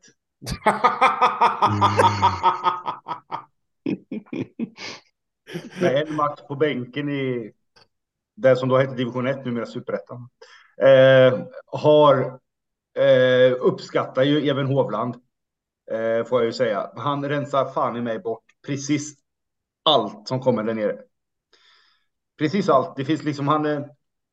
Med 5.82 6.08
en 6.08 6.16
match 6.16 6.40
på 6.48 6.56
bänken 6.56 7.10
i 7.10 7.52
det 8.36 8.56
som 8.56 8.70
då 8.70 8.78
hette 8.78 8.96
division 8.96 9.28
1, 9.28 9.46
numera 9.46 9.66
superettan. 9.66 10.30
Eh, 10.82 11.40
har 11.66 12.40
eh, 13.00 13.56
uppskattar 13.60 14.24
ju 14.24 14.50
Even 14.50 14.68
Hovland. 14.68 15.16
Eh, 15.92 16.26
får 16.26 16.40
jag 16.40 16.46
ju 16.46 16.54
säga. 16.54 16.92
Han 16.96 17.30
rensar 17.30 17.66
fan 17.66 17.96
i 17.96 18.02
mig 18.02 18.20
bort 18.20 18.44
precis 18.68 19.14
allt 19.84 20.28
som 20.28 20.40
kommer 20.40 20.64
där 20.64 20.74
nere. 20.74 20.98
Precis 22.38 22.70
allt. 22.70 22.96
Det 22.96 23.06
finns 23.06 23.24
liksom 23.24 23.48
han. 23.48 23.66
Eh, 23.66 23.82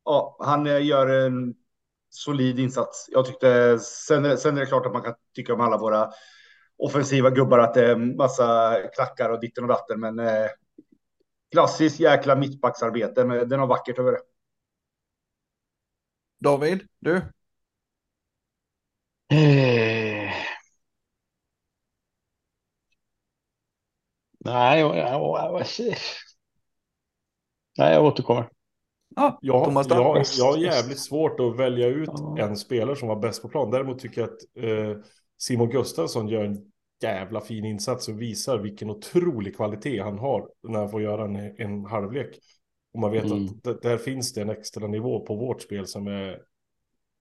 ja, 0.05 0.37
han 0.41 0.67
eh, 0.67 0.87
gör 0.87 1.07
en 1.07 1.55
solid 2.11 2.59
insats. 2.59 3.09
Jag 3.11 3.27
tyckte 3.27 3.79
sen, 3.79 4.39
sen 4.39 4.57
är 4.57 4.61
det 4.61 4.67
klart 4.67 4.87
att 4.87 4.93
man 4.93 5.03
kan 5.03 5.15
tycka 5.35 5.55
om 5.55 5.61
alla 5.61 5.79
våra 5.79 6.11
offensiva 6.77 7.31
gubbar 7.31 7.59
att 7.59 7.75
det 7.75 7.87
är 7.87 7.97
massa 7.97 8.77
klackar 8.95 9.31
och 9.31 9.41
ditten 9.41 9.65
och 9.65 9.69
datten, 9.69 10.01
men 10.01 10.19
eh, 10.19 10.49
klassiskt 11.53 12.01
jäkla 12.01 12.37
mittbacksarbete. 12.37 13.25
Men 13.25 13.49
den 13.49 13.61
har 13.61 13.67
vackert 13.67 13.99
över 13.99 14.13
det. 14.13 14.19
David, 16.45 16.87
du? 17.01 17.23
Eh. 19.31 20.31
Nej, 24.45 24.81
jag, 24.81 24.97
jag, 24.97 25.09
jag, 25.09 25.67
nej, 27.79 27.95
jag 27.95 28.05
återkommer. 28.05 28.49
Ja, 29.17 29.39
Jag, 29.43 29.65
Thomas 29.65 29.89
jag, 29.89 30.25
jag 30.39 30.53
har 30.53 30.59
jävligt 30.59 31.01
svårt 31.01 31.41
att 31.41 31.57
välja 31.57 31.87
ut 31.89 32.09
Ja. 32.13 32.39
en 32.39 32.57
spelare 32.57 32.97
som 32.97 33.09
var 33.09 33.17
bäst 33.17 33.43
på 33.43 33.49
plan. 33.49 33.71
Däremot 33.71 33.99
tycker 33.99 34.21
jag 34.21 34.31
att 34.31 34.65
eh, 34.65 35.05
Simon 35.39 35.71
Gustafsson 35.71 36.29
gör 36.29 36.45
en 36.45 36.73
jävla 37.03 37.41
fin 37.41 37.65
insats 37.65 38.09
och 38.09 38.21
visar 38.23 38.59
vilken 38.59 38.91
otrolig 38.91 39.57
kvalitet 39.57 40.01
han 40.03 40.19
har 40.19 40.49
när 40.69 40.79
han 40.79 40.91
får 40.91 41.03
göra 41.03 41.25
en, 41.25 41.37
en 41.37 41.85
halvlek. 41.85 42.39
Och 42.95 43.01
man 43.01 43.11
vet 43.13 43.25
Mm. 43.25 43.45
att 43.65 43.83
där 43.83 43.99
finns 43.99 44.33
det 44.33 44.43
en 44.43 44.51
extra 44.51 44.87
nivå 44.87 45.21
på 45.21 45.35
vårt 45.37 45.63
spel 45.63 45.87
som 45.87 46.07
är 46.07 46.43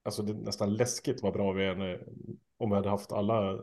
alltså 0.05 0.23
det 0.23 0.31
är 0.33 0.36
nästan 0.36 0.73
läskigt 0.73 1.23
vad 1.23 1.33
bra 1.33 1.51
vi 1.51 1.65
är 1.65 1.75
när, 1.75 2.03
om 2.57 2.69
vi 2.69 2.75
hade 2.75 2.89
haft 2.89 3.12
alla 3.12 3.51
eh, 3.51 3.59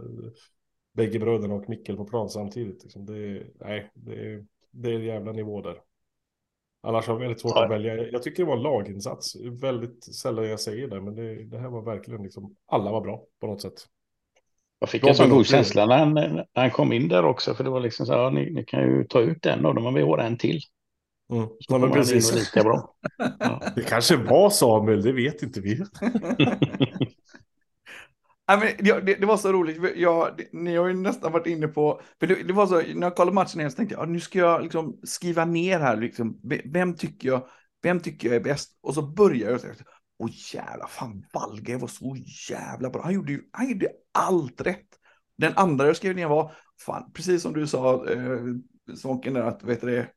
bägge 0.92 1.18
bröderna 1.18 1.54
och 1.54 1.68
Mikkel 1.68 1.96
på 1.96 2.04
plan 2.04 2.28
samtidigt. 2.28 2.82
Liksom. 2.82 3.06
Det, 3.06 3.46
nej, 3.60 3.90
det, 3.94 4.12
är- 4.14 4.46
det 4.70 4.90
är 4.90 4.94
en 4.94 5.04
jävla 5.04 5.32
nivå 5.32 5.60
där. 5.62 5.76
Annars 6.82 7.06
har 7.06 7.14
jag 7.14 7.20
väldigt 7.20 7.40
svårt 7.40 7.52
Ja. 7.54 7.64
att 7.64 7.70
välja. 7.70 8.08
Jag 8.10 8.22
tycker 8.22 8.42
det 8.42 8.48
var 8.48 8.56
en 8.56 8.62
laginsats. 8.62 9.36
Väldigt 9.62 10.04
sällan 10.04 10.48
jag 10.48 10.60
säger 10.60 10.88
det, 10.88 11.00
men 11.00 11.14
det, 11.14 11.44
det 11.44 11.58
här 11.58 11.68
var 11.68 11.82
verkligen 11.82 12.22
liksom, 12.22 12.56
alla 12.66 12.92
var 12.92 13.00
bra 13.00 13.24
på 13.40 13.46
något 13.46 13.62
sätt. 13.62 13.86
Jag 14.78 14.88
fick 14.88 15.06
en 15.06 15.14
sån 15.14 15.30
god 15.30 15.46
känsla 15.46 15.86
när 15.86 15.98
han, 15.98 16.14
när 16.14 16.46
han 16.54 16.70
kom 16.70 16.92
in 16.92 17.08
där 17.08 17.24
också, 17.24 17.54
för 17.54 17.64
det 17.64 17.70
var 17.70 17.80
liksom 17.80 18.06
så 18.06 18.12
här, 18.12 18.20
ja, 18.20 18.30
ni, 18.30 18.50
ni 18.50 18.64
kan 18.64 18.80
ju 18.80 19.04
ta 19.04 19.20
ut 19.20 19.46
en 19.46 19.66
av 19.66 19.74
dem, 19.74 19.84
men 19.84 19.94
vi 19.94 20.02
har 20.02 20.18
en 20.18 20.38
till. 20.38 20.60
Mm. 21.30 21.46
Så 21.46 21.56
Ja, 21.68 21.78
men 21.78 21.90
precis. 21.92 22.34
lika 22.34 22.62
bra. 22.64 22.94
Ja. 23.40 23.62
Det 23.76 23.82
kanske 23.82 24.16
var 24.16 24.50
Samuel, 24.50 25.02
det 25.02 25.12
vet 25.12 25.42
inte 25.42 25.60
vi. 25.60 25.76
Nej, 28.48 28.58
men 28.58 28.84
det, 28.84 29.00
det, 29.00 29.14
det 29.14 29.26
var 29.26 29.36
så 29.36 29.52
roligt. 29.52 29.96
Jag, 29.96 30.34
det, 30.36 30.48
ni 30.52 30.76
har 30.76 30.86
ju 30.86 30.94
nästan 30.94 31.32
varit 31.32 31.46
inne 31.46 31.68
på... 31.68 32.00
För 32.20 32.26
det, 32.26 32.34
det 32.42 32.52
var 32.52 32.66
så, 32.66 32.74
när 32.74 33.06
jag 33.06 33.16
kollade 33.16 33.34
matchen 33.34 33.60
igen 33.60 33.70
så 33.70 33.76
tänkte 33.76 33.94
jag, 33.94 34.02
ja, 34.02 34.06
nu 34.06 34.20
ska 34.20 34.38
jag 34.38 34.62
liksom 34.62 35.00
skriva 35.02 35.44
ner 35.44 35.80
här, 35.80 35.96
liksom, 35.96 36.40
ve- 36.42 36.62
vem, 36.64 36.96
tycker 36.96 37.28
jag, 37.28 37.46
vem 37.82 38.00
tycker 38.00 38.28
jag 38.28 38.36
är 38.36 38.40
bäst? 38.40 38.78
Och 38.82 38.94
så 38.94 39.02
börjar 39.02 39.50
jag 39.50 39.60
åh 40.18 40.30
jävla 40.54 40.86
fan, 40.86 41.24
Valge 41.32 41.76
var 41.76 41.88
så 41.88 42.16
jävla 42.50 42.90
bra. 42.90 43.02
Han 43.02 43.14
gjorde 43.14 43.32
ju 43.32 43.42
han 43.52 43.68
gjorde 43.70 43.88
allt 44.12 44.60
rätt. 44.60 44.86
Den 45.38 45.52
andra 45.56 45.86
jag 45.86 45.96
skrev 45.96 46.16
ner 46.16 46.28
var, 46.28 46.52
fan, 46.86 47.12
precis 47.14 47.42
som 47.42 47.52
du 47.52 47.66
sa, 47.66 48.08
eh, 48.10 48.38
Svånken, 48.96 49.36
att 49.36 49.62
vet 49.64 49.80
du 49.80 49.86
det, 49.86 50.08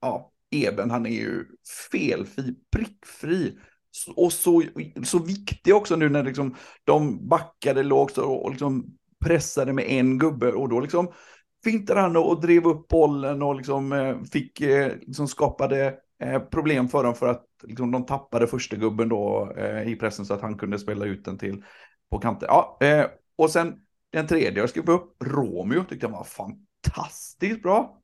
ja, 0.00 0.29
Eben, 0.50 0.90
han 0.90 1.06
är 1.06 1.10
ju 1.10 1.44
felfri, 1.92 2.54
prickfri. 2.72 3.58
Och 4.16 4.32
så, 4.32 4.62
så 5.04 5.18
viktig 5.18 5.74
också 5.74 5.96
nu 5.96 6.08
när 6.08 6.24
liksom 6.24 6.54
de 6.84 7.28
backade 7.28 7.82
lågt 7.82 8.18
och, 8.18 8.50
liksom 8.50 8.96
pressade 9.24 9.72
med 9.72 9.84
en 9.88 10.18
gubbe 10.18 10.52
och 10.52 10.68
då 10.68 10.80
liksom 10.80 11.12
fintade 11.64 12.00
han 12.00 12.16
och 12.16 12.40
drev 12.40 12.66
upp 12.66 12.88
bollen 12.88 13.42
och 13.42 13.56
liksom 13.56 13.92
eh, 13.92 14.22
fick 14.32 14.60
eh, 14.60 14.92
liksom 15.00 15.28
skapade 15.28 15.94
eh, 16.22 16.38
problem 16.38 16.88
för 16.88 17.04
dem 17.04 17.14
för 17.14 17.28
att 17.28 17.46
liksom, 17.62 17.90
de 17.90 18.06
tappade 18.06 18.46
första 18.46 18.76
gubben 18.76 19.08
då 19.08 19.54
i 19.86 19.96
pressen 19.96 20.26
så 20.26 20.34
att 20.34 20.40
han 20.42 20.58
kunde 20.58 20.78
spela 20.78 21.04
ut 21.04 21.24
den 21.24 21.38
till 21.38 21.64
på 22.10 22.18
kanten. 22.18 22.48
Ja, 22.52 22.78
och 23.36 23.50
sen 23.50 23.74
den 24.12 24.26
tredje 24.26 24.60
jag 24.60 24.70
skrev 24.70 24.90
upp, 24.90 25.16
Romeo, 25.24 25.84
tyckte 25.84 26.06
jag 26.06 26.12
var 26.12 26.24
fantastiskt 26.24 27.62
bra. 27.62 27.99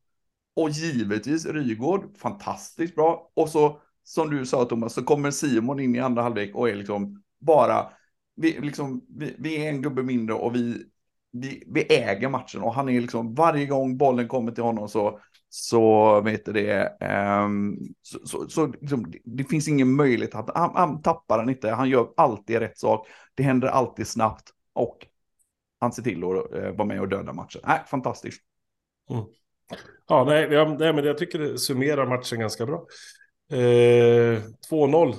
Och 0.56 0.70
givetvis 0.70 1.46
Rygård, 1.46 2.16
fantastiskt 2.18 2.94
bra. 2.94 3.30
Och 3.34 3.48
så, 3.48 3.80
som 4.04 4.30
du 4.30 4.46
sa 4.46 4.64
Thomas, 4.64 4.92
så 4.92 5.02
kommer 5.02 5.30
Simon 5.30 5.80
in 5.80 5.94
i 5.94 6.00
andra 6.00 6.22
halvlek 6.22 6.54
och 6.54 6.68
är 6.68 6.74
liksom 6.74 7.22
bara, 7.40 7.90
vi, 8.36 8.60
liksom, 8.60 9.06
vi, 9.08 9.36
vi 9.38 9.66
är 9.66 9.68
en 9.68 9.82
gubbe 9.82 10.02
mindre 10.02 10.34
och 10.34 10.54
vi, 10.54 10.84
vi, 11.32 11.62
vi 11.66 11.80
äger 11.80 12.28
matchen. 12.28 12.62
Och 12.62 12.74
han 12.74 12.88
är 12.88 13.00
liksom, 13.00 13.34
varje 13.34 13.66
gång 13.66 13.96
bollen 13.96 14.28
kommer 14.28 14.52
till 14.52 14.64
honom 14.64 14.88
så, 14.88 15.20
så 15.48 16.20
vet 16.20 16.44
du 16.44 16.52
det, 16.52 16.96
um, 17.44 17.78
så, 18.02 18.26
så, 18.26 18.48
så 18.48 18.66
liksom, 18.66 19.10
det, 19.10 19.18
det 19.24 19.44
finns 19.44 19.68
ingen 19.68 19.96
möjlighet 19.96 20.34
att, 20.34 20.50
han, 20.54 20.70
han 20.74 21.02
tappar 21.02 21.38
den 21.38 21.48
inte, 21.48 21.70
han 21.70 21.88
gör 21.88 22.08
alltid 22.16 22.58
rätt 22.58 22.78
sak, 22.78 23.08
det 23.34 23.42
händer 23.42 23.68
alltid 23.68 24.06
snabbt 24.06 24.50
och 24.72 25.06
han 25.80 25.92
ser 25.92 26.02
till 26.02 26.24
att 26.24 26.54
uh, 26.54 26.70
vara 26.70 26.84
med 26.84 27.00
och 27.00 27.08
döda 27.08 27.32
matchen. 27.32 27.60
Äh, 27.64 27.84
fantastiskt. 27.86 28.42
Mm. 29.10 29.24
Ja, 30.09 30.24
nej, 30.24 30.48
ja, 30.50 30.76
nej, 30.79 30.92
men 30.92 31.05
jag 31.05 31.18
tycker 31.18 31.38
det 31.38 31.59
summerar 31.59 32.07
matchen 32.07 32.40
ganska 32.40 32.66
bra. 32.66 32.87
Eh, 33.52 34.42
2-0. 34.70 35.14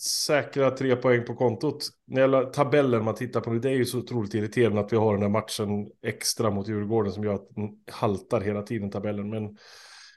Säkra 0.00 0.70
tre 0.70 0.96
poäng 0.96 1.24
på 1.24 1.34
kontot. 1.34 1.88
När 2.06 2.44
tabellen 2.44 3.04
man 3.04 3.14
tittar 3.14 3.40
på 3.40 3.50
nu, 3.52 3.58
det 3.58 3.70
är 3.70 3.74
ju 3.74 3.84
så 3.84 3.98
otroligt 3.98 4.34
irriterande 4.34 4.80
att 4.80 4.92
vi 4.92 4.96
har 4.96 5.12
den 5.12 5.22
här 5.22 5.28
matchen 5.28 5.90
extra 6.06 6.50
mot 6.50 6.68
Djurgården 6.68 7.12
som 7.12 7.24
gör 7.24 7.34
att 7.34 7.48
den 7.50 7.68
haltar 7.90 8.40
hela 8.40 8.62
tiden 8.62 8.90
tabellen. 8.90 9.30
Men, 9.30 9.56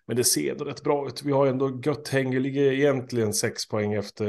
men 0.08 0.18
det 0.18 0.24
ser 0.24 0.52
ändå 0.52 0.66
rätt 0.66 0.84
bra 0.84 1.08
ut. 1.08 1.24
Vi 1.24 1.32
har 1.32 1.48
ändå 1.48 1.82
gött 1.86 2.08
häng. 2.08 2.32
Vi 2.32 2.40
ligger 2.40 2.72
egentligen 2.72 3.34
sex 3.34 3.68
poäng 3.70 3.94
efter 3.94 4.28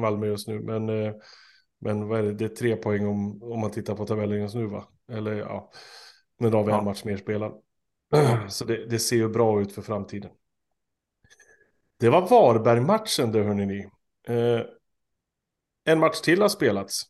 Malmö 0.00 0.26
just 0.26 0.48
nu. 0.48 0.60
Men, 0.60 0.88
eh, 0.88 1.12
men 1.80 2.08
vad 2.08 2.18
är 2.18 2.22
det? 2.22 2.34
Det 2.34 2.44
är 2.44 2.48
tre 2.48 2.76
poäng 2.76 3.06
om, 3.06 3.42
om 3.42 3.60
man 3.60 3.70
tittar 3.70 3.94
på 3.94 4.06
tabellen 4.06 4.40
just 4.40 4.54
nu 4.54 4.66
va? 4.66 4.84
Eller 5.12 5.32
ja, 5.32 5.70
men 6.40 6.50
då 6.50 6.58
har 6.58 6.64
vi 6.64 6.70
en 6.72 6.78
Ja. 6.78 6.84
match 6.84 7.04
mer 7.04 7.16
spelad. 7.16 7.52
Så 8.48 8.64
det, 8.64 8.86
det 8.86 8.98
ser 8.98 9.16
ju 9.16 9.28
bra 9.28 9.60
ut 9.60 9.72
för 9.72 9.82
framtiden. 9.82 10.30
Det 12.00 12.08
var 12.08 12.28
Varberg-matchen 12.28 13.32
det 13.32 13.42
hörni 13.42 13.66
ni. 13.66 13.86
Eh, 14.28 14.60
en 15.84 16.00
match 16.00 16.20
till 16.20 16.42
har 16.42 16.48
spelats. 16.48 17.02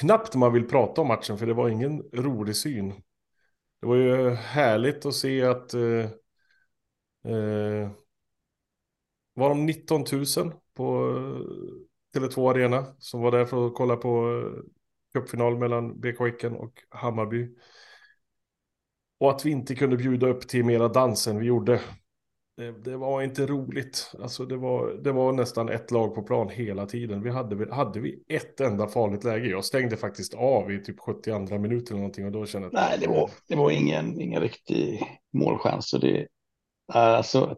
Knappt 0.00 0.34
man 0.34 0.52
vill 0.52 0.68
prata 0.68 1.00
om 1.00 1.08
matchen 1.08 1.38
för 1.38 1.46
det 1.46 1.54
var 1.54 1.68
ingen 1.68 2.02
rolig 2.12 2.56
syn. 2.56 2.88
Det 3.80 3.86
var 3.86 3.96
ju 3.96 4.30
härligt 4.30 5.06
att 5.06 5.14
se 5.14 5.42
att 5.42 5.74
eh, 5.74 6.10
eh, 7.24 7.90
var 9.34 9.48
de 9.48 9.66
19 9.66 10.04
000 10.12 10.52
på 10.74 11.10
eh, 12.14 12.20
Tele2 12.20 12.50
Arena 12.50 12.86
som 12.98 13.20
var 13.20 13.30
där 13.30 13.44
för 13.44 13.66
att 13.66 13.74
kolla 13.74 13.96
på 13.96 14.08
eh, 14.30 14.62
cupfinal 15.12 15.58
mellan 15.58 16.00
BK 16.00 16.20
Häcken 16.20 16.56
och 16.56 16.72
Hammarby. 16.90 17.48
Och 19.20 19.30
att 19.30 19.46
vi 19.46 19.50
inte 19.50 19.74
kunde 19.74 19.96
bjuda 19.96 20.26
upp 20.26 20.48
till 20.48 20.64
mera 20.64 20.88
dans 20.88 21.26
än 21.26 21.38
vi 21.38 21.46
gjorde. 21.46 21.80
Det, 22.56 22.72
det, 22.84 22.96
var 22.96 23.22
inte 23.22 23.46
roligt. 23.46 24.12
Alltså 24.22 24.44
det 24.44 24.56
var, 24.56 24.92
det 24.92 25.12
var 25.12 25.32
nästan 25.32 25.68
ett 25.68 25.90
lag 25.90 26.14
på 26.14 26.22
plan 26.22 26.48
hela 26.48 26.86
tiden. 26.86 27.22
Vi 27.22 27.30
hade, 27.30 27.74
hade 27.74 28.00
vi 28.00 28.24
ett 28.28 28.60
enda 28.60 28.88
farligt 28.88 29.24
läge. 29.24 29.48
Jag 29.48 29.64
stängde 29.64 29.96
faktiskt 29.96 30.34
av 30.34 30.72
i 30.72 30.84
typ 30.84 31.00
72 31.00 31.58
minuter 31.58 31.92
eller 31.92 32.00
någonting 32.00 32.26
och 32.26 32.32
då 32.32 32.46
kände 32.46 32.68
jag 32.72 32.74
Nej, 32.74 32.98
det 33.00 33.08
var, 33.08 33.30
det 33.48 33.56
var 33.56 33.70
ingen, 33.70 34.20
ingen 34.20 34.42
riktig 34.42 35.02
målchans. 35.32 35.94
Och 35.94 36.00
det, 36.00 36.26
alltså, 36.92 37.56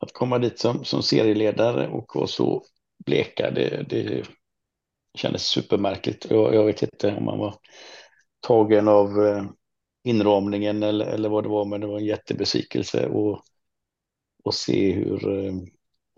att 0.00 0.12
komma 0.12 0.38
dit 0.38 0.58
som, 0.58 0.84
som 0.84 1.02
serieledare 1.02 1.88
och 1.88 2.12
vara 2.14 2.26
så 2.26 2.64
bleka, 3.06 3.50
det, 3.50 3.86
det 3.88 4.26
kändes 5.18 5.42
supermärkligt. 5.42 6.26
Jag, 6.30 6.54
jag 6.54 6.64
vet 6.64 6.82
inte 6.82 7.16
om 7.16 7.24
man 7.24 7.38
var 7.38 7.54
tagen 8.40 8.88
av 8.88 9.26
eh, 9.26 9.44
inramningen 10.04 10.82
eller, 10.82 11.06
eller 11.06 11.28
vad 11.28 11.44
det 11.44 11.48
var, 11.48 11.64
men 11.64 11.80
det 11.80 11.86
var 11.86 11.98
en 11.98 12.04
jättebesvikelse 12.04 13.06
och, 13.06 13.42
och 14.44 14.54
se 14.54 14.92
hur 14.92 15.46
eh, 15.46 15.54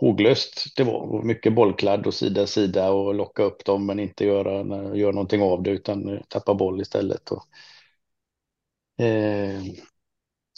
håglöst 0.00 0.76
det 0.76 0.84
var. 0.84 1.22
Mycket 1.22 1.54
bollkladd 1.54 2.06
och 2.06 2.14
sida 2.14 2.46
sida 2.46 2.90
och 2.90 3.14
locka 3.14 3.42
upp 3.42 3.64
dem 3.64 3.86
men 3.86 4.00
inte 4.00 4.24
göra, 4.24 4.96
göra 4.96 5.12
någonting 5.12 5.42
av 5.42 5.62
det 5.62 5.70
utan 5.70 6.22
tappa 6.28 6.54
boll 6.54 6.80
istället. 6.80 7.30
Och, 7.30 7.46
eh, 9.04 9.62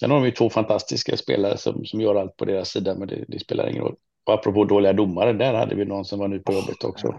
sen 0.00 0.10
har 0.10 0.20
vi 0.20 0.32
två 0.32 0.50
fantastiska 0.50 1.16
spelare 1.16 1.58
som, 1.58 1.84
som 1.84 2.00
gör 2.00 2.14
allt 2.14 2.36
på 2.36 2.44
deras 2.44 2.68
sida 2.68 2.94
men 2.94 3.08
det, 3.08 3.24
det 3.28 3.38
spelar 3.38 3.70
ingen 3.70 3.82
roll. 3.82 3.96
Och 4.24 4.34
apropå 4.34 4.64
dåliga 4.64 4.92
domare, 4.92 5.32
där 5.32 5.54
hade 5.54 5.74
vi 5.74 5.84
någon 5.84 6.04
som 6.04 6.18
var 6.18 6.28
ny 6.28 6.38
på 6.38 6.52
jobbet 6.52 6.84
också. 6.84 7.14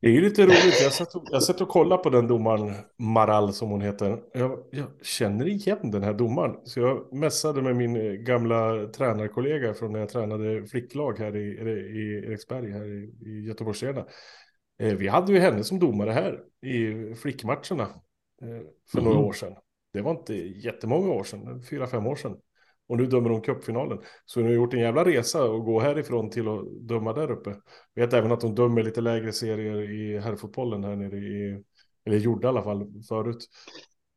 Det 0.00 0.08
är 0.08 0.12
ju 0.12 0.20
lite 0.20 0.42
roligt. 0.42 0.80
Jag 0.82 0.92
satt 0.92 1.14
och, 1.14 1.24
jag 1.30 1.42
satt 1.42 1.60
och 1.60 1.68
kollade 1.68 2.02
på 2.02 2.10
den 2.10 2.26
domaren, 2.26 2.74
Maral 2.98 3.52
som 3.52 3.70
hon 3.70 3.80
heter. 3.80 4.22
Jag, 4.32 4.58
jag, 4.70 4.86
känner 5.02 5.48
igen 5.48 5.90
den 5.90 6.02
här 6.02 6.14
domaren. 6.14 6.56
Så 6.64 6.80
jag 6.80 7.12
mässade 7.12 7.62
med 7.62 7.76
min 7.76 8.24
gamla 8.24 8.86
tränarkollega 8.86 9.74
från 9.74 9.92
när 9.92 10.00
jag 10.00 10.08
tränade 10.08 10.66
flicklag 10.66 11.18
här 11.18 11.36
i, 11.36 11.40
i 11.40 12.24
Eriksberg, 12.26 12.72
här 12.72 12.84
i, 12.84 13.28
i 13.30 13.46
Göteborgsarena. 13.46 14.06
Eh, 14.80 14.94
vi 14.94 15.08
hade 15.08 15.32
ju 15.32 15.38
henne 15.38 15.64
som 15.64 15.78
domare 15.78 16.10
här 16.10 16.40
i 16.62 17.14
flickmatcherna 17.14 17.82
eh, 18.42 18.62
för 18.92 18.98
mm. 18.98 19.12
några 19.12 19.18
år 19.26 19.32
sedan. 19.32 19.54
Det 19.92 20.02
var 20.02 20.10
inte 20.10 20.34
jättemånga 20.34 21.12
år 21.12 21.24
sedan, 21.24 21.62
fyra, 21.70 21.86
fem 21.86 22.06
år 22.06 22.16
sedan. 22.16 22.36
Och 22.90 22.96
nu 22.96 23.06
dömer 23.06 23.30
hon 23.30 23.40
cupfinalen. 23.40 23.98
Så 24.26 24.40
hon 24.40 24.48
har 24.48 24.54
gjort 24.54 24.74
en 24.74 24.80
jävla 24.80 25.04
resa 25.04 25.44
och 25.44 25.64
gå 25.64 25.80
härifrån 25.80 26.30
till 26.30 26.48
att 26.48 26.88
döma 26.88 27.12
där 27.12 27.30
uppe. 27.30 27.54
Vet 27.94 28.12
även 28.12 28.32
att 28.32 28.42
hon 28.42 28.54
dömer 28.54 28.82
lite 28.82 29.00
lägre 29.00 29.32
serier 29.32 29.90
i 29.90 30.18
herrfotbollen 30.18 30.84
här 30.84 30.96
nere 30.96 31.16
i, 31.16 31.62
eller 32.06 32.16
gjorde 32.16 32.46
i 32.46 32.48
alla 32.48 32.62
fall 32.62 32.86
förut. 33.08 33.38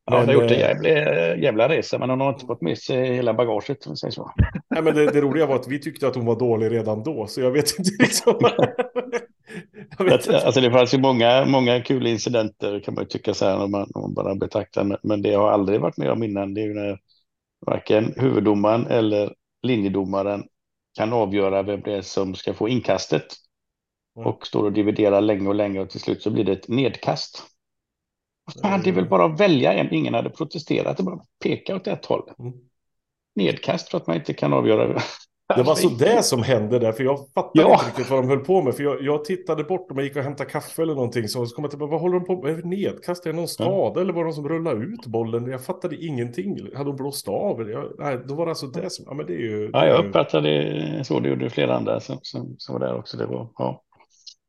Ja, 0.05 0.17
hon 0.17 0.25
har 0.25 0.33
gjort 0.33 0.51
en 0.51 0.59
jävla, 0.59 0.89
jävla 1.35 1.69
resa, 1.69 1.99
men 1.99 2.09
hon 2.09 2.21
har 2.21 2.29
inte 2.29 2.45
fått 2.45 2.61
med 2.61 2.77
sig 2.77 3.13
hela 3.13 3.33
bagaget. 3.33 3.87
Om 3.87 3.95
så. 3.95 4.31
Nej, 4.69 4.83
men 4.83 4.95
det, 4.95 5.11
det, 5.11 5.21
roliga 5.21 5.45
var 5.45 5.55
att 5.55 5.67
vi 5.67 5.79
tyckte 5.79 6.07
att 6.07 6.15
hon 6.15 6.25
var 6.25 6.39
dålig 6.39 6.71
redan 6.71 7.03
då, 7.03 7.27
så 7.27 7.41
jag 7.41 7.51
vet 7.51 7.79
inte 7.79 7.91
liksom. 7.99 8.33
jag 9.97 10.05
vet 10.05 10.25
inte. 10.25 10.45
Alltså 10.45 10.61
det 10.61 10.71
fanns 10.71 10.93
ju 10.93 10.97
många, 10.97 11.45
många 11.45 11.81
kul 11.81 12.07
incidenter 12.07 12.79
kan 12.79 12.93
man 12.93 13.03
ju 13.03 13.07
tycka 13.07 13.33
så 13.33 13.45
här 13.45 13.63
om 13.63 13.71
man, 13.71 13.91
om 13.93 14.01
man 14.01 14.13
bara 14.13 14.35
betraktar, 14.35 14.99
men 15.03 15.21
det 15.21 15.33
har 15.33 15.51
aldrig 15.51 15.81
varit 15.81 15.97
med 15.97 16.11
om 16.11 16.23
innan. 16.23 16.53
Det 16.53 16.61
är 16.61 16.65
ju 16.65 16.73
när 16.73 16.99
varken 17.65 18.13
huvuddomaren 18.17 18.87
eller 18.87 19.35
linjedomaren 19.61 20.43
kan 20.97 21.13
avgöra 21.13 21.63
vem 21.63 21.81
det 21.81 21.93
är 21.93 22.01
som 22.01 22.35
ska 22.35 22.53
få 22.53 22.69
inkastet. 22.69 23.25
Mm. 24.17 24.27
Och 24.27 24.47
står 24.47 24.63
och 24.63 24.73
dividerar 24.73 25.21
länge 25.21 25.47
och 25.47 25.55
länge 25.55 25.79
och 25.79 25.89
till 25.89 25.99
slut 25.99 26.21
så 26.21 26.31
blir 26.31 26.43
det 26.43 26.51
ett 26.51 26.67
nedkast. 26.67 27.43
Fan, 28.61 28.81
det 28.83 28.89
är 28.89 28.93
väl 28.93 29.09
bara 29.09 29.25
att 29.25 29.39
välja 29.39 29.73
en. 29.73 29.93
Ingen 29.93 30.13
hade 30.13 30.29
protesterat, 30.29 30.97
det 30.97 31.03
bara 31.03 31.19
peka 31.43 31.75
åt 31.75 31.87
ett 31.87 32.05
håll. 32.05 32.29
Mm. 32.39 32.53
Nedkast 33.35 33.89
för 33.89 33.97
att 33.97 34.07
man 34.07 34.15
inte 34.15 34.33
kan 34.33 34.53
avgöra 34.53 35.01
det 35.55 35.63
var 35.63 35.75
så 35.75 35.89
det 35.89 36.23
som 36.23 36.43
hände 36.43 36.79
där, 36.79 36.91
för 36.91 37.03
jag 37.03 37.19
fattade 37.33 37.61
ja. 37.67 37.73
inte 37.73 37.85
riktigt 37.85 38.09
vad 38.09 38.23
de 38.23 38.29
höll 38.29 38.39
på 38.39 38.61
med. 38.61 38.75
För 38.75 38.83
jag, 38.83 39.01
jag 39.01 39.25
tittade 39.25 39.63
bort 39.63 39.91
och 39.91 40.03
gick 40.03 40.15
och 40.15 40.23
hämtade 40.23 40.49
kaffe 40.49 40.81
eller 40.81 40.95
någonting. 40.95 41.27
Så 41.27 41.45
kom 41.45 41.63
jag 41.63 41.71
till, 41.71 41.79
vad 41.79 42.01
håller 42.01 42.19
de 42.19 42.25
på 42.25 42.41
med? 42.41 42.65
Nedkast? 42.65 43.25
Är 43.25 43.29
det 43.29 43.35
någon 43.35 43.47
skada? 43.47 43.71
Ja. 43.95 44.01
Eller 44.01 44.13
var 44.13 44.21
det 44.21 44.25
någon 44.25 44.33
som 44.33 44.49
rullade 44.49 44.85
ut 44.85 45.05
bollen? 45.05 45.47
Jag 45.47 45.65
fattade 45.65 45.95
ingenting. 45.95 46.75
Hade 46.75 46.89
de 46.89 46.95
blåst 46.95 47.27
av? 47.27 47.69
Jag, 47.69 47.91
nej, 47.99 48.19
då 48.27 48.35
var 48.35 48.45
det 48.45 48.51
alltså 48.51 48.67
det 48.67 48.89
som... 48.89 49.05
Ja, 49.07 49.13
men 49.13 49.25
det 49.25 49.33
är 49.33 49.39
ju... 49.39 49.69
Ja, 49.73 49.85
jag 49.85 50.05
uppfattade 50.05 51.03
så. 51.03 51.19
Det 51.19 51.29
gjorde 51.29 51.49
flera 51.49 51.75
andra 51.75 51.99
som, 51.99 52.19
som, 52.21 52.55
som 52.57 52.73
var 52.73 52.87
där 52.87 52.95
också. 52.95 53.17
Det 53.17 53.25
var, 53.25 53.49
ja. 53.57 53.83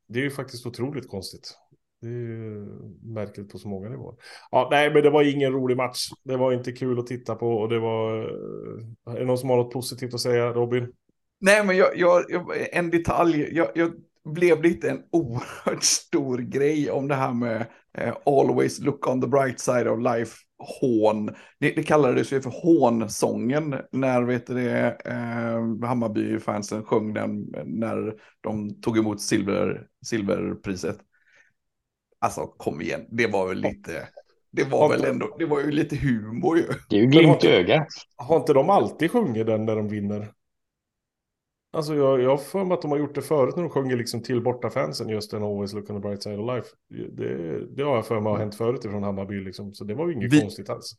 Det 0.08 0.18
är 0.18 0.22
ju 0.22 0.30
faktiskt 0.30 0.66
otroligt 0.66 1.08
konstigt. 1.08 1.58
Det 2.04 2.10
är 2.10 2.12
ju 2.12 2.66
märkligt 3.02 3.52
på 3.52 3.58
så 3.58 3.68
många 3.68 3.88
nivåer. 3.88 4.14
Ja, 4.50 4.68
nej, 4.70 4.94
men 4.94 5.02
det 5.02 5.10
var 5.10 5.22
ingen 5.22 5.52
rolig 5.52 5.76
match. 5.76 6.08
Det 6.24 6.36
var 6.36 6.52
inte 6.52 6.72
kul 6.72 6.98
att 6.98 7.06
titta 7.06 7.34
på 7.34 7.48
och 7.48 7.68
det 7.68 7.78
var... 7.78 8.18
Eh, 8.18 9.14
är 9.14 9.18
det 9.18 9.24
någon 9.24 9.38
som 9.38 9.50
har 9.50 9.56
något 9.56 9.72
positivt 9.72 10.14
att 10.14 10.20
säga, 10.20 10.52
Robin? 10.52 10.92
Nej, 11.40 11.64
men 11.66 11.76
jag, 11.76 11.88
jag, 11.96 12.24
en 12.72 12.90
detalj. 12.90 13.48
Jag, 13.52 13.68
jag 13.74 13.92
blev 14.24 14.62
lite 14.62 14.90
en 14.90 15.02
oerhört 15.12 15.82
stor 15.82 16.38
grej 16.38 16.90
om 16.90 17.08
det 17.08 17.14
här 17.14 17.32
med 17.32 17.66
eh, 17.98 18.14
always 18.26 18.80
look 18.80 19.08
on 19.08 19.20
the 19.20 19.26
bright 19.26 19.60
side 19.60 19.88
of 19.88 20.00
life 20.00 20.36
hån. 20.80 21.26
Det, 21.60 21.70
det 21.70 21.82
kallades 21.82 22.32
ju 22.32 22.40
för 22.40 22.52
hånsången 22.62 23.74
när 23.92 24.22
vet 24.22 24.46
det, 24.46 24.96
eh, 25.04 25.88
Hammarby-fansen 25.88 26.84
sjöng 26.84 27.14
den 27.14 27.54
när 27.64 28.14
de 28.40 28.80
tog 28.80 28.98
emot 28.98 29.20
silver, 29.20 29.86
silverpriset. 30.06 30.98
Alltså 32.24 32.46
kom 32.46 32.80
igen, 32.80 33.06
det 33.10 33.26
var 33.26 33.48
väl 33.48 33.58
lite, 33.58 34.08
det 34.50 34.64
var 34.64 34.88
väl 34.88 35.04
ändå, 35.04 35.36
det 35.38 35.46
var 35.46 35.60
ju 35.60 35.70
lite 35.70 35.96
humor 35.96 36.58
ju. 36.58 36.66
Det 36.88 36.96
är 36.96 37.00
ju 37.00 37.06
glimt 37.06 37.44
i 37.44 37.48
ögat. 37.48 37.86
Har 38.16 38.36
inte 38.36 38.52
de 38.52 38.70
alltid 38.70 39.10
sjungit 39.10 39.46
den 39.46 39.64
när 39.64 39.76
de 39.76 39.88
vinner? 39.88 40.32
Alltså 41.72 41.94
jag, 41.94 42.22
jag 42.22 42.30
har 42.30 42.36
för 42.36 42.64
mig 42.64 42.74
att 42.74 42.82
de 42.82 42.90
har 42.90 42.98
gjort 42.98 43.14
det 43.14 43.22
förut 43.22 43.56
när 43.56 43.62
de 43.62 43.70
sjunger 43.70 43.96
liksom 43.96 44.22
till 44.22 44.42
bortafansen 44.42 45.08
just 45.08 45.30
den 45.30 45.42
Always 45.42 45.72
look 45.72 45.90
on 45.90 45.96
the 45.96 46.08
bright 46.08 46.22
side 46.22 46.38
of 46.38 46.56
life. 46.56 46.68
Det, 47.12 47.60
det 47.76 47.82
har 47.82 47.96
jag 47.96 48.06
för 48.06 48.20
mig 48.20 48.32
har 48.32 48.38
hänt 48.38 48.54
förut 48.54 48.84
ifrån 48.84 49.02
Hammarby 49.02 49.40
liksom, 49.40 49.74
så 49.74 49.84
det 49.84 49.94
var 49.94 50.08
ju 50.08 50.14
inget 50.14 50.32
vi, 50.32 50.40
konstigt 50.40 50.70
alls. 50.70 50.92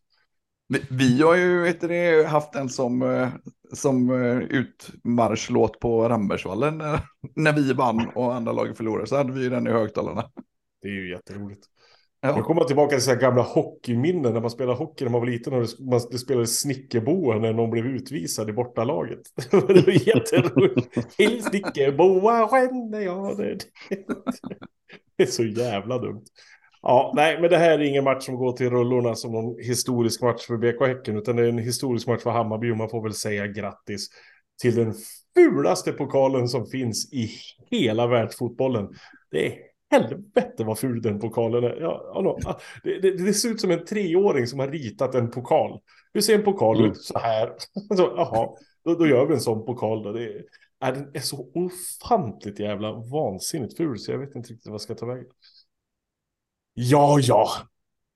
Vi, 0.67 0.81
vi 0.89 1.21
har 1.21 1.35
ju 1.35 1.61
vet 1.61 1.81
du, 1.81 2.25
haft 2.25 2.53
den 2.53 2.69
som, 2.69 3.01
eh, 3.01 3.29
som 3.73 4.09
eh, 4.09 4.37
utmarschlåt 4.37 5.79
på 5.79 6.09
Rambergsvallen 6.09 6.77
när, 6.77 6.99
när 7.35 7.53
vi 7.53 7.73
vann 7.73 8.09
och 8.15 8.35
andra 8.35 8.51
lagen 8.51 8.75
förlorade 8.75 9.07
så 9.07 9.15
hade 9.15 9.33
vi 9.33 9.43
ju 9.43 9.49
den 9.49 9.67
i 9.67 9.71
högtalarna. 9.71 10.31
Det 10.85 10.89
är 10.89 10.93
ju 10.93 11.09
jätteroligt. 11.09 11.65
Ja. 12.21 12.35
Nu 12.35 12.41
kommer 12.41 12.63
tillbaka 12.63 12.95
till 12.95 13.05
så 13.05 13.15
gamla 13.15 13.41
hockeyminnen 13.41 14.33
när 14.33 14.41
man 14.41 14.49
spelade 14.49 14.77
hockey 14.77 15.03
när 15.03 15.11
man 15.11 15.21
var 15.21 15.27
liten 15.27 15.53
och 15.53 15.61
det, 15.61 15.79
man, 15.79 16.01
det 16.11 16.17
spelade 16.17 16.47
snickerboa 16.47 17.37
när 17.37 17.53
någon 17.53 17.69
blev 17.69 17.85
utvisad 17.85 18.49
i 18.49 18.53
bortalaget. 18.53 19.19
det 19.51 19.85
var 19.85 20.07
jätteroligt. 20.07 21.15
Till 21.17 21.43
snickerboa 21.43 22.49
känner 22.49 22.99
jag 22.99 23.37
det. 23.37 23.57
det 25.17 25.23
är 25.23 25.27
så 25.27 25.43
jävla 25.43 25.97
dumt. 25.97 26.25
Ja, 26.81 27.13
nej, 27.15 27.41
men 27.41 27.49
det 27.49 27.57
här 27.57 27.79
är 27.79 27.83
ingen 27.83 28.03
match 28.03 28.25
som 28.25 28.35
går 28.35 28.51
till 28.51 28.69
rullorna 28.69 29.15
som 29.15 29.31
någon 29.31 29.59
historisk 29.59 30.21
match 30.21 30.45
för 30.47 30.57
BK 30.57 30.87
Häcken, 30.87 31.17
utan 31.17 31.35
det 31.35 31.43
är 31.43 31.49
en 31.49 31.57
historisk 31.57 32.07
match 32.07 32.21
för 32.21 32.31
Hammarby 32.31 32.71
och 32.71 32.77
man 32.77 32.89
får 32.89 33.03
väl 33.03 33.13
säga 33.13 33.47
grattis 33.47 34.09
till 34.61 34.75
den 34.75 34.93
fulaste 35.35 35.91
pokalen 35.91 36.47
som 36.47 36.65
finns 36.65 37.13
i 37.13 37.31
hela 37.71 38.07
världsfotbollen. 38.07 38.89
Det 39.31 39.47
är 39.47 39.74
helvete 39.91 40.63
vad 40.63 40.79
ful 40.79 41.01
den 41.01 41.19
pokalen 41.19 41.63
är. 41.63 41.75
Ja, 41.81 42.37
ja, 42.43 42.59
det, 42.83 42.99
det, 42.99 43.25
det, 43.25 43.33
ser 43.33 43.49
ut 43.49 43.61
som 43.61 43.71
en 43.71 43.85
treåring 43.85 44.47
som 44.47 44.59
har 44.59 44.67
ritat 44.67 45.15
en 45.15 45.31
pokal. 45.31 45.79
Hur 46.13 46.21
ser 46.21 46.35
en 46.35 46.43
pokal 46.43 46.79
mm. 46.79 46.91
ut? 46.91 47.01
Så 47.01 47.19
här. 47.19 47.53
Så, 47.95 48.13
jaha, 48.17 48.49
då, 48.83 48.95
då, 48.95 49.07
gör 49.07 49.25
vi 49.25 49.33
en 49.33 49.41
sån 49.41 49.65
pokal. 49.65 50.03
Då. 50.03 50.11
Det 50.11 50.23
är, 50.23 50.43
den 50.79 51.11
är 51.13 51.19
så 51.19 51.51
ofantligt 51.53 52.59
jävla 52.59 52.91
vansinnigt 52.91 53.77
ful 53.77 53.99
så 53.99 54.11
jag 54.11 54.19
vet 54.19 54.35
inte 54.35 54.49
riktigt 54.49 54.67
vad 54.67 54.73
jag 54.73 54.81
ska 54.81 54.95
ta 54.95 55.05
vägen. 55.05 55.25
Ja, 56.73 57.19
ja. 57.21 57.49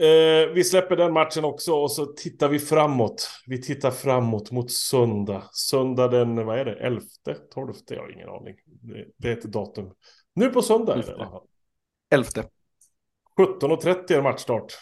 Eh, 0.04 0.54
vi 0.54 0.64
släpper 0.64 0.96
den 0.96 1.14
matchen 1.14 1.46
också 1.46 1.74
och 1.74 1.92
så 1.92 2.06
tittar 2.06 2.50
vi 2.50 2.60
framåt. 2.60 3.30
Vi 3.48 3.62
tittar 3.62 3.92
framåt 3.92 4.52
mot 4.52 4.72
söndag. 4.72 5.44
Söndag 5.52 6.08
den, 6.08 6.46
vad 6.46 6.60
är 6.60 6.66
det, 6.66 6.74
11? 6.74 7.02
12? 7.54 7.74
Jag 7.90 8.02
har 8.02 8.12
ingen 8.12 8.30
aning. 8.30 8.56
Det, 8.66 9.06
det 9.18 9.28
är 9.28 9.38
ett 9.38 9.44
datum. 9.44 9.92
Nu 10.34 10.50
på 10.50 10.62
söndag 10.62 10.94
är 10.94 10.98
det 10.98 11.08
i 11.08 11.14
alla 11.14 11.30
fall. 11.30 11.44
Elfte. 12.10 12.50
17.30 13.38 14.14
är 14.14 14.22
matchstart. 14.22 14.74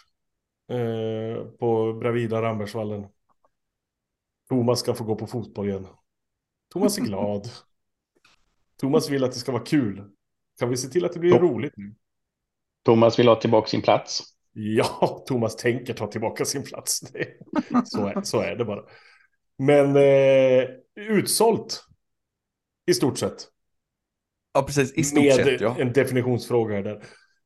Eh, 0.72 1.44
på 1.46 1.94
Bravida 1.94 2.42
Rambergsvallen. 2.42 3.08
Thomas 4.50 4.80
ska 4.80 4.94
få 4.94 5.04
gå 5.04 5.16
på 5.16 5.28
fotboll 5.28 5.70
igen. 5.70 5.88
Thomas 6.74 6.98
är 6.98 7.02
glad. 7.02 7.50
Thomas 8.80 9.10
vill 9.10 9.24
att 9.24 9.32
det 9.32 9.40
ska 9.40 9.52
vara 9.52 9.64
kul. 9.64 10.12
Kan 10.60 10.70
vi 10.70 10.78
se 10.78 10.88
till 10.88 11.06
att 11.06 11.14
det 11.14 11.20
blir 11.20 11.32
Ja. 11.32 11.40
roligt 11.40 11.74
nu? 11.78 11.96
Thomas 12.84 13.20
vill 13.20 13.28
ha 13.28 13.36
tillbaka 13.36 13.68
sin 13.68 13.82
plats. 13.82 14.24
Ja, 14.54 15.24
Thomas 15.28 15.56
tänker 15.56 15.94
ta 15.94 16.08
tillbaka 16.08 16.46
sin 16.46 16.64
plats. 16.64 17.00
Så, 17.86 18.06
är, 18.08 18.22
så 18.22 18.42
är 18.42 18.56
det 18.56 18.66
bara. 18.66 18.84
Men 19.58 19.96
eh, 19.96 20.70
utsålt. 20.96 21.84
I 22.86 22.94
stort 22.94 23.18
sett. 23.18 23.48
Ja, 24.58 24.64
precis. 24.64 24.94
I 24.94 25.04
stort 25.04 25.24
med 25.24 25.34
sett, 25.34 25.62
ja. 25.62 25.76
en 25.80 25.94
definitionsfråga 25.94 26.76
här 26.76 26.84
där. 26.84 26.96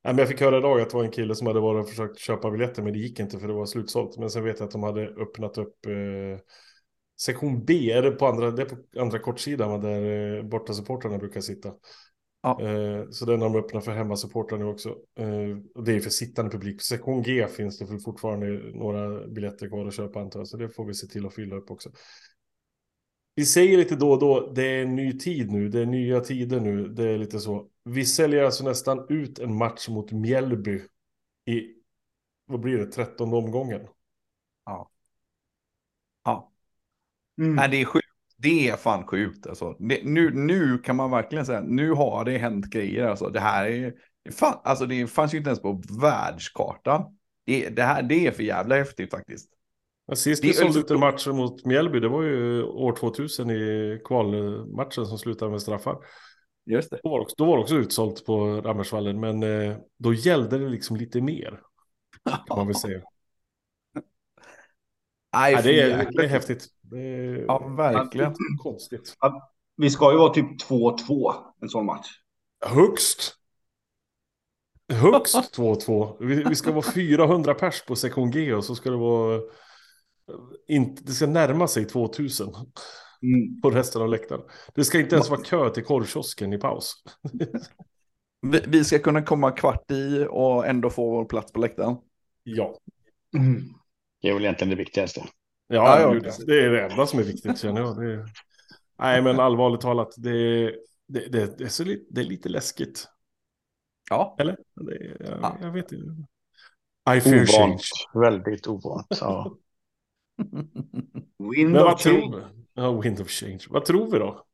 Nej, 0.04 0.14
men 0.14 0.18
jag 0.18 0.28
fick 0.28 0.42
höra 0.42 0.58
idag 0.58 0.82
att 0.82 0.90
det 0.90 0.96
var 0.96 1.04
en 1.04 1.12
kille 1.12 1.36
som 1.36 1.48
hade 1.48 1.60
varit 1.60 1.84
och 1.84 1.90
försökt 1.90 2.20
köpa 2.20 2.52
biljetter 2.52 2.84
men 2.84 2.94
det 2.94 3.00
gick 3.00 3.20
inte 3.20 3.40
för 3.40 3.48
det 3.48 3.54
var 3.54 3.66
slutsålt. 3.66 4.18
Men 4.18 4.30
sen 4.30 4.44
vet 4.44 4.60
jag 4.60 4.66
att 4.66 4.72
de 4.72 4.84
hade 4.84 5.08
öppnat 5.08 5.58
upp 5.58 5.86
eh, 5.86 6.40
sektion 7.22 7.66
B, 7.66 7.92
är 7.92 8.02
det 8.02 8.12
på 8.12 8.28
andra, 8.28 8.52
det 8.52 8.66
på 8.66 8.76
andra 9.00 9.20
kortsidan 9.20 9.82
där 9.82 10.38
eh, 10.38 10.44
borta 10.44 10.74
supportrarna 10.74 11.18
brukar 11.18 11.42
sitta. 11.42 11.72
Ja. 12.44 12.62
Eh, 12.62 13.10
så 13.10 13.26
den 13.26 13.42
har 13.42 13.50
de 13.50 13.60
öppnat 13.60 13.86
för 13.86 13.92
hemmasupportrar 13.92 14.58
nu 14.58 14.66
också. 14.66 14.90
Eh, 15.20 15.58
och 15.76 15.84
det 15.84 15.94
är 15.94 16.00
för 16.00 16.10
sittande 16.10 16.52
publik. 16.52 16.82
Sektion 16.82 17.24
G 17.24 17.48
finns 17.48 17.78
det 17.78 17.88
för 17.88 17.98
fortfarande 17.98 18.48
några 18.74 19.28
biljetter 19.28 19.68
kvar 19.68 19.86
att 19.86 19.94
köpa 19.94 20.20
antar 20.20 20.40
jag. 20.40 20.48
Så 20.48 20.58
det 20.58 20.70
får 20.70 20.86
vi 20.86 20.94
se 20.94 21.08
till 21.08 21.26
att 21.26 21.36
fylla 21.36 21.56
upp 21.56 21.72
också. 21.72 21.90
Vi 23.36 23.46
säger 23.46 23.78
lite 23.78 23.96
då 23.96 24.12
och 24.12 24.20
då, 24.20 24.52
det 24.54 24.64
är 24.64 24.82
en 24.82 24.96
ny 24.96 25.18
tid 25.18 25.52
nu, 25.52 25.70
det 25.70 25.80
är 25.80 25.86
nya 25.86 26.20
tider 26.20 26.60
nu, 26.60 26.88
det 26.88 27.04
är 27.04 27.18
lite 27.18 27.40
så. 27.40 27.68
Vi 27.84 28.06
säljer 28.06 28.44
alltså 28.44 28.64
nästan 28.64 29.06
ut 29.10 29.40
en 29.40 29.56
match 29.56 29.90
mot 29.90 30.12
Mjällby 30.12 30.82
i, 31.46 31.74
vad 32.46 32.60
blir 32.60 32.78
det, 32.78 32.86
13 32.86 33.34
omgången. 33.34 33.88
ja. 36.24 36.52
Mm. 37.38 37.56
Nej, 37.56 37.70
det 37.70 37.82
är 37.82 37.86
sjukt. 37.86 38.08
Det 38.38 38.70
är 38.70 38.78
fan 38.78 39.08
sjukt 39.08 39.48
alltså. 39.48 39.76
Det, 39.80 40.04
nu, 40.04 40.32
nu 40.34 40.78
kan 40.78 40.96
man 40.96 41.12
verkligen 41.12 41.46
säga, 41.46 41.62
nu 41.62 41.92
har 41.92 42.26
det 42.26 42.38
hänt 42.38 42.66
grejer 42.66 43.08
alltså. 43.08 43.30
Det 43.30 43.40
här 43.40 43.66
är, 43.66 43.94
fan, 44.32 44.60
alltså 44.64 44.86
det 44.86 45.08
fanns 45.08 45.34
ju 45.34 45.38
inte 45.38 45.50
ens 45.50 45.62
på 45.62 45.82
världskartan. 46.02 47.18
Det, 47.46 47.70
det 47.70 47.84
här, 47.84 48.04
det 48.04 48.28
är 48.28 48.32
för 48.32 48.44
jävla 48.44 48.76
häftigt 48.76 49.12
faktiskt. 49.12 49.50
Ja, 50.12 50.16
Sist 50.16 50.42
Det 50.42 50.48
vi 50.48 50.54
sålde 50.54 50.74
så- 50.74 50.80
ut 50.80 50.92
en 50.92 51.00
match 51.00 51.28
mot 51.28 51.66
Mjällby, 51.66 52.00
det 52.00 52.08
var 52.10 52.24
ju 52.24 52.64
år 52.64 52.96
2000 52.96 53.50
i 53.50 54.00
kvalmatchen 54.06 55.06
som 55.06 55.18
slutade 55.18 55.52
med 55.52 55.62
straffar. 55.62 55.98
Just 56.66 56.90
det. 56.90 57.00
Då 57.04 57.10
var 57.10 57.18
det 57.18 57.22
också, 57.24 57.36
då 57.38 57.46
var 57.46 57.58
det 57.58 57.64
också 57.64 57.76
utsålt 57.76 58.26
på 58.26 58.62
Rammersvallen, 58.62 59.20
men 59.20 59.44
eh, 59.44 59.78
då 59.98 60.14
gällde 60.14 60.58
det 60.58 60.70
liksom 60.70 60.98
lite 60.98 61.22
mer, 61.22 61.60
kan 62.48 62.58
man 62.58 62.68
väl 62.68 62.76
säga. 62.76 62.98
Nej, 65.34 65.54
Ja, 65.54 65.62
det, 65.62 65.82
är, 65.82 66.10
det 66.12 66.24
är 66.24 66.28
häftigt. 66.28 66.68
Det 66.82 67.00
är 67.00 67.46
Ja, 67.48 67.68
verkligen. 67.68 68.34
konstigt. 68.64 69.16
Vi 69.78 69.90
ska 69.90 70.12
ju 70.12 70.18
vara 70.18 70.34
typ 70.34 70.62
2-2 70.70 71.34
en 71.62 71.70
sån 71.70 71.86
match. 71.86 72.08
Högst. 72.66 73.36
Högst 74.94 75.58
2-2. 75.58 76.18
Vi, 76.20 76.44
vi 76.44 76.56
ska 76.56 76.72
vara 76.72 76.82
400 76.96 77.54
pers 77.54 77.86
på 77.86 77.96
sektion 77.96 78.32
G 78.32 78.54
och 78.54 78.66
så 78.66 78.76
ska 78.76 78.90
det 78.90 78.98
vara... 78.98 79.42
Inte, 80.68 81.04
det 81.04 81.12
ska 81.12 81.28
närma 81.28 81.68
sig 81.68 81.86
2000 81.86 82.54
Mm. 83.24 83.62
på 83.62 83.70
resten 83.70 84.02
av 84.02 84.10
läktaren. 84.10 84.42
Det 84.76 84.84
ska 84.84 85.00
inte 85.00 85.16
ens 85.16 85.30
vara 85.30 85.42
kö 85.42 85.70
till 85.70 85.84
korvkiosken 85.84 86.54
i 86.54 86.58
paus. 86.58 86.94
Vi, 88.42 88.62
vi 88.68 88.84
ska 88.84 89.00
kunna 89.00 89.22
komma 89.22 89.52
kvart 89.52 89.92
i 89.92 90.26
och 90.30 90.68
ändå 90.68 90.90
få 90.90 91.10
vår 91.12 91.26
plats 91.26 91.52
på 91.52 91.60
läktaren. 91.60 91.96
Ja, 92.44 92.78
Mm. 93.38 93.62
Det 94.22 94.30
är 94.30 94.34
väl 94.34 94.44
egentligen 94.44 94.70
det 94.70 94.76
viktigaste. 94.76 95.22
ja, 95.68 96.00
Ja, 96.02 96.12
gud, 96.14 96.24
det 96.48 96.66
är 96.66 96.70
det 96.70 96.82
enda 96.82 97.08
som 97.08 97.20
är 97.20 97.24
viktigt 97.24 97.60
känner 97.60 97.82
jag. 97.82 97.98
Det 97.98 98.14
är... 98.14 98.26
Nej, 99.00 99.22
men 99.22 99.40
allvarligt 99.40 99.82
talat, 99.82 100.14
det, 100.18 100.66
det, 101.08 101.28
det, 101.30 101.58
det, 101.58 101.64
är 101.64 101.68
så 101.68 101.84
li, 101.84 102.08
det 102.10 102.22
är 102.22 102.26
lite 102.26 102.50
läskigt. 102.50 103.08
Ja. 104.10 104.36
Eller? 104.40 104.58
Det, 104.76 104.96
är- 104.96 105.18
jag, 105.30 105.40
Ja. 105.42 105.58
jag 105.62 105.72
vet 105.72 105.92
inte. 105.92 106.06
I 107.18 107.22
fear 107.22 107.46
change. 107.46 107.66
Ovant. 107.66 107.82
Väldigt 108.14 108.68
ovant. 108.68 109.08
Ja. 109.22 109.56
Wind 111.56 111.72
Men 111.72 111.88
of 111.88 112.02
change. 112.02 112.44
Ja, 112.74 113.02
wind 113.02 113.22
of 113.22 113.30
change. 113.30 113.60
Vad 113.70 113.86
tror 113.86 114.12
vi 114.12 114.20
då? 114.20 114.46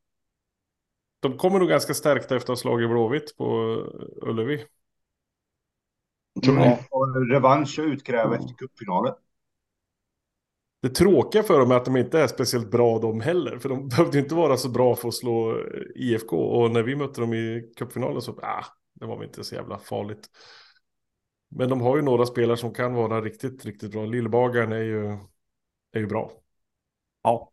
De 1.19 1.37
kommer 1.37 1.59
nog 1.59 1.69
ganska 1.69 1.93
stärkta 1.93 2.35
efter 2.35 2.35
att 2.35 2.47
ha 2.47 2.55
slagit 2.55 2.89
Blåvitt 2.89 3.37
på 3.37 3.45
Ullevi. 4.21 4.65
Tror 6.43 6.55
ni? 6.55 6.65
Ja, 6.65 6.79
och 6.91 7.29
revansch 7.29 7.79
att 7.79 7.85
utkräva 7.85 8.35
efter 8.35 8.53
cupfinalen. 8.53 9.13
Det 10.81 10.89
tråkiga 10.89 11.43
för 11.43 11.59
dem 11.59 11.71
är 11.71 11.75
att 11.75 11.85
de 11.85 11.97
inte 11.97 12.19
är 12.19 12.27
speciellt 12.27 12.71
bra 12.71 12.99
de 12.99 13.21
heller. 13.21 13.59
För 13.59 13.69
de 13.69 13.87
behövde 13.89 14.19
inte 14.19 14.35
vara 14.35 14.57
så 14.57 14.69
bra 14.69 14.95
för 14.95 15.07
att 15.07 15.13
slå 15.13 15.51
eh, 15.51 15.65
IFK. 15.95 16.37
Och 16.37 16.71
när 16.71 16.83
vi 16.83 16.95
mötte 16.95 17.21
dem 17.21 17.33
i 17.33 17.71
cupfinalen 17.77 18.21
så, 18.21 18.31
ah, 18.31 18.65
det 18.93 19.05
var 19.05 19.17
väl 19.17 19.27
inte 19.27 19.43
så 19.43 19.55
jävla 19.55 19.79
farligt. 19.79 20.29
Men 21.49 21.69
de 21.69 21.81
har 21.81 21.95
ju 21.95 22.01
några 22.01 22.25
spelare 22.25 22.57
som 22.57 22.73
kan 22.73 22.93
vara 22.93 23.21
riktigt, 23.21 23.65
riktigt 23.65 23.91
bra. 23.91 24.05
Lillbagaren 24.05 24.71
är 24.71 24.83
ju, 24.83 25.17
är 25.97 26.01
ju 26.01 26.07
bra. 26.07 26.31
Ja. 27.23 27.51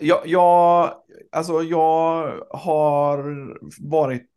Jag, 0.00 0.26
jag, 0.26 0.94
alltså 1.32 1.62
jag 1.62 2.44
har 2.50 3.58
varit, 3.90 4.30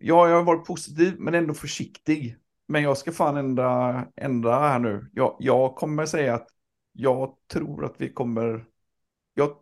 ja, 0.00 0.28
jag 0.28 0.36
har 0.36 0.42
varit 0.42 0.66
positiv 0.66 1.14
men 1.18 1.34
ändå 1.34 1.54
försiktig. 1.54 2.36
Men 2.66 2.82
jag 2.82 2.98
ska 2.98 3.12
fan 3.12 3.36
ändra, 3.36 4.06
ändra 4.16 4.58
här 4.58 4.78
nu. 4.78 5.10
Jag, 5.12 5.36
jag 5.38 5.76
kommer 5.76 6.06
säga 6.06 6.34
att 6.34 6.48
jag 6.92 7.36
tror 7.52 7.84
att 7.84 7.94
vi 7.98 8.12
kommer, 8.12 8.66
jag 9.34 9.56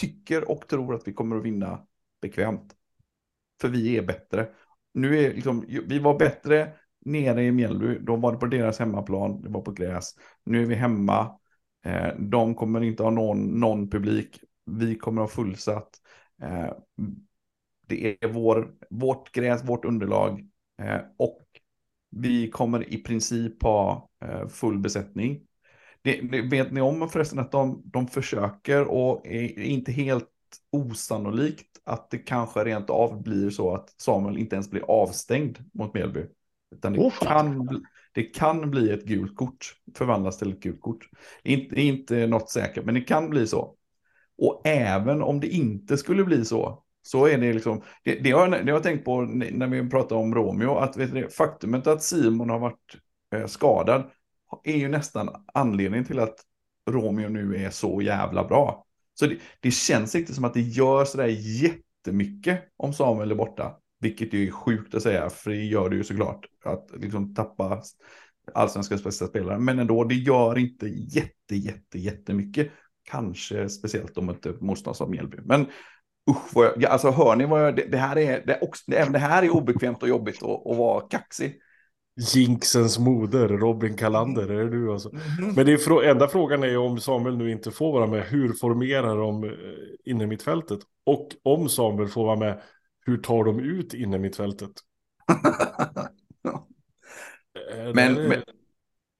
tycker 0.00 0.50
och 0.50 0.68
tror 0.68 0.94
att 0.94 1.08
vi 1.08 1.12
kommer 1.12 1.36
att 1.36 1.44
vinna 1.44 1.86
bekvämt. 2.20 2.74
För 3.60 3.68
vi 3.68 3.96
är 3.98 4.02
bättre. 4.02 4.48
Nu 4.94 5.18
är 5.18 5.34
liksom, 5.34 5.64
vi 5.68 5.98
var 5.98 6.18
bättre 6.18 6.72
nere 7.04 7.42
i 7.42 7.52
Mjällby, 7.52 7.98
då 8.00 8.16
var 8.16 8.32
det 8.32 8.38
på 8.38 8.46
deras 8.46 8.78
hemmaplan, 8.78 9.42
det 9.42 9.50
var 9.50 9.60
på 9.60 9.72
gräs. 9.72 10.14
Nu 10.44 10.62
är 10.62 10.66
vi 10.66 10.74
hemma, 10.74 11.38
de 12.18 12.54
kommer 12.54 12.80
inte 12.80 13.02
ha 13.02 13.10
någon, 13.10 13.60
någon 13.60 13.90
publik. 13.90 14.40
Vi 14.66 14.94
kommer 14.94 15.20
ha 15.20 15.28
fullsatt. 15.28 15.90
Eh, 16.42 16.72
det 17.86 18.24
är 18.24 18.28
vår, 18.28 18.74
vårt 18.90 19.32
gräs, 19.32 19.64
vårt 19.64 19.84
underlag. 19.84 20.48
Eh, 20.82 21.00
och 21.16 21.46
vi 22.10 22.50
kommer 22.50 22.92
i 22.92 22.98
princip 22.98 23.62
ha 23.62 24.08
eh, 24.24 24.48
full 24.48 24.78
besättning. 24.78 25.40
Det, 26.02 26.20
det 26.20 26.42
vet 26.42 26.72
ni 26.72 26.80
om 26.80 27.08
förresten 27.08 27.38
att 27.38 27.52
de, 27.52 27.82
de 27.84 28.06
försöker 28.06 28.84
och 28.84 29.26
är 29.26 29.60
inte 29.60 29.92
helt 29.92 30.28
osannolikt 30.70 31.80
att 31.84 32.10
det 32.10 32.18
kanske 32.18 32.64
rent 32.64 32.90
av 32.90 33.22
blir 33.22 33.50
så 33.50 33.74
att 33.74 33.94
Samuel 33.96 34.38
inte 34.38 34.56
ens 34.56 34.70
blir 34.70 34.90
avstängd 34.90 35.58
mot 35.72 35.94
Mjällby. 35.94 36.26
Utan 36.74 36.92
det, 36.92 37.10
fan. 37.10 37.68
kan, 37.68 37.86
det 38.18 38.24
kan 38.24 38.70
bli 38.70 38.90
ett 38.92 39.04
gult 39.04 39.36
kort, 39.36 39.74
förvandlas 39.94 40.38
till 40.38 40.52
ett 40.52 40.60
gult 40.60 40.80
kort. 40.80 41.08
Det 41.42 41.52
är 41.52 41.56
inte, 41.56 41.80
inte 41.80 42.26
något 42.26 42.50
säkert, 42.50 42.84
men 42.84 42.94
det 42.94 43.00
kan 43.00 43.30
bli 43.30 43.46
så. 43.46 43.74
Och 44.38 44.62
även 44.66 45.22
om 45.22 45.40
det 45.40 45.46
inte 45.48 45.96
skulle 45.96 46.24
bli 46.24 46.44
så, 46.44 46.82
så 47.02 47.26
är 47.26 47.38
det 47.38 47.52
liksom, 47.52 47.82
det, 48.04 48.14
det, 48.14 48.30
har, 48.30 48.40
jag- 48.48 48.50
det 48.66 48.72
har 48.72 48.76
jag 48.78 48.82
tänkt 48.82 49.04
på 49.04 49.20
när 49.22 49.66
vi 49.66 49.90
pratar 49.90 50.16
om 50.16 50.34
Romeo, 50.34 50.74
att 50.74 50.96
vet 50.96 51.14
du, 51.14 51.28
faktumet 51.28 51.86
att 51.86 52.02
Simon 52.02 52.50
har 52.50 52.58
varit 52.58 52.96
eh, 53.34 53.46
skadad 53.46 54.10
är 54.64 54.76
ju 54.76 54.88
nästan 54.88 55.28
anledningen 55.54 56.04
till 56.06 56.18
att 56.18 56.36
Romeo 56.90 57.28
nu 57.28 57.56
är 57.56 57.70
så 57.70 58.02
jävla 58.02 58.44
bra. 58.44 58.86
Så 59.14 59.26
det, 59.26 59.36
det 59.60 59.70
känns 59.70 60.14
inte 60.14 60.34
som 60.34 60.44
att 60.44 60.54
det 60.54 60.60
gör 60.60 61.04
sådär 61.04 61.26
jättemycket 61.62 62.60
om 62.76 62.92
Samuel 62.92 63.30
är 63.30 63.34
borta. 63.34 63.76
Vilket 64.00 64.32
ju 64.32 64.46
är 64.46 64.50
sjukt 64.50 64.94
att 64.94 65.02
säga, 65.02 65.30
för 65.30 65.50
det 65.50 65.64
gör 65.64 65.88
det 65.88 65.96
ju 65.96 66.04
såklart. 66.04 66.46
Att 66.64 66.90
liksom 66.96 67.34
tappa 67.34 67.82
allsvenskans 68.54 69.04
bästa 69.04 69.26
spelare. 69.26 69.58
Men 69.58 69.78
ändå, 69.78 70.04
det 70.04 70.14
gör 70.14 70.58
inte 70.58 70.86
jätte, 70.86 71.56
jätte, 71.56 71.98
jättemycket. 71.98 72.68
Kanske 73.04 73.68
speciellt 73.68 74.18
om 74.18 74.28
ett 74.28 74.60
motstånd 74.60 74.96
som 74.96 75.10
Mjällby. 75.10 75.38
Men 75.44 75.66
usch, 76.30 76.54
vad 76.54 76.66
jag, 76.66 76.72
ja, 76.76 76.88
alltså 76.88 77.10
hör 77.10 77.36
ni 77.36 77.46
vad 77.46 77.66
jag, 77.66 77.76
det, 77.76 77.86
det 77.90 77.98
här 77.98 78.18
är, 78.18 78.46
det, 78.46 78.58
också, 78.60 78.92
även 78.92 79.12
det 79.12 79.18
här 79.18 79.42
är 79.42 79.50
obekvämt 79.50 80.02
och 80.02 80.08
jobbigt 80.08 80.42
att, 80.42 80.66
att 80.66 80.76
vara 80.76 81.00
kaxig. 81.00 81.60
Jinxens 82.34 82.98
moder, 82.98 83.48
Robin 83.48 83.96
Kalander, 83.96 84.50
är 84.50 84.64
det 84.64 84.70
du 84.70 84.92
alltså? 84.92 85.08
Mhm. 85.12 85.52
Men 85.56 85.66
det 85.66 85.72
är 85.72 86.02
enda 86.02 86.28
frågan 86.28 86.62
är 86.62 86.68
ju 86.68 86.76
om 86.76 87.00
Samuel 87.00 87.36
nu 87.36 87.50
inte 87.50 87.70
får 87.70 87.92
vara 87.92 88.06
med, 88.06 88.22
hur 88.22 88.52
formerar 88.52 89.16
de 89.16 89.44
eh, 89.44 89.50
inne 90.04 90.26
mittfältet? 90.26 90.78
Och 91.06 91.28
om 91.42 91.68
Samuel 91.68 92.08
får 92.08 92.24
vara 92.24 92.36
med, 92.36 92.60
hur 93.08 93.18
tar 93.18 93.44
de 93.44 93.60
ut 93.60 93.94
inne 93.94 94.18
mittfältet? 94.18 94.70
Men- 97.94 98.14
det 98.14 98.28
men- 98.28 98.42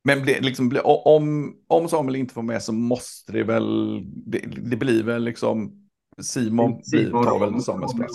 Men 0.05 0.23
bli, 0.23 0.41
liksom, 0.41 0.81
om, 0.85 1.57
om 1.67 1.89
Samuel 1.89 2.17
inte 2.17 2.35
får 2.35 2.43
med 2.43 2.63
så 2.63 2.73
måste 2.73 3.33
det 3.33 3.45
väl, 3.45 4.01
det, 4.27 4.39
det 4.71 4.77
blir 4.77 5.03
väl 5.03 5.25
liksom 5.25 5.85
Simon 6.21 6.81
blir, 6.93 7.11
tar 7.11 7.39
väl 7.39 7.63
Samuels 7.63 7.95
plats. 7.95 8.13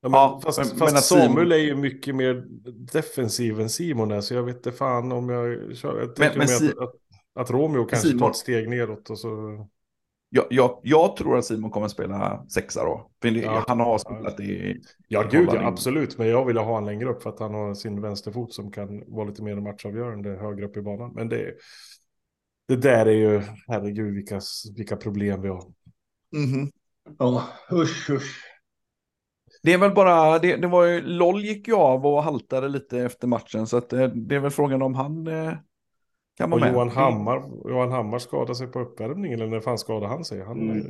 Ja, 0.00 0.08
men, 0.08 0.12
Ja, 0.12 0.40
fast 0.44 0.58
men- 0.58 0.66
fast 0.66 0.78
men 0.80 0.88
att 0.96 1.04
Samuel 1.04 1.48
Simon- 1.48 1.52
är 1.52 1.56
ju 1.56 1.76
mycket 1.76 2.14
mer 2.14 2.44
defensiv 2.92 3.60
än 3.60 3.70
Simon 3.70 4.10
är, 4.10 4.20
så 4.20 4.34
jag 4.34 4.42
vet 4.42 4.56
inte 4.56 4.72
fan 4.72 5.12
om 5.12 5.28
jag 5.28 5.76
kör. 5.76 6.00
Jag 6.00 6.16
tänker 6.16 6.38
men 6.38 6.48
Si- 6.48 6.70
att, 6.70 6.78
att, 6.78 6.94
att 7.34 7.50
Romeo 7.50 7.84
kanske 7.84 8.08
Simon- 8.08 8.18
tar 8.18 8.30
ett 8.30 8.36
steg 8.36 8.68
neråt 8.68 9.10
och 9.10 9.18
så... 9.18 9.28
Jag, 10.28 10.46
jag, 10.50 10.80
jag 10.82 11.16
tror 11.16 11.38
att 11.38 11.44
Simon 11.44 11.70
kommer 11.70 11.88
spela 11.88 12.46
sexa 12.48 12.84
då. 12.84 13.10
För 13.22 13.30
det, 13.30 13.40
Ja. 13.40 13.64
han 13.68 13.80
har 13.80 13.98
spelat 13.98 14.40
i... 14.40 14.80
Ja, 15.08 15.22
gud, 15.30 15.48
ja, 15.52 15.66
absolut. 15.66 16.18
Men 16.18 16.28
jag 16.28 16.44
vill 16.44 16.56
ha 16.56 16.74
han 16.74 16.84
längre 16.86 17.08
upp 17.08 17.22
för 17.22 17.30
att 17.30 17.40
han 17.40 17.54
har 17.54 17.74
sin 17.74 18.00
vänsterfot 18.00 18.52
som 18.54 18.72
kan 18.72 19.02
vara 19.06 19.28
lite 19.28 19.42
mer 19.42 19.56
matchavgörande 19.56 20.30
högre 20.30 20.66
upp 20.66 20.76
i 20.76 20.82
banan. 20.82 21.12
Men 21.14 21.28
det, 21.28 21.54
det 22.68 22.76
där 22.76 23.06
är 23.06 23.12
ju, 23.12 23.42
herregud, 23.68 24.14
vilka, 24.14 24.40
vilka 24.76 24.96
problem 24.96 25.42
vi 25.42 25.48
har. 25.48 25.64
Mhm. 26.36 26.70
Ja, 27.18 27.48
usch, 27.72 28.10
usch. 28.10 28.42
Det 29.62 29.72
är 29.72 29.78
väl 29.78 29.94
bara, 29.94 30.38
det, 30.38 30.56
det 30.56 30.66
var 30.66 30.84
ju, 30.84 31.00
LOL 31.00 31.44
gick 31.44 31.68
ju 31.68 31.74
av 31.74 32.06
och 32.06 32.22
haltade 32.22 32.68
lite 32.68 32.98
efter 32.98 33.28
matchen. 33.28 33.66
Så 33.66 33.76
att 33.76 33.88
det, 33.88 34.08
det 34.14 34.34
är 34.34 34.40
väl 34.40 34.50
frågan 34.50 34.82
om 34.82 34.94
han 34.94 35.26
kan 36.36 36.52
Och 36.52 36.60
med. 36.60 36.72
Johan 36.72 36.90
Hammar, 36.90 37.42
Johan 37.70 37.92
Hammar 37.92 38.18
skadade 38.18 38.54
sig 38.54 38.66
på 38.66 38.80
uppvärmningen, 38.80 39.40
eller 39.40 39.50
när 39.50 39.60
fan 39.60 39.78
skadade 39.78 40.08
han 40.08 40.24
sig? 40.24 40.44
Han, 40.44 40.70
Mm. 40.70 40.78
eh, 40.80 40.86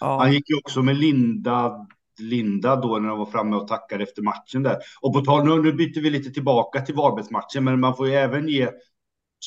Ja. 0.00 0.18
Han 0.18 0.32
gick 0.32 0.50
ju 0.50 0.56
också 0.56 0.82
med 0.82 0.96
Linda, 0.96 1.86
Linda 2.20 2.76
då 2.76 2.98
när 2.98 3.08
de 3.08 3.18
var 3.18 3.26
framme 3.26 3.56
och 3.56 3.68
tackade 3.68 4.02
efter 4.02 4.22
matchen 4.22 4.62
där. 4.62 4.76
Och 5.00 5.12
på 5.14 5.20
tal, 5.20 5.44
nu, 5.46 5.62
nu 5.62 5.72
byter 5.72 6.00
vi 6.02 6.10
lite 6.10 6.30
tillbaka 6.30 6.80
till 6.80 6.94
Varbergsmatchen, 6.94 7.64
men 7.64 7.80
man 7.80 7.96
får 7.96 8.08
ju 8.08 8.14
även 8.14 8.48
ge 8.48 8.68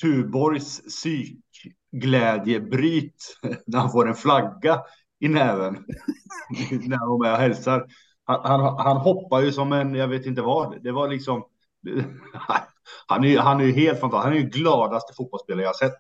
Tuborgs 0.01 0.81
psykglädjebryt 0.81 3.37
när 3.67 3.79
han 3.79 3.91
får 3.91 4.07
en 4.09 4.15
flagga 4.15 4.79
i 5.19 5.27
näven. 5.27 5.73
när 6.71 6.97
han 6.97 7.11
är 7.15 7.19
med 7.23 7.31
och 7.33 7.37
hälsar. 7.39 7.85
Han, 8.23 8.39
han, 8.43 8.77
han 8.79 8.97
hoppar 8.97 9.41
ju 9.41 9.51
som 9.51 9.73
en, 9.73 9.95
jag 9.95 10.07
vet 10.07 10.25
inte 10.25 10.41
vad, 10.41 10.83
det 10.83 10.91
var 10.91 11.07
liksom... 11.07 11.43
Han 13.07 13.23
är, 13.23 13.27
ju- 13.27 13.37
han 13.37 13.61
är 13.61 13.65
helt 13.71 13.99
fantastisk. 13.99 14.23
Han 14.25 14.33
är 14.33 14.37
ju 14.41 14.49
gladaste 14.49 15.13
fotbollsspelare 15.13 15.63
jag 15.65 15.75
sett. 15.75 15.97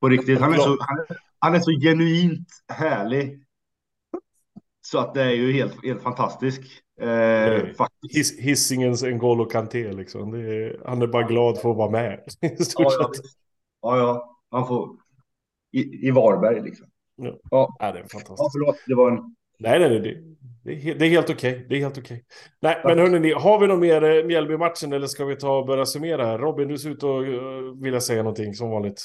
På 0.00 0.08
riktigt. 0.08 0.40
Han 0.40 0.52
är 0.54 0.58
så, 0.58 0.76
han 0.80 0.98
är, 0.98 1.06
han 1.38 1.54
är 1.54 1.60
så 1.60 1.70
genuint 1.70 2.48
härlig. 2.68 3.44
Så 4.80 4.98
att 4.98 5.14
det 5.14 5.22
är 5.22 5.30
ju 5.30 5.52
helt, 5.52 5.84
helt 5.84 6.02
fantastisk. 6.02 6.60
Eh. 7.00 7.62
His, 8.10 8.38
Hissingens 8.38 9.04
N'Golo 9.04 9.50
Kanté 9.50 9.92
liksom. 9.92 10.34
Är, 10.34 10.82
han 10.86 11.02
är 11.02 11.06
bara 11.06 11.22
glad 11.22 11.58
för 11.58 11.70
att 11.70 11.76
vara 11.76 11.90
med. 11.90 12.20
Ja, 12.40 12.58
ja, 12.78 13.10
ja, 13.82 13.96
ja. 13.98 14.36
Han 14.50 14.66
får... 14.68 14.96
I, 15.72 16.06
I 16.08 16.10
Varberg 16.10 16.62
liksom. 16.62 16.86
Ja. 17.16 17.36
Ja. 17.50 17.76
Ja, 17.78 17.92
det 17.92 17.98
är 17.98 18.02
Ja, 18.02 18.08
fantastiskt. 18.08 18.52
förlåt. 18.52 18.76
Det 18.86 18.94
var 18.94 19.10
en... 19.10 19.36
Nej, 19.60 19.78
nej, 19.80 20.00
nej. 20.00 20.24
Det, 20.64 20.94
det, 20.94 21.06
är, 21.06 21.10
helt 21.10 21.30
okej. 21.30 21.66
Det 21.68 21.74
är 21.74 21.80
helt 21.80 21.98
okej. 21.98 22.24
Nej, 22.62 22.80
men 22.84 22.98
hörni, 22.98 23.32
har 23.32 23.60
vi 23.60 23.66
något 23.66 23.78
mer 23.78 24.02
eh, 24.02 24.24
Mjällby-matchen 24.24 24.92
eller 24.92 25.06
ska 25.06 25.24
vi 25.24 25.36
ta 25.36 25.58
och 25.58 25.66
börja 25.66 25.86
summera 25.86 26.26
här? 26.26 26.38
Robin, 26.38 26.68
du 26.68 26.78
ser 26.78 26.90
ut 26.90 27.04
att 27.04 27.28
uh, 27.28 27.82
vilja 27.82 28.00
säga 28.00 28.22
någonting 28.22 28.54
som 28.54 28.70
vanligt. 28.70 29.02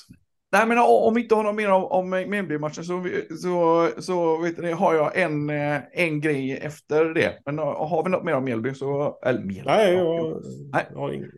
Nej, 0.52 0.68
men 0.68 0.78
om 0.78 1.14
vi 1.14 1.22
inte 1.22 1.36
har 1.36 1.44
något 1.44 1.56
mer 1.56 1.72
om, 1.72 1.84
om 1.84 2.10
Mjällby-matchen 2.10 2.84
så, 2.84 3.06
så, 3.42 3.90
så 4.02 4.38
vet 4.38 4.58
ni, 4.58 4.72
har 4.72 4.96
jag 4.96 5.18
en, 5.18 5.50
eh, 5.50 5.82
en 5.92 6.22
grej 6.22 6.58
efter 6.58 7.06
det. 7.06 7.40
Men 7.46 7.60
eh, 7.60 7.66
har 7.66 8.04
vi 8.04 8.10
något 8.10 8.24
mer 8.24 8.34
om 8.34 8.44
Mjällby 8.44 8.74
så... 8.74 9.20
Eller 9.26 9.40
Mjällby. 9.40 9.72
Nej, 9.72 9.94
ja, 9.94 10.16
jag, 10.16 10.42
Nej. 10.74 10.86
jag 10.92 11.00
har 11.00 11.12
ingen... 11.12 11.32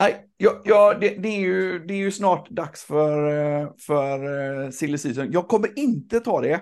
Nej, 0.00 0.26
ja, 0.36 0.60
ja, 0.64 0.94
det, 1.00 1.08
det, 1.08 1.28
är 1.28 1.40
ju, 1.40 1.78
det 1.78 1.94
är 1.94 1.98
ju 1.98 2.10
snart 2.10 2.50
dags 2.50 2.84
för, 2.84 3.28
eh, 3.28 3.68
för 3.86 4.70
silly 4.70 4.98
season. 4.98 5.32
Jag 5.32 5.48
kommer 5.48 5.78
inte 5.78 6.20
ta 6.20 6.40
det. 6.40 6.60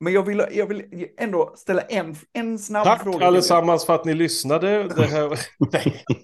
Eh, 0.00 0.04
men 0.04 0.12
jag 0.12 0.22
vill, 0.22 0.44
jag 0.52 0.66
vill 0.66 1.06
ändå 1.18 1.52
ställa 1.56 1.82
en, 1.82 2.14
en 2.32 2.58
snabb 2.58 2.84
Tack 2.84 3.02
fråga. 3.02 3.16
till 3.18 3.22
er. 3.22 3.26
allesammans 3.26 3.86
för 3.86 3.94
att 3.94 4.04
ni 4.04 4.14
lyssnade. 4.14 4.88
Det 4.96 5.06
här... 5.06 5.40
Nej. 5.72 6.04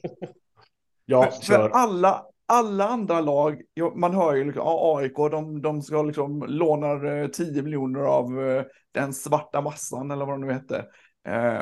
Ja, 1.06 1.22
För, 1.22 1.30
för 1.30 1.42
kör. 1.42 1.70
alla, 1.70 2.22
alla 2.46 2.88
andra 2.88 3.20
lag, 3.20 3.60
man 3.96 4.14
hör 4.14 4.34
ju 4.34 4.44
liksom, 4.44 4.62
ja, 4.64 4.98
AIK, 4.98 5.16
de, 5.16 5.62
de 5.62 5.82
ska 5.82 6.02
liksom 6.02 6.44
lånar 6.48 7.22
eh, 7.22 7.26
10 7.28 7.62
miljoner 7.62 8.00
av 8.00 8.48
eh, 8.48 8.62
den 8.92 9.14
svarta 9.14 9.60
massan 9.60 10.10
eller 10.10 10.26
vad 10.26 10.40
det 10.40 10.46
nu 10.46 10.52
hette. 10.52 10.84
Eh, 11.28 11.60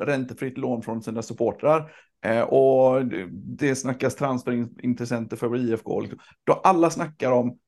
räntefritt 0.00 0.58
lån 0.58 0.82
från 0.82 1.02
sina 1.02 1.22
supportrar. 1.22 1.92
Eh, 2.24 2.40
och 2.40 3.06
det, 3.06 3.26
det 3.58 3.76
snackas 3.76 4.14
transferintressenter 4.14 5.36
för 5.36 5.56
IFK. 5.56 6.00
Liksom. 6.00 6.18
Då 6.44 6.52
alla 6.52 6.90
snackar 6.90 7.32
om, 7.32 7.58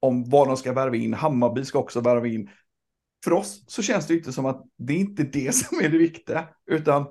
om 0.00 0.24
vad 0.30 0.48
de 0.48 0.56
ska 0.56 0.72
värva 0.72 0.96
in. 0.96 1.14
Hammarby 1.14 1.64
ska 1.64 1.78
också 1.78 2.00
värva 2.00 2.26
in. 2.26 2.48
För 3.24 3.32
oss 3.32 3.64
så 3.66 3.82
känns 3.82 4.06
det 4.06 4.14
inte 4.14 4.32
som 4.32 4.46
att 4.46 4.64
det 4.78 4.92
är 4.92 4.98
inte 4.98 5.22
det 5.22 5.54
som 5.54 5.78
är 5.78 5.88
det 5.88 5.98
viktiga, 5.98 6.48
utan 6.66 7.06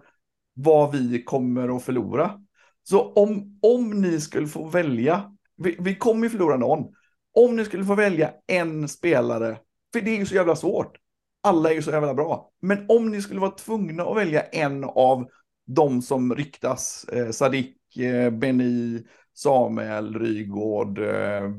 vad 0.54 0.92
vi 0.92 1.24
kommer 1.24 1.76
att 1.76 1.84
förlora. 1.84 2.40
Så 2.84 3.14
om, 3.14 3.60
om 3.62 4.02
ni 4.02 4.22
skulle 4.22 4.48
få 4.48 4.70
välja, 4.70 5.32
vi, 5.58 5.78
vi 5.80 5.96
kommer 5.96 6.24
ju 6.24 6.30
förlora 6.30 6.58
någon, 6.58 6.94
om 7.34 7.56
ni 7.56 7.66
skulle 7.66 7.86
få 7.86 7.96
välja 7.96 8.34
en 8.48 8.88
spelare, 8.88 9.58
för 9.94 10.02
det 10.02 10.12
är 10.12 10.18
ju 10.18 10.26
så 10.26 10.36
jävla 10.36 10.56
svårt, 10.56 10.98
alla 11.44 11.70
är 11.70 11.74
ju 11.74 11.82
så 11.82 11.92
jävla 11.92 12.14
bra, 12.14 12.52
men 12.62 12.86
om 12.90 13.12
ni 13.12 13.22
skulle 13.22 13.40
vara 13.40 13.52
tvungna 13.52 14.04
att 14.04 14.18
välja 14.18 14.42
en 14.42 14.84
av 14.84 15.30
de 15.68 16.02
som 16.02 16.36
ryktas, 16.36 17.06
eh, 17.14 17.30
Sadik, 17.30 17.98
eh, 17.98 18.30
Beni, 18.30 19.04
Samuel, 19.34 20.20
Rygård, 20.20 21.00
eh, 21.00 21.52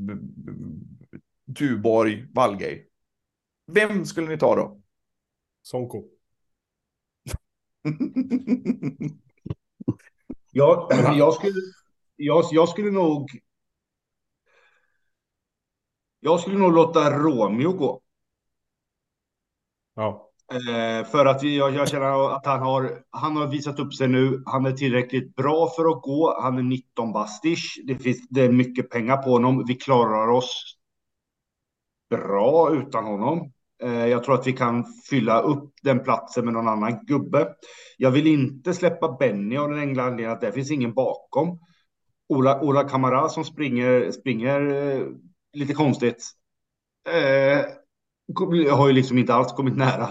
Tuborg, 1.58 2.26
Wallgej. 2.34 2.91
Vem 3.66 4.04
skulle 4.06 4.28
ni 4.28 4.38
ta 4.38 4.54
då? 4.56 4.80
Sonko. 5.62 6.04
Jag, 10.52 10.88
jag, 11.16 11.34
skulle, 11.34 11.54
jag, 12.16 12.44
jag 12.50 12.68
skulle 12.68 12.90
nog... 12.90 13.30
Jag 16.20 16.40
skulle 16.40 16.58
nog 16.58 16.72
låta 16.72 17.10
Romeo 17.18 17.72
gå. 17.72 18.00
Ja. 19.94 20.28
Eh, 20.52 21.06
för 21.06 21.26
att 21.26 21.42
vi- 21.42 21.56
jag, 21.56 21.74
jag 21.74 21.88
känner 21.88 22.36
att 22.36 22.46
han 22.46 22.60
har, 22.60 23.04
han 23.10 23.36
har 23.36 23.46
visat 23.46 23.78
upp 23.80 23.94
sig 23.94 24.08
nu. 24.08 24.42
Han 24.46 24.66
är 24.66 24.72
tillräckligt 24.72 25.34
bra 25.34 25.70
för 25.76 25.84
att 25.96 26.02
gå. 26.02 26.40
Han 26.42 26.58
är 26.58 26.62
19 26.62 27.12
bastish. 27.12 27.80
Det, 27.86 27.94
finns, 27.98 28.28
det 28.28 28.40
är 28.42 28.52
mycket 28.52 28.90
pengar 28.90 29.16
på 29.16 29.30
honom. 29.30 29.64
Vi 29.68 29.74
klarar 29.74 30.28
oss 30.28 30.78
bra 32.16 32.74
utan 32.74 33.04
honom. 33.04 33.52
Eh, 33.82 34.06
jag 34.06 34.24
tror 34.24 34.34
att 34.34 34.46
vi 34.46 34.52
kan 34.52 34.84
fylla 35.10 35.40
upp 35.40 35.72
den 35.82 36.02
platsen 36.02 36.44
med 36.44 36.54
någon 36.54 36.68
annan 36.68 37.04
gubbe. 37.06 37.48
Jag 37.96 38.10
vill 38.10 38.26
inte 38.26 38.74
släppa 38.74 39.16
Benny 39.20 39.56
av 39.56 39.70
den 39.70 39.78
enkla 39.78 40.02
anledningen 40.02 40.32
att 40.32 40.40
det 40.40 40.52
finns 40.52 40.70
ingen 40.70 40.94
bakom. 40.94 41.58
Ola, 42.28 42.60
Ola 42.60 42.88
Kamara 42.88 43.28
som 43.28 43.44
springer, 43.44 44.10
springer 44.10 44.60
eh, 44.60 45.06
lite 45.52 45.74
konstigt. 45.74 46.30
Eh, 47.08 47.64
har 48.76 48.88
ju 48.88 48.92
liksom 48.92 49.18
inte 49.18 49.34
alls 49.34 49.52
kommit 49.52 49.76
nära. 49.76 50.08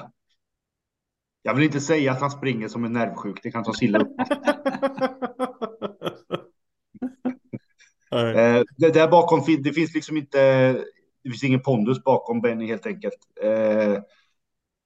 Jag 1.42 1.54
vill 1.54 1.64
inte 1.64 1.82
säga 1.82 2.12
att 2.12 2.22
han 2.22 2.32
springer 2.32 2.68
som 2.68 2.86
en 2.86 2.94
nervsjuk. 2.94 3.40
Det 3.44 3.52
kan 3.52 3.64
ta 3.64 3.74
illa 3.82 4.00
upp. 4.00 4.16
Eh, 8.14 8.64
det 8.78 8.94
där 8.94 9.08
bakom, 9.08 9.44
det 9.64 9.74
finns 9.74 9.94
liksom 9.94 10.18
inte, 10.18 10.40
det 11.24 11.30
finns 11.30 11.44
ingen 11.44 11.62
pondus 11.62 12.04
bakom 12.04 12.42
Benny 12.42 12.68
helt 12.68 12.86
enkelt. 12.86 13.18
Eh, 13.42 14.00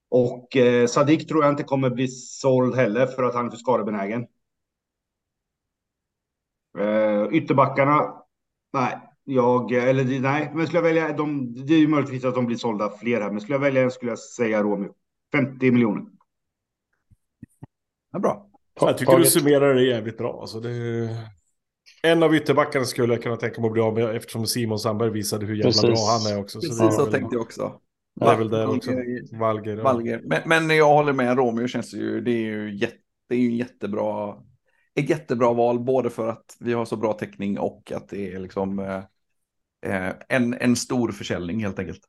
och 0.10 0.58
eh, 0.58 0.88
Sadik 0.88 1.28
tror 1.28 1.44
jag 1.44 1.54
inte 1.54 1.64
kommer 1.64 1.90
bli 1.90 2.08
såld 2.08 2.76
heller 2.76 3.08
för 3.08 3.24
att 3.24 3.36
han 3.36 3.46
är 3.46 3.50
för 3.50 3.58
skadebenägen. 3.58 4.28
Eh, 6.78 7.28
ytterbackarna, 7.32 8.24
nej, 8.74 8.98
jag, 9.24 9.72
eller 9.72 10.20
nej, 10.20 10.52
men 10.56 10.66
skulle 10.68 10.78
jag 10.78 10.84
välja, 10.84 11.14
de, 11.14 11.54
det 11.66 11.74
är 11.74 11.80
ju 11.80 11.88
möjligtvis 11.88 12.26
att 12.26 12.36
de 12.36 12.46
blir 12.46 12.58
sålda 12.58 12.90
fler 12.90 13.22
här, 13.22 13.32
men 13.32 13.42
skulle 13.42 13.56
jag 13.56 13.62
välja 13.62 13.82
en 13.82 13.92
skulle 13.92 14.12
jag 14.12 14.20
säga 14.20 14.64
Romeo. 14.64 14.94
50 15.32 15.72
miljoner. 15.72 16.06
Ja, 18.12 18.20
bra. 18.20 18.50
Jag 18.80 18.98
tycker 18.98 19.18
du 19.18 19.26
summerar 19.26 19.74
det 19.74 19.84
jävligt 19.84 20.18
bra. 20.18 20.42
Alltså 20.42 20.60
det... 20.60 21.10
En 22.04 22.24
av 22.24 22.36
ytterbackarna 22.36 22.86
skulle 22.86 23.14
jag 23.14 23.24
kunna 23.24 23.36
tänka 23.36 23.62
mig 23.62 23.68
att 23.68 23.74
bli 23.74 23.82
av 23.82 23.94
med 23.94 24.16
eftersom 24.16 24.48
Simon 24.48 24.80
Sandberg 24.80 25.10
visade 25.10 25.46
hur 25.46 25.56
jävla 25.56 25.72
Precis. 25.72 25.82
bra 25.82 26.20
han 26.20 26.34
är 26.34 26.40
också. 26.42 26.60
Precis 26.60 26.78
det 26.80 26.86
är 26.86 26.90
så 26.90 27.06
tänkte 27.06 27.36
jag 27.36 27.42
också. 27.42 27.80
Det 28.20 28.26
är 28.26 28.38
väl 28.38 28.50
där 28.50 28.76
också. 28.76 28.92
Valger. 29.32 29.78
Ja. 29.78 29.84
Valger. 29.84 30.22
Men, 30.24 30.42
men 30.46 30.78
jag 30.78 30.88
håller 30.88 31.14
med, 31.14 31.38
Romeo 31.38 31.68
känns 31.68 31.94
ju, 31.94 32.22
det 32.22 32.32
är 32.32 32.46
ju 32.46 32.76
jätte, 32.76 32.98
det 33.30 33.36
är 33.36 33.40
ju 33.40 33.56
jättebra, 33.56 34.36
ett 34.96 35.10
jättebra 35.10 35.54
val, 35.54 35.80
både 35.80 36.10
för 36.10 36.28
att 36.28 36.58
vi 36.60 36.74
har 36.74 36.86
så 36.86 36.96
bra 36.96 37.14
täckning 37.14 37.60
och 37.60 37.92
att 37.92 38.10
det 38.10 38.34
är 38.34 38.40
liksom 38.40 38.80
eh, 38.80 39.04
eh, 39.86 40.14
en, 40.30 40.54
en 40.54 40.76
stor 40.76 41.12
försäljning 41.12 41.64
helt 41.64 41.80
enkelt. 41.80 42.02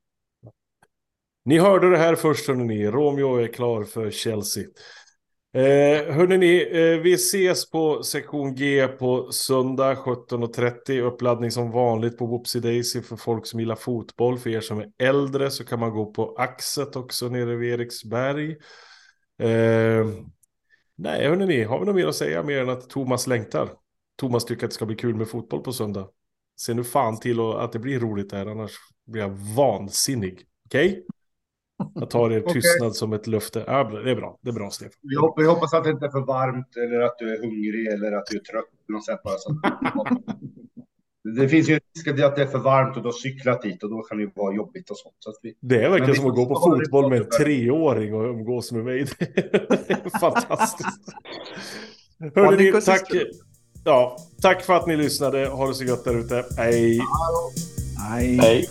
Ni 1.45 1.59
hörde 1.59 1.91
det 1.91 1.99
här 1.99 2.15
först 2.15 2.49
hörni 2.49 2.65
ni. 2.65 2.87
Romeo 2.87 3.37
är 3.37 3.47
klar 3.47 3.85
för 3.85 4.11
Chelsea. 4.11 4.65
Eh, 5.57 6.15
hörni 6.15 6.39
ni, 6.39 6.69
eh, 6.73 7.01
vi 7.01 7.13
ses 7.15 7.71
på 7.71 8.03
sektion 8.03 8.55
G 8.55 8.89
på 8.89 9.33
söndag 9.33 9.95
17.30. 9.95 11.01
Uppladdning 11.01 11.51
som 11.51 11.71
vanligt 11.71 12.19
på 12.19 12.27
Whoopsie 12.27 12.61
Daisy 12.61 13.03
för 13.03 13.17
folk 13.17 13.47
som 13.47 13.61
gillar 13.61 13.77
fotboll. 13.77 14.39
För 14.39 14.51
er 14.51 14.61
som 14.61 14.79
är 14.79 14.93
äldre 14.99 15.51
så 15.51 15.65
kan 15.65 15.81
man 15.81 15.91
gå 15.91 16.13
på 16.13 16.35
Axet 16.39 16.97
också 16.97 17.29
nere 17.29 17.57
vid 17.57 17.73
Eriksberg. 17.73 18.51
Eh, 19.39 20.07
nej, 20.97 21.29
hörni 21.29 21.47
ni, 21.47 21.63
har 21.63 21.81
vi 21.81 21.87
något 21.87 21.95
mer 21.95 22.07
att 22.07 22.17
säga 22.17 22.43
mer 22.43 22.61
än 22.61 22.69
att 22.69 22.91
Thomas 22.91 23.27
längtar? 23.27 23.71
Thomas 24.17 24.45
tycker 24.45 24.65
att 24.65 24.71
det 24.71 24.75
ska 24.75 24.87
bli 24.87 24.97
kul 24.97 25.15
med 25.15 25.29
fotboll 25.29 25.63
på 25.63 25.73
söndag. 25.73 26.09
Se 26.61 26.75
nu 26.75 26.85
fan 26.85 27.21
till 27.21 27.41
att 27.41 27.73
det 27.73 27.79
blir 27.79 28.01
roligt 28.01 28.31
där, 28.31 28.47
annars 28.47 28.73
blir 29.07 29.23
jag 29.23 29.31
vansinnig. 29.57 30.43
Okej? 30.67 30.89
Okay? 30.89 31.16
Jag 32.01 32.11
tar 32.11 32.31
er 32.33 32.41
tystnad 32.41 32.89
okay. 32.89 32.95
som 32.95 33.13
ett 33.13 33.27
löfte. 33.27 33.65
Ja, 33.67 33.85
det 34.05 34.11
är 34.11 34.17
bra, 34.17 34.39
det 34.43 34.49
är 34.51 34.53
bra 34.53 34.71
Stefan. 34.71 34.93
Vi 35.37 35.47
hoppas 35.47 35.75
att 35.75 35.85
det 35.85 35.91
inte 35.91 36.07
är 36.07 36.11
för 36.11 36.27
varmt 36.27 36.77
eller 36.77 37.01
att 37.01 37.19
du 37.19 37.35
är 37.35 37.39
hungrig 37.39 37.87
eller 37.87 38.13
att 38.13 38.27
du 38.27 38.37
är 38.37 38.41
trött. 38.41 38.65
Något 38.89 39.07
sätt 39.07 39.23
bara 39.23 39.39
så 39.39 39.61
det 41.41 41.49
finns 41.49 41.69
ju 41.69 41.75
en 41.75 41.81
risk 41.95 42.09
att 42.09 42.37
det 42.37 42.43
är 42.43 42.47
för 42.47 42.59
varmt 42.59 42.97
och 42.97 43.03
du 43.03 43.09
har 43.09 43.13
cyklat 43.13 43.63
dit 43.63 43.83
och 43.83 43.91
då 43.91 44.03
kan 44.03 44.17
det 44.17 44.23
ju 44.25 44.31
vara 44.35 44.55
jobbigt 44.55 44.91
och 44.91 44.99
sånt. 44.99 45.15
Så 45.19 45.33
vi, 45.43 45.55
det 45.61 45.85
är 45.85 45.91
verkligen 45.91 46.15
som 46.15 46.27
att 46.27 46.35
gå 46.35 46.47
på 46.47 46.61
fotboll 46.61 47.11
med 47.11 47.19
en 47.19 47.29
treåring 47.29 48.15
och 48.15 48.25
umgås 48.25 48.73
med 48.73 48.85
mig. 48.85 49.07
Det 49.19 49.91
är 49.91 50.19
fantastiskt. 50.19 50.99
Hörrni, 52.35 52.81
tack, 52.81 53.11
ja, 53.85 54.17
tack 54.43 54.63
för 54.63 54.75
att 54.75 54.87
ni 54.87 54.97
lyssnade. 54.97 55.47
Ha 55.47 55.69
det 55.69 55.75
så 55.75 55.85
gött 55.85 56.05
där 56.05 56.19
ute. 56.19 56.45
Hej. 56.57 57.01
Hej. 58.11 58.37
Hej. 58.37 58.69